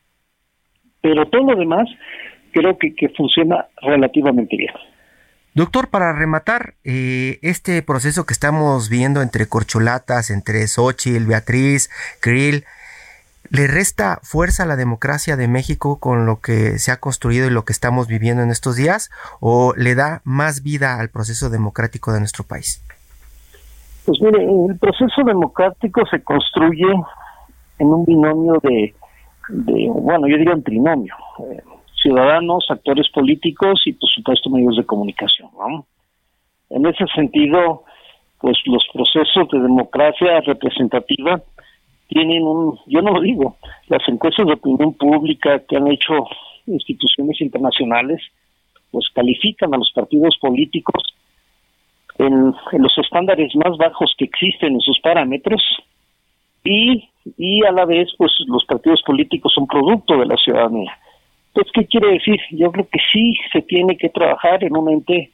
pero 1.00 1.26
todo 1.26 1.52
lo 1.52 1.56
demás 1.56 1.88
creo 2.50 2.76
que 2.78 3.08
funciona 3.10 3.66
relativamente 3.82 4.56
bien. 4.56 4.72
Doctor, 5.58 5.88
para 5.88 6.12
rematar, 6.12 6.74
eh, 6.84 7.40
este 7.42 7.82
proceso 7.82 8.24
que 8.24 8.32
estamos 8.32 8.88
viendo 8.88 9.22
entre 9.22 9.48
corcholatas, 9.48 10.30
entre 10.30 10.64
Xochitl, 10.68 11.26
Beatriz, 11.26 11.90
Krill, 12.20 12.62
¿le 13.50 13.66
resta 13.66 14.20
fuerza 14.22 14.62
a 14.62 14.66
la 14.66 14.76
democracia 14.76 15.36
de 15.36 15.48
México 15.48 15.98
con 15.98 16.26
lo 16.26 16.40
que 16.40 16.78
se 16.78 16.92
ha 16.92 16.98
construido 16.98 17.48
y 17.48 17.50
lo 17.50 17.64
que 17.64 17.72
estamos 17.72 18.06
viviendo 18.06 18.44
en 18.44 18.50
estos 18.50 18.76
días? 18.76 19.10
¿O 19.40 19.74
le 19.76 19.96
da 19.96 20.20
más 20.22 20.62
vida 20.62 21.00
al 21.00 21.08
proceso 21.08 21.50
democrático 21.50 22.12
de 22.12 22.20
nuestro 22.20 22.44
país? 22.44 22.80
Pues 24.06 24.20
mire, 24.22 24.44
el 24.44 24.78
proceso 24.78 25.24
democrático 25.26 26.06
se 26.06 26.22
construye 26.22 26.86
en 27.80 27.86
un 27.88 28.04
binomio 28.04 28.60
de, 28.62 28.94
bueno, 29.48 30.28
yo 30.28 30.36
diría 30.36 30.54
un 30.54 30.62
trinomio. 30.62 31.16
Eh, 31.50 31.62
ciudadanos, 32.02 32.66
actores 32.70 33.08
políticos 33.10 33.82
y 33.86 33.92
por 33.92 34.08
supuesto 34.08 34.50
medios 34.50 34.76
de 34.76 34.84
comunicación. 34.84 35.48
En 36.70 36.86
ese 36.86 37.06
sentido, 37.14 37.84
pues 38.40 38.56
los 38.66 38.86
procesos 38.92 39.48
de 39.50 39.60
democracia 39.60 40.40
representativa 40.40 41.42
tienen 42.08 42.42
un, 42.42 42.78
yo 42.86 43.02
no 43.02 43.12
lo 43.12 43.20
digo, 43.20 43.56
las 43.88 44.06
encuestas 44.08 44.46
de 44.46 44.54
opinión 44.54 44.94
pública 44.94 45.60
que 45.68 45.76
han 45.76 45.88
hecho 45.88 46.14
instituciones 46.66 47.40
internacionales, 47.40 48.20
pues 48.90 49.06
califican 49.14 49.74
a 49.74 49.78
los 49.78 49.92
partidos 49.94 50.36
políticos 50.40 51.02
en, 52.18 52.54
en 52.72 52.82
los 52.82 52.96
estándares 52.98 53.54
más 53.56 53.76
bajos 53.76 54.14
que 54.16 54.24
existen 54.24 54.74
en 54.74 54.80
sus 54.80 54.98
parámetros 55.00 55.62
y, 56.64 57.08
y 57.36 57.64
a 57.64 57.72
la 57.72 57.84
vez 57.84 58.08
pues 58.16 58.32
los 58.46 58.64
partidos 58.64 59.02
políticos 59.02 59.52
son 59.54 59.66
producto 59.66 60.16
de 60.16 60.26
la 60.26 60.36
ciudadanía. 60.36 60.98
Entonces, 61.58 61.72
¿qué 61.74 61.86
quiere 61.88 62.12
decir? 62.12 62.40
Yo 62.52 62.70
creo 62.70 62.88
que 62.88 63.00
sí 63.10 63.34
se 63.52 63.62
tiene 63.62 63.96
que 63.96 64.10
trabajar 64.10 64.62
en 64.62 64.76
un 64.76 64.92
ente 64.92 65.32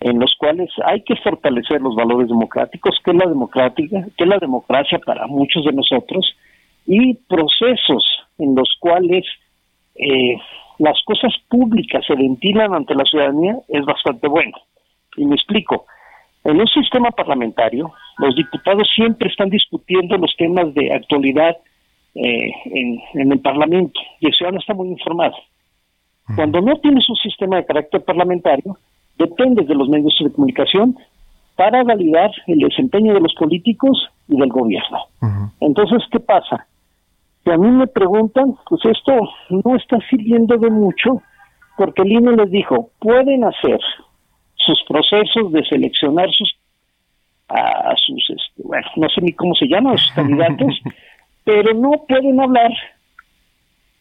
en 0.00 0.18
los 0.18 0.34
cuales 0.38 0.70
hay 0.82 1.02
que 1.02 1.14
fortalecer 1.16 1.82
los 1.82 1.94
valores 1.94 2.28
democráticos, 2.28 2.98
que 3.04 3.10
es 3.10 3.16
la 3.18 3.28
democrática, 3.28 4.06
que 4.16 4.24
es 4.24 4.30
la 4.30 4.38
democracia 4.38 4.98
para 5.04 5.26
muchos 5.26 5.66
de 5.66 5.72
nosotros, 5.74 6.34
y 6.86 7.12
procesos 7.28 8.02
en 8.38 8.54
los 8.54 8.74
cuales 8.80 9.26
eh, 9.96 10.36
las 10.78 10.98
cosas 11.04 11.34
públicas 11.50 12.02
se 12.06 12.14
ventilan 12.14 12.72
ante 12.72 12.94
la 12.94 13.04
ciudadanía 13.04 13.58
es 13.68 13.84
bastante 13.84 14.26
bueno. 14.26 14.56
Y 15.18 15.26
me 15.26 15.34
explico. 15.34 15.84
En 16.44 16.58
un 16.58 16.68
sistema 16.68 17.10
parlamentario, 17.10 17.92
los 18.16 18.34
diputados 18.34 18.88
siempre 18.94 19.28
están 19.28 19.50
discutiendo 19.50 20.16
los 20.16 20.34
temas 20.38 20.72
de 20.72 20.94
actualidad 20.94 21.58
eh, 22.14 22.52
en, 22.64 23.32
el 23.32 23.40
Parlamento 23.40 24.00
y 24.20 24.28
el 24.28 24.32
ciudadano 24.32 24.60
está 24.60 24.72
muy 24.72 24.88
informado. 24.88 25.36
Cuando 26.34 26.60
no 26.60 26.76
tienes 26.76 27.08
un 27.08 27.16
sistema 27.16 27.56
de 27.56 27.66
carácter 27.66 28.04
parlamentario, 28.04 28.76
dependes 29.18 29.66
de 29.66 29.74
los 29.74 29.88
medios 29.88 30.14
de 30.20 30.30
comunicación 30.30 30.96
para 31.56 31.82
validar 31.82 32.30
el 32.46 32.58
desempeño 32.58 33.14
de 33.14 33.20
los 33.20 33.34
políticos 33.34 34.08
y 34.28 34.36
del 34.38 34.48
gobierno. 34.48 34.98
Entonces, 35.60 36.02
¿qué 36.10 36.20
pasa? 36.20 36.66
Si 37.44 37.50
a 37.50 37.56
mí 37.56 37.70
me 37.70 37.86
preguntan, 37.86 38.54
pues 38.68 38.84
esto 38.84 39.12
no 39.50 39.76
está 39.76 39.98
sirviendo 40.08 40.56
de 40.56 40.70
mucho 40.70 41.22
porque 41.76 42.02
el 42.02 42.12
INE 42.12 42.36
les 42.36 42.50
dijo, 42.50 42.90
pueden 42.98 43.44
hacer 43.44 43.80
sus 44.56 44.82
procesos 44.88 45.52
de 45.52 45.64
seleccionar 45.64 46.28
sus 46.32 46.58
a 47.48 47.94
sus, 47.96 48.28
este, 48.28 48.62
bueno, 48.62 48.86
no 48.96 49.08
sé 49.08 49.22
ni 49.22 49.32
cómo 49.32 49.54
se 49.54 49.66
llaman, 49.66 49.96
sus 49.96 50.12
candidatos, 50.14 50.80
pero 51.44 51.72
no 51.72 51.92
pueden 52.06 52.38
hablar 52.40 52.70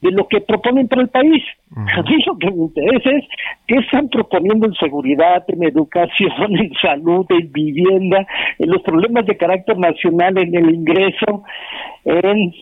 de 0.01 0.11
lo 0.11 0.27
que 0.27 0.41
proponen 0.41 0.87
para 0.87 1.01
el 1.01 1.09
país. 1.09 1.43
A 1.75 2.01
mí 2.03 2.23
lo 2.25 2.37
que 2.37 2.51
me 2.51 2.63
interesa 2.63 3.09
es 3.09 3.25
qué 3.67 3.75
están 3.77 4.09
proponiendo 4.09 4.67
en 4.67 4.73
seguridad, 4.75 5.43
en 5.47 5.63
educación, 5.63 6.31
en 6.59 6.73
salud, 6.75 7.25
en 7.29 7.51
vivienda, 7.51 8.25
en 8.59 8.69
los 8.69 8.81
problemas 8.83 9.25
de 9.25 9.37
carácter 9.37 9.77
nacional, 9.77 10.37
en 10.37 10.55
el 10.55 10.75
ingreso, 10.75 11.43
en, 12.05 12.53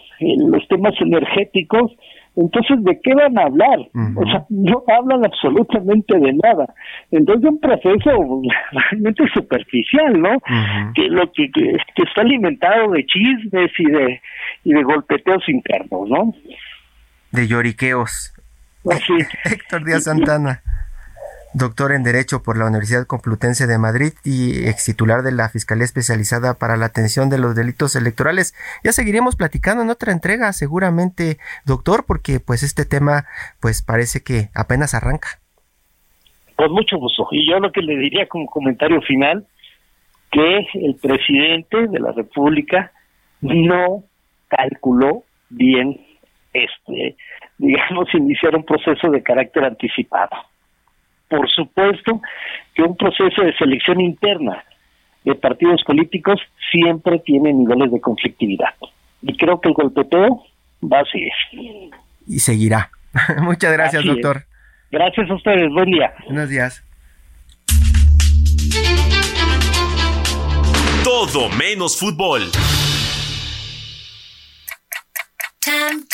los 0.49 0.65
temas 0.69 0.93
energéticos. 1.01 1.91
Entonces, 2.37 2.83
¿de 2.83 2.99
qué 3.01 3.13
van 3.13 3.37
a 3.37 3.43
hablar? 3.43 3.79
O 4.17 4.25
sea, 4.25 4.45
no 4.49 4.83
hablan 4.87 5.25
absolutamente 5.25 6.17
de 6.19 6.33
nada. 6.33 6.73
Entonces, 7.11 7.49
un 7.49 7.59
proceso 7.59 8.41
realmente 8.71 9.23
superficial, 9.33 10.19
¿no? 10.19 10.37
Que 10.95 11.07
lo 11.09 11.31
que, 11.31 11.49
que, 11.51 12.03
está 12.03 12.21
alimentado 12.21 12.91
de 12.91 13.05
chismes 13.05 13.71
y 13.77 13.85
de 13.85 14.21
y 14.65 14.73
de 14.73 14.83
golpeteos 14.83 15.47
internos, 15.47 16.09
¿no? 16.09 16.33
De 17.35 17.47
lloriqueos. 17.47 18.33
Héctor 19.45 19.83
Díaz 19.83 20.05
Santana 20.05 20.61
doctor 21.55 21.93
en 21.93 22.03
Derecho 22.03 22.43
por 22.43 22.57
la 22.57 22.67
Universidad 22.67 23.07
Complutense 23.07 23.65
de 23.65 23.77
Madrid 23.77 24.11
y 24.25 24.67
ex 24.67 24.83
titular 24.83 25.23
de 25.23 25.31
la 25.31 25.47
Fiscalía 25.47 25.85
Especializada 25.85 26.55
para 26.59 26.75
la 26.75 26.87
Atención 26.87 27.29
de 27.29 27.39
los 27.39 27.55
Delitos 27.55 27.95
Electorales. 27.95 28.53
Ya 28.83 28.91
seguiremos 28.91 29.37
platicando 29.37 29.81
en 29.81 29.89
otra 29.89 30.11
entrega, 30.11 30.51
seguramente, 30.51 31.37
doctor, 31.65 32.03
porque 32.05 32.41
pues 32.41 32.61
este 32.61 32.83
tema 32.83 33.23
pues 33.61 33.81
parece 33.81 34.21
que 34.21 34.49
apenas 34.53 34.93
arranca. 34.93 35.39
Con 36.57 36.73
mucho 36.73 36.97
gusto. 36.97 37.27
Y 37.31 37.49
yo 37.49 37.59
lo 37.59 37.71
que 37.71 37.81
le 37.81 37.97
diría 37.97 38.27
como 38.27 38.47
comentario 38.47 39.01
final, 39.01 39.47
que 40.31 40.67
el 40.73 40.95
presidente 41.01 41.87
de 41.87 41.99
la 41.99 42.11
República 42.11 42.91
no 43.39 44.03
calculó 44.49 45.23
bien 45.49 46.04
este, 46.55 47.15
digamos, 47.57 48.07
iniciar 48.13 48.55
un 48.55 48.63
proceso 48.63 49.09
de 49.09 49.21
carácter 49.21 49.65
anticipado. 49.65 50.35
Por 51.27 51.49
supuesto 51.49 52.21
que 52.73 52.83
un 52.83 52.95
proceso 52.95 53.41
de 53.41 53.53
selección 53.57 53.99
interna 53.99 54.63
de 55.23 55.35
partidos 55.35 55.83
políticos 55.83 56.39
siempre 56.71 57.19
tiene 57.19 57.51
niveles 57.51 57.91
de 57.91 57.99
conflictividad. 57.99 58.73
Y 59.21 59.35
creo 59.37 59.59
que 59.59 59.69
el 59.69 59.73
golpeteo 59.73 60.43
va 60.83 60.99
a 60.99 61.05
seguir. 61.05 61.31
Y 62.27 62.39
seguirá. 62.39 62.89
Muchas 63.41 63.73
gracias, 63.73 64.05
doctor. 64.05 64.43
Gracias 64.91 65.29
a 65.29 65.33
ustedes. 65.33 65.71
Buen 65.71 65.89
día. 65.91 66.13
Buenos 66.25 66.49
días. 66.49 66.83
Todo 71.03 71.49
menos 71.49 71.99
fútbol. 71.99 72.41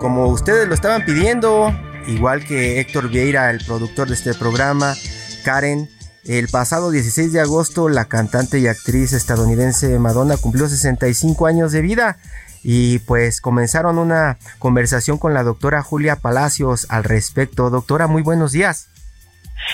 Como 0.00 0.28
ustedes 0.28 0.66
lo 0.66 0.74
estaban 0.74 1.04
pidiendo, 1.04 1.72
igual 2.06 2.42
que 2.44 2.80
Héctor 2.80 3.10
Vieira, 3.10 3.50
el 3.50 3.62
productor 3.62 4.08
de 4.08 4.14
este 4.14 4.32
programa, 4.32 4.94
Karen, 5.44 5.90
el 6.24 6.48
pasado 6.48 6.90
16 6.90 7.34
de 7.34 7.40
agosto 7.40 7.90
la 7.90 8.06
cantante 8.06 8.58
y 8.58 8.66
actriz 8.66 9.12
estadounidense 9.12 9.98
Madonna 9.98 10.38
cumplió 10.38 10.68
65 10.68 11.46
años 11.46 11.72
de 11.72 11.82
vida. 11.82 12.16
y 12.62 12.98
pues 13.00 13.40
comenzaron 13.40 13.98
una 13.98 14.38
conversación 14.58 15.16
con 15.16 15.32
la 15.32 15.42
doctora 15.42 15.82
Julia 15.82 16.16
Palacios 16.16 16.86
al 16.90 17.04
respecto. 17.04 17.70
Doctora, 17.70 18.06
muy 18.06 18.22
buenos 18.22 18.52
días. 18.52 18.88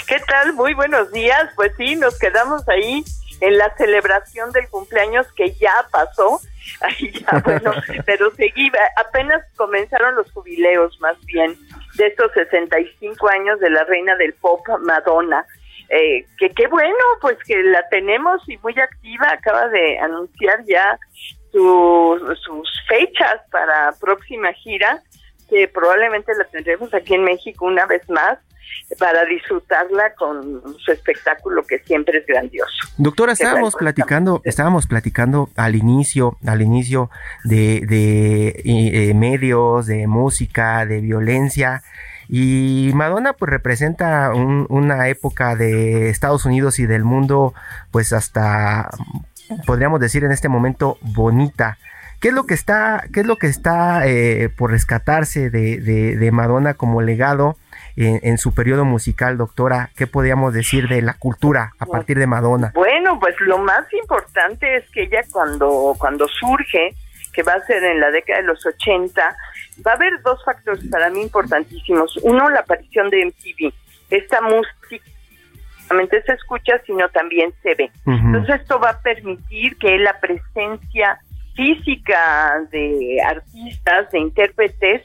¿Qué 0.06 0.20
tal? 0.20 0.54
Muy 0.54 0.74
buenos 0.74 1.10
días. 1.10 1.48
Pues 1.56 1.72
sí, 1.76 1.96
nos 1.96 2.16
quedamos 2.18 2.68
ahí 2.68 3.04
en 3.40 3.58
la 3.58 3.74
celebración 3.76 4.52
del 4.52 4.68
cumpleaños 4.68 5.26
que 5.32 5.52
ya 5.52 5.86
pasó. 5.90 6.40
Ahí 6.80 7.10
ya, 7.12 7.40
bueno, 7.44 7.72
pero 8.06 8.30
seguí, 8.34 8.70
apenas 8.96 9.42
comenzaron 9.56 10.14
los 10.16 10.30
jubileos 10.32 10.98
más 11.00 11.18
bien 11.26 11.56
de 11.96 12.06
estos 12.08 12.32
65 12.32 13.28
años 13.28 13.60
de 13.60 13.70
la 13.70 13.84
reina 13.84 14.16
del 14.16 14.34
pop 14.34 14.66
Madonna. 14.80 15.44
Eh, 15.88 16.26
que 16.38 16.50
qué 16.50 16.66
bueno, 16.66 16.98
pues 17.20 17.38
que 17.46 17.62
la 17.62 17.88
tenemos 17.88 18.42
y 18.48 18.58
muy 18.58 18.74
activa, 18.78 19.30
acaba 19.30 19.68
de 19.68 19.98
anunciar 20.00 20.64
ya 20.66 20.98
sus 21.52 22.84
fechas 22.88 23.40
para 23.50 23.92
próxima 24.00 24.52
gira, 24.52 25.00
que 25.48 25.68
probablemente 25.68 26.34
la 26.34 26.44
tendremos 26.44 26.92
aquí 26.92 27.14
en 27.14 27.22
México 27.22 27.66
una 27.66 27.86
vez 27.86 28.06
más 28.10 28.38
para 28.98 29.24
disfrutarla 29.24 30.14
con 30.14 30.62
su 30.78 30.92
espectáculo 30.92 31.64
que 31.64 31.78
siempre 31.80 32.18
es 32.18 32.26
grandioso. 32.26 32.72
Doctora, 32.96 33.32
estábamos 33.32 33.74
platicando, 33.74 34.40
estábamos 34.44 34.86
platicando 34.86 35.50
al 35.56 35.74
inicio, 35.74 36.38
al 36.46 36.62
inicio 36.62 37.10
de, 37.44 37.80
de 37.86 38.62
eh, 38.64 39.14
medios, 39.14 39.86
de 39.86 40.06
música, 40.06 40.86
de 40.86 41.00
violencia. 41.00 41.82
Y 42.28 42.90
Madonna 42.94 43.32
pues 43.34 43.50
representa 43.50 44.32
una 44.34 45.08
época 45.08 45.54
de 45.54 46.08
Estados 46.08 46.44
Unidos 46.44 46.78
y 46.78 46.86
del 46.86 47.04
mundo 47.04 47.54
pues 47.90 48.12
hasta 48.12 48.90
podríamos 49.64 50.00
decir 50.00 50.24
en 50.24 50.32
este 50.32 50.48
momento 50.48 50.98
bonita. 51.02 51.78
¿Qué 52.18 52.28
es 52.28 52.34
lo 52.34 52.46
que 52.46 52.54
está, 52.54 53.04
qué 53.12 53.20
es 53.20 53.26
lo 53.26 53.36
que 53.36 53.46
está 53.46 54.06
eh, 54.06 54.48
por 54.48 54.70
rescatarse 54.70 55.50
de, 55.50 55.78
de 55.78 56.30
Madonna 56.32 56.74
como 56.74 57.02
legado? 57.02 57.56
En, 57.96 58.38
su 58.38 58.54
periodo 58.54 58.84
musical, 58.84 59.38
doctora? 59.38 59.90
¿Qué 59.96 60.06
podríamos 60.06 60.52
decir 60.52 60.88
de 60.88 61.02
la 61.02 61.14
cultura 61.14 61.72
a 61.78 61.86
partir 61.86 62.18
de 62.18 62.26
Madonna? 62.26 62.72
Bueno, 62.74 63.18
pues 63.18 63.34
lo 63.40 63.58
más 63.58 63.90
importante 63.92 64.76
es 64.76 64.90
que 64.90 65.04
ella 65.04 65.22
cuando, 65.32 65.94
cuando 65.98 66.26
surge, 66.28 66.94
que 67.32 67.42
va 67.42 67.54
a 67.54 67.66
ser 67.66 67.82
en 67.84 68.00
la 68.00 68.10
década 68.10 68.40
de 68.40 68.46
los 68.46 68.64
80, 68.64 69.36
va 69.86 69.90
a 69.90 69.94
haber 69.94 70.20
dos 70.22 70.42
factores 70.44 70.84
para 70.90 71.10
mí 71.10 71.22
importantísimos. 71.22 72.16
Uno, 72.22 72.48
la 72.50 72.60
aparición 72.60 73.10
de 73.10 73.26
MTV. 73.26 73.72
Esta 74.10 74.40
música 74.40 75.04
solamente 75.86 76.22
se 76.22 76.32
escucha, 76.32 76.80
sino 76.86 77.08
también 77.10 77.52
se 77.62 77.74
ve. 77.74 77.90
Entonces 78.06 78.60
esto 78.60 78.78
va 78.78 78.90
a 78.90 79.00
permitir 79.00 79.76
que 79.78 79.98
la 79.98 80.18
presencia 80.20 81.18
física 81.54 82.60
de 82.70 83.18
artistas, 83.26 84.10
de 84.10 84.18
intérpretes, 84.18 85.02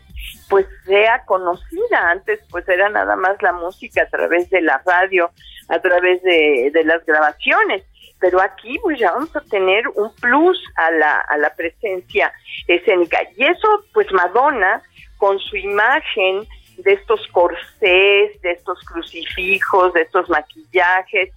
pues 0.49 0.65
sea 0.85 1.23
conocida. 1.25 2.11
Antes 2.11 2.39
pues 2.49 2.67
era 2.67 2.89
nada 2.89 3.15
más 3.15 3.41
la 3.41 3.53
música 3.53 4.03
a 4.03 4.09
través 4.09 4.49
de 4.49 4.61
la 4.61 4.81
radio, 4.85 5.31
a 5.69 5.79
través 5.79 6.21
de, 6.23 6.71
las 6.83 7.05
grabaciones. 7.05 7.83
Pero 8.19 8.39
aquí 8.41 8.77
pues 8.81 8.99
ya 8.99 9.11
vamos 9.11 9.35
a 9.35 9.41
tener 9.41 9.87
un 9.95 10.13
plus 10.15 10.61
a 10.75 10.91
la, 10.91 11.19
a 11.19 11.37
la 11.37 11.53
presencia 11.55 12.31
escénica. 12.67 13.19
Y 13.35 13.45
eso 13.45 13.67
pues 13.93 14.11
Madonna 14.11 14.81
con 15.17 15.39
su 15.39 15.55
imagen 15.55 16.47
de 16.77 16.93
estos 16.93 17.27
corsés, 17.27 18.41
de 18.41 18.51
estos 18.51 18.79
crucifijos, 18.85 19.93
de 19.93 20.01
estos 20.01 20.29
maquillajes, 20.29 21.29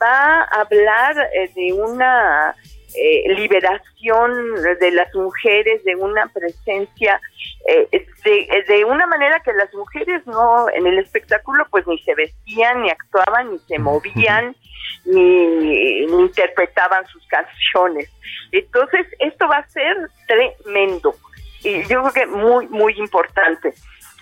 va 0.00 0.42
a 0.42 0.60
hablar 0.60 1.16
eh, 1.34 1.50
de 1.54 1.72
una 1.72 2.54
eh, 2.94 3.34
liberación 3.34 4.54
de 4.80 4.90
las 4.92 5.14
mujeres, 5.14 5.84
de 5.84 5.94
una 5.96 6.26
presencia, 6.28 7.20
eh, 7.66 7.88
de, 8.24 8.84
una 8.84 9.06
manera 9.06 9.40
que 9.40 9.52
las 9.52 9.72
mujeres 9.74 10.26
no, 10.26 10.68
en 10.70 10.86
el 10.86 10.98
espectáculo 10.98 11.66
pues 11.70 11.86
ni 11.86 11.98
se 11.98 12.14
vestían, 12.14 12.82
ni 12.82 12.90
actuaban, 12.90 13.52
ni 13.52 13.58
se 13.58 13.78
movían, 13.78 14.56
ni, 15.04 16.02
interpretaban 16.04 17.06
sus 17.06 17.26
canciones. 17.28 18.10
Entonces, 18.52 19.06
esto 19.18 19.46
va 19.48 19.58
a 19.58 19.68
ser 19.68 19.96
tremendo 20.26 21.14
y 21.62 21.82
yo 21.82 22.02
creo 22.02 22.12
que 22.12 22.26
muy, 22.26 22.66
muy 22.68 22.94
importante. 22.98 23.74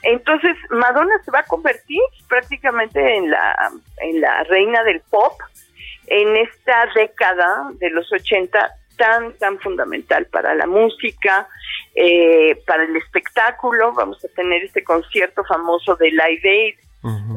Entonces, 0.02 0.56
Madonna 0.70 1.14
se 1.24 1.30
va 1.30 1.40
a 1.40 1.44
convertir 1.44 2.00
prácticamente 2.28 3.16
en 3.16 3.30
la, 3.30 3.70
en 3.98 4.20
la 4.20 4.44
reina 4.44 4.82
del 4.84 5.00
pop, 5.10 5.32
en 6.06 6.36
esta 6.36 6.86
década 6.94 7.70
de 7.78 7.90
los 7.90 8.10
80 8.12 8.70
tan, 8.96 9.32
tan 9.34 9.58
fundamental 9.60 10.26
para 10.26 10.54
la 10.54 10.66
música, 10.66 11.48
eh, 11.94 12.56
para 12.66 12.84
el 12.84 12.96
espectáculo. 12.96 13.92
Vamos 13.92 14.24
a 14.24 14.28
tener 14.28 14.64
este 14.64 14.82
concierto 14.82 15.44
famoso 15.44 15.96
de 15.96 16.10
Live 16.10 16.40
Aid, 16.44 16.74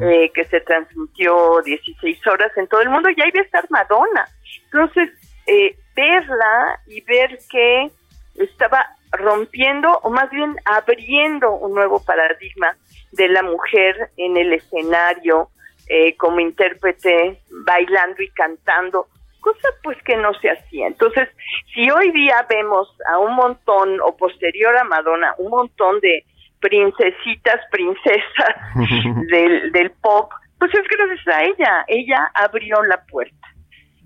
eh, 0.02 0.32
que 0.34 0.44
se 0.46 0.60
transmitió 0.62 1.60
16 1.62 2.26
horas 2.26 2.50
en 2.56 2.66
todo 2.66 2.80
el 2.80 2.88
mundo, 2.88 3.08
y 3.10 3.20
ahí 3.20 3.30
va 3.30 3.40
a 3.40 3.44
estar 3.44 3.70
Madonna. 3.70 4.28
Entonces, 4.64 5.10
eh, 5.46 5.76
verla 5.94 6.80
y 6.86 7.00
ver 7.02 7.38
que 7.48 7.90
estaba 8.36 8.84
rompiendo, 9.12 9.98
o 10.02 10.10
más 10.10 10.30
bien 10.30 10.56
abriendo 10.64 11.52
un 11.52 11.74
nuevo 11.74 12.02
paradigma 12.04 12.76
de 13.12 13.28
la 13.28 13.42
mujer 13.42 14.10
en 14.16 14.36
el 14.36 14.52
escenario, 14.52 15.50
eh, 15.92 16.16
como 16.16 16.38
intérprete, 16.38 17.40
bailando 17.66 18.22
y 18.22 18.28
cantando, 18.30 19.08
cosa 19.40 19.68
pues 19.82 19.98
que 20.04 20.16
no 20.16 20.32
se 20.34 20.50
hacía. 20.50 20.86
Entonces, 20.86 21.28
si 21.74 21.90
hoy 21.90 22.12
día 22.12 22.46
vemos 22.48 22.88
a 23.12 23.18
un 23.18 23.34
montón, 23.34 24.00
o 24.00 24.16
posterior 24.16 24.76
a 24.76 24.84
Madonna, 24.84 25.34
un 25.38 25.50
montón 25.50 25.98
de 25.98 26.24
princesitas, 26.60 27.60
princesas 27.72 28.54
del, 29.32 29.72
del 29.72 29.90
pop, 30.00 30.30
pues 30.60 30.72
es 30.74 30.86
gracias 30.86 31.26
a 31.26 31.42
ella, 31.42 31.84
ella 31.88 32.30
abrió 32.34 32.80
la 32.84 33.04
puerta. 33.06 33.48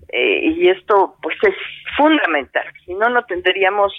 Eh, 0.07 0.53
y 0.55 0.69
esto 0.69 1.15
pues 1.21 1.35
es 1.43 1.55
fundamental, 1.95 2.65
si 2.83 2.95
no, 2.95 3.09
no 3.09 3.23
tendríamos 3.25 3.93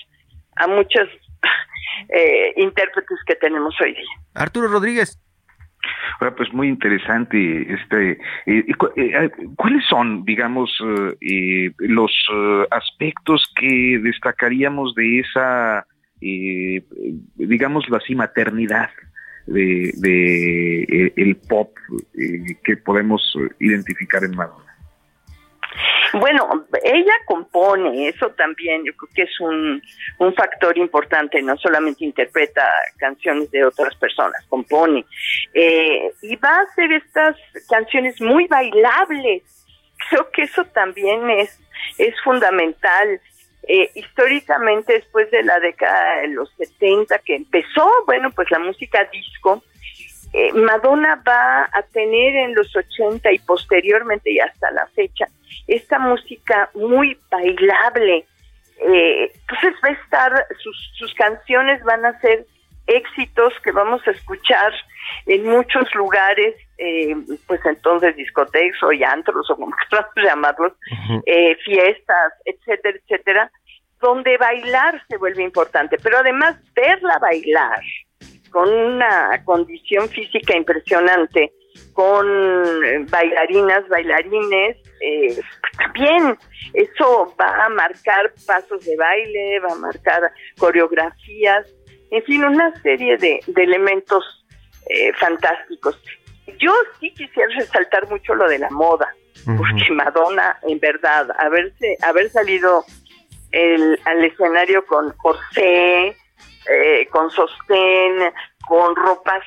a 0.56 0.66
muchos 0.66 1.08
eh, 2.08 2.52
intérpretes 2.56 3.18
que 3.28 3.36
tenemos 3.36 3.76
hoy 3.80 3.92
día. 3.92 4.10
Arturo 4.34 4.66
Rodríguez. 4.66 5.20
Ahora, 6.20 6.34
pues 6.34 6.52
muy 6.52 6.68
interesante. 6.68 7.72
Este, 7.72 8.12
eh, 8.12 8.18
eh, 8.46 8.74
eh, 8.96 9.30
¿Cuáles 9.56 9.84
son, 9.86 10.24
digamos, 10.24 10.70
los 11.78 12.12
aspectos 12.70 13.52
que 13.56 14.00
destacaríamos 14.02 14.94
de 14.94 15.20
esa, 15.20 15.86
digamos, 16.20 17.86
así, 17.92 18.14
maternidad 18.14 18.90
de, 19.46 19.92
de 19.96 21.12
el 21.16 21.36
pop 21.36 21.70
que 22.64 22.76
podemos 22.76 23.36
identificar 23.58 24.24
en 24.24 24.36
Madonna? 24.36 24.65
Bueno, 26.12 26.66
ella 26.84 27.12
compone, 27.26 28.08
eso 28.08 28.30
también 28.30 28.84
yo 28.84 28.92
creo 28.94 29.10
que 29.14 29.22
es 29.22 29.40
un, 29.40 29.82
un 30.18 30.34
factor 30.34 30.76
importante, 30.78 31.42
no 31.42 31.56
solamente 31.56 32.04
interpreta 32.04 32.62
canciones 32.98 33.50
de 33.50 33.64
otras 33.64 33.94
personas, 33.96 34.44
compone. 34.48 35.04
Eh, 35.54 36.12
y 36.22 36.36
va 36.36 36.50
a 36.50 36.62
hacer 36.62 36.92
estas 36.92 37.36
canciones 37.68 38.20
muy 38.20 38.46
bailables. 38.46 39.42
Creo 40.10 40.30
que 40.30 40.42
eso 40.42 40.64
también 40.66 41.28
es, 41.30 41.58
es 41.98 42.14
fundamental. 42.22 43.20
Eh, 43.68 43.90
históricamente, 43.94 44.92
después 44.92 45.28
de 45.32 45.42
la 45.42 45.58
década 45.58 46.20
de 46.20 46.28
los 46.28 46.48
70 46.56 47.18
que 47.20 47.34
empezó, 47.34 47.90
bueno, 48.06 48.30
pues 48.30 48.48
la 48.50 48.60
música 48.60 49.08
disco, 49.12 49.64
eh, 50.36 50.52
Madonna 50.52 51.22
va 51.26 51.68
a 51.72 51.82
tener 51.92 52.36
en 52.36 52.54
los 52.54 52.74
80 52.76 53.32
y 53.32 53.38
posteriormente 53.38 54.30
y 54.30 54.38
hasta 54.38 54.70
la 54.70 54.86
fecha 54.88 55.26
esta 55.66 55.98
música 55.98 56.70
muy 56.74 57.18
bailable. 57.30 58.26
Eh, 58.78 59.32
entonces 59.32 59.74
va 59.82 59.88
a 59.88 59.92
estar, 59.92 60.46
sus, 60.62 60.92
sus 60.98 61.14
canciones 61.14 61.82
van 61.84 62.04
a 62.04 62.20
ser 62.20 62.46
éxitos 62.86 63.52
que 63.64 63.72
vamos 63.72 64.06
a 64.06 64.10
escuchar 64.10 64.72
en 65.26 65.44
muchos 65.44 65.92
lugares, 65.94 66.54
eh, 66.78 67.16
pues 67.46 67.60
entonces 67.64 68.14
discotecas 68.16 68.82
o 68.82 68.90
antros 69.08 69.50
o 69.50 69.56
como 69.56 69.74
queramos 69.90 70.14
llamarlos, 70.16 70.72
eh, 71.24 71.56
fiestas, 71.64 72.32
etcétera, 72.44 72.98
etcétera, 72.98 73.50
donde 74.00 74.36
bailar 74.36 75.02
se 75.08 75.16
vuelve 75.16 75.42
importante, 75.42 75.96
pero 76.02 76.18
además 76.18 76.56
verla 76.74 77.18
bailar 77.18 77.80
con 78.56 78.72
una 78.72 79.44
condición 79.44 80.08
física 80.08 80.56
impresionante, 80.56 81.52
con 81.92 82.26
eh, 82.26 83.04
bailarinas, 83.10 83.86
bailarines, 83.86 84.78
eh, 85.02 85.38
también 85.76 86.38
eso 86.72 87.34
va 87.38 87.66
a 87.66 87.68
marcar 87.68 88.32
pasos 88.46 88.82
de 88.86 88.96
baile, 88.96 89.60
va 89.60 89.72
a 89.72 89.76
marcar 89.76 90.32
coreografías, 90.56 91.66
en 92.10 92.22
fin, 92.22 92.44
una 92.44 92.74
serie 92.80 93.18
de, 93.18 93.40
elementos 93.56 94.24
eh, 94.88 95.12
fantásticos. 95.18 96.00
Yo 96.58 96.72
sí 96.98 97.12
quisiera 97.12 97.52
resaltar 97.58 98.08
mucho 98.08 98.34
lo 98.34 98.48
de 98.48 98.58
la 98.58 98.70
moda, 98.70 99.14
porque 99.58 99.92
Madonna, 99.92 100.58
en 100.62 100.80
verdad, 100.80 101.28
haberse, 101.38 101.98
haber 102.00 102.30
salido 102.30 102.86
el, 103.52 104.00
al 104.06 104.24
escenario 104.24 104.86
con 104.86 105.12
corsé, 105.18 106.16
eh, 106.70 107.06
con 107.10 107.30
sostén, 107.30 108.32
con 108.66 108.94
ropas 108.96 109.42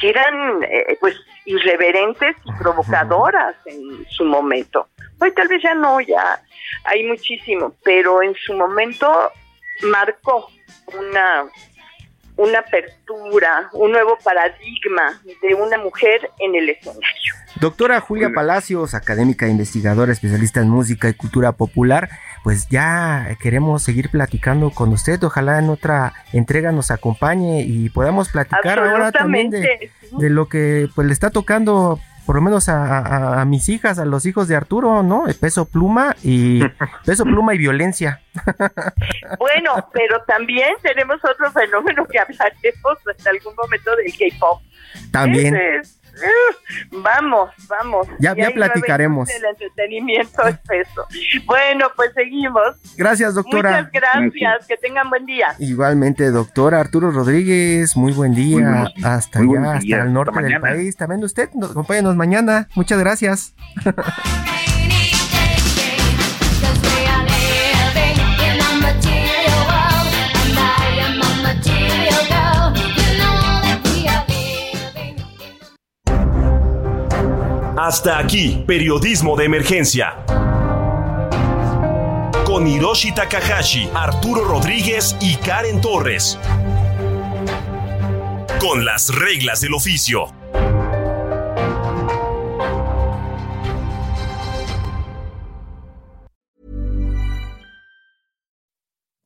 que 0.00 0.10
eran 0.10 0.62
eh, 0.64 0.96
pues 1.00 1.16
irreverentes 1.46 2.36
y 2.44 2.52
provocadoras 2.58 3.56
en 3.66 4.06
su 4.10 4.24
momento. 4.24 4.88
Hoy 5.18 5.32
tal 5.32 5.48
vez 5.48 5.62
ya 5.62 5.74
no, 5.74 6.00
ya 6.00 6.40
hay 6.84 7.04
muchísimo, 7.04 7.74
pero 7.82 8.22
en 8.22 8.34
su 8.34 8.52
momento 8.54 9.32
marcó 9.82 10.48
una 10.98 11.46
una 12.36 12.60
apertura, 12.60 13.68
un 13.72 13.92
nuevo 13.92 14.18
paradigma 14.22 15.20
de 15.42 15.54
una 15.54 15.78
mujer 15.78 16.30
en 16.38 16.54
el 16.54 16.70
escenario. 16.70 17.34
Doctora 17.60 18.00
Julia 18.00 18.30
Palacios, 18.34 18.94
académica 18.94 19.46
e 19.46 19.50
investigadora 19.50 20.12
especialista 20.12 20.60
en 20.60 20.70
música 20.70 21.08
y 21.08 21.14
cultura 21.14 21.52
popular, 21.52 22.08
pues 22.42 22.68
ya 22.68 23.36
queremos 23.40 23.82
seguir 23.82 24.10
platicando 24.10 24.70
con 24.70 24.90
usted. 24.92 25.22
Ojalá 25.22 25.58
en 25.58 25.68
otra 25.68 26.12
entrega 26.32 26.72
nos 26.72 26.90
acompañe 26.90 27.62
y 27.62 27.88
podamos 27.90 28.28
platicar 28.30 28.78
ahora 28.78 29.12
también 29.12 29.50
de, 29.50 29.90
de, 30.10 30.30
lo 30.30 30.48
que 30.48 30.88
pues 30.94 31.06
le 31.06 31.12
está 31.12 31.30
tocando 31.30 32.00
por 32.26 32.36
lo 32.36 32.42
menos 32.42 32.68
a, 32.68 33.44
mis 33.46 33.68
hijas, 33.68 33.98
a 33.98 34.04
los 34.04 34.26
hijos 34.26 34.48
de 34.48 34.56
Arturo, 34.56 35.02
¿no? 35.02 35.24
Peso 35.40 35.64
pluma 35.64 36.14
y 36.22 36.60
peso 37.04 37.24
pluma 37.24 37.54
y 37.54 37.58
violencia. 37.58 38.22
bueno, 39.38 39.88
pero 39.92 40.22
también 40.22 40.70
tenemos 40.82 41.16
otro 41.24 41.50
fenómeno 41.50 42.06
que 42.06 42.18
hablaremos 42.18 42.98
en 43.18 43.28
algún 43.28 43.54
momento 43.56 43.96
del 43.96 44.12
K-pop. 44.12 44.62
También. 45.10 45.82
Vamos, 46.90 47.50
vamos. 47.68 48.06
Ya, 48.18 48.34
ya 48.34 48.50
platicaremos. 48.50 49.28
El 49.30 49.44
entretenimiento 49.44 50.42
es 50.46 50.56
eso. 50.70 51.06
Bueno, 51.46 51.86
pues 51.96 52.12
seguimos. 52.14 52.76
Gracias, 52.96 53.34
doctora. 53.34 53.82
Muchas 53.82 53.92
gracias. 53.92 54.66
Que 54.66 54.76
tengan 54.76 55.08
buen 55.10 55.26
día. 55.26 55.54
Igualmente, 55.58 56.30
doctora 56.30 56.80
Arturo 56.80 57.10
Rodríguez, 57.10 57.96
muy 57.96 58.12
buen 58.12 58.34
día. 58.34 58.92
hasta 59.04 59.40
allá, 59.40 59.74
hasta 59.74 60.02
el 60.02 60.12
norte 60.12 60.40
del 60.42 60.60
país. 60.60 60.96
También 60.96 61.24
usted, 61.24 61.48
acompáñenos 61.62 62.16
mañana. 62.16 62.68
Muchas 62.74 62.98
gracias. 62.98 63.54
Hasta 77.84 78.16
aquí, 78.16 78.62
periodismo 78.64 79.34
de 79.34 79.44
emergencia. 79.44 80.24
Con 82.46 82.64
Hiroshi 82.64 83.12
Takahashi, 83.12 83.90
Arturo 83.92 84.44
Rodríguez 84.44 85.16
y 85.20 85.34
Karen 85.34 85.80
Torres. 85.80 86.38
Con 88.60 88.84
las 88.84 89.12
reglas 89.12 89.62
del 89.62 89.74
oficio. 89.74 90.28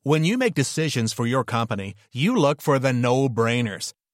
When 0.03 0.25
you 0.25 0.39
make 0.39 0.55
decisions 0.55 1.13
for 1.13 1.27
your 1.27 1.45
company, 1.45 1.95
you 2.11 2.35
look 2.35 2.63
for 2.63 2.79
the 2.79 2.95
no-brainers. 2.95 3.93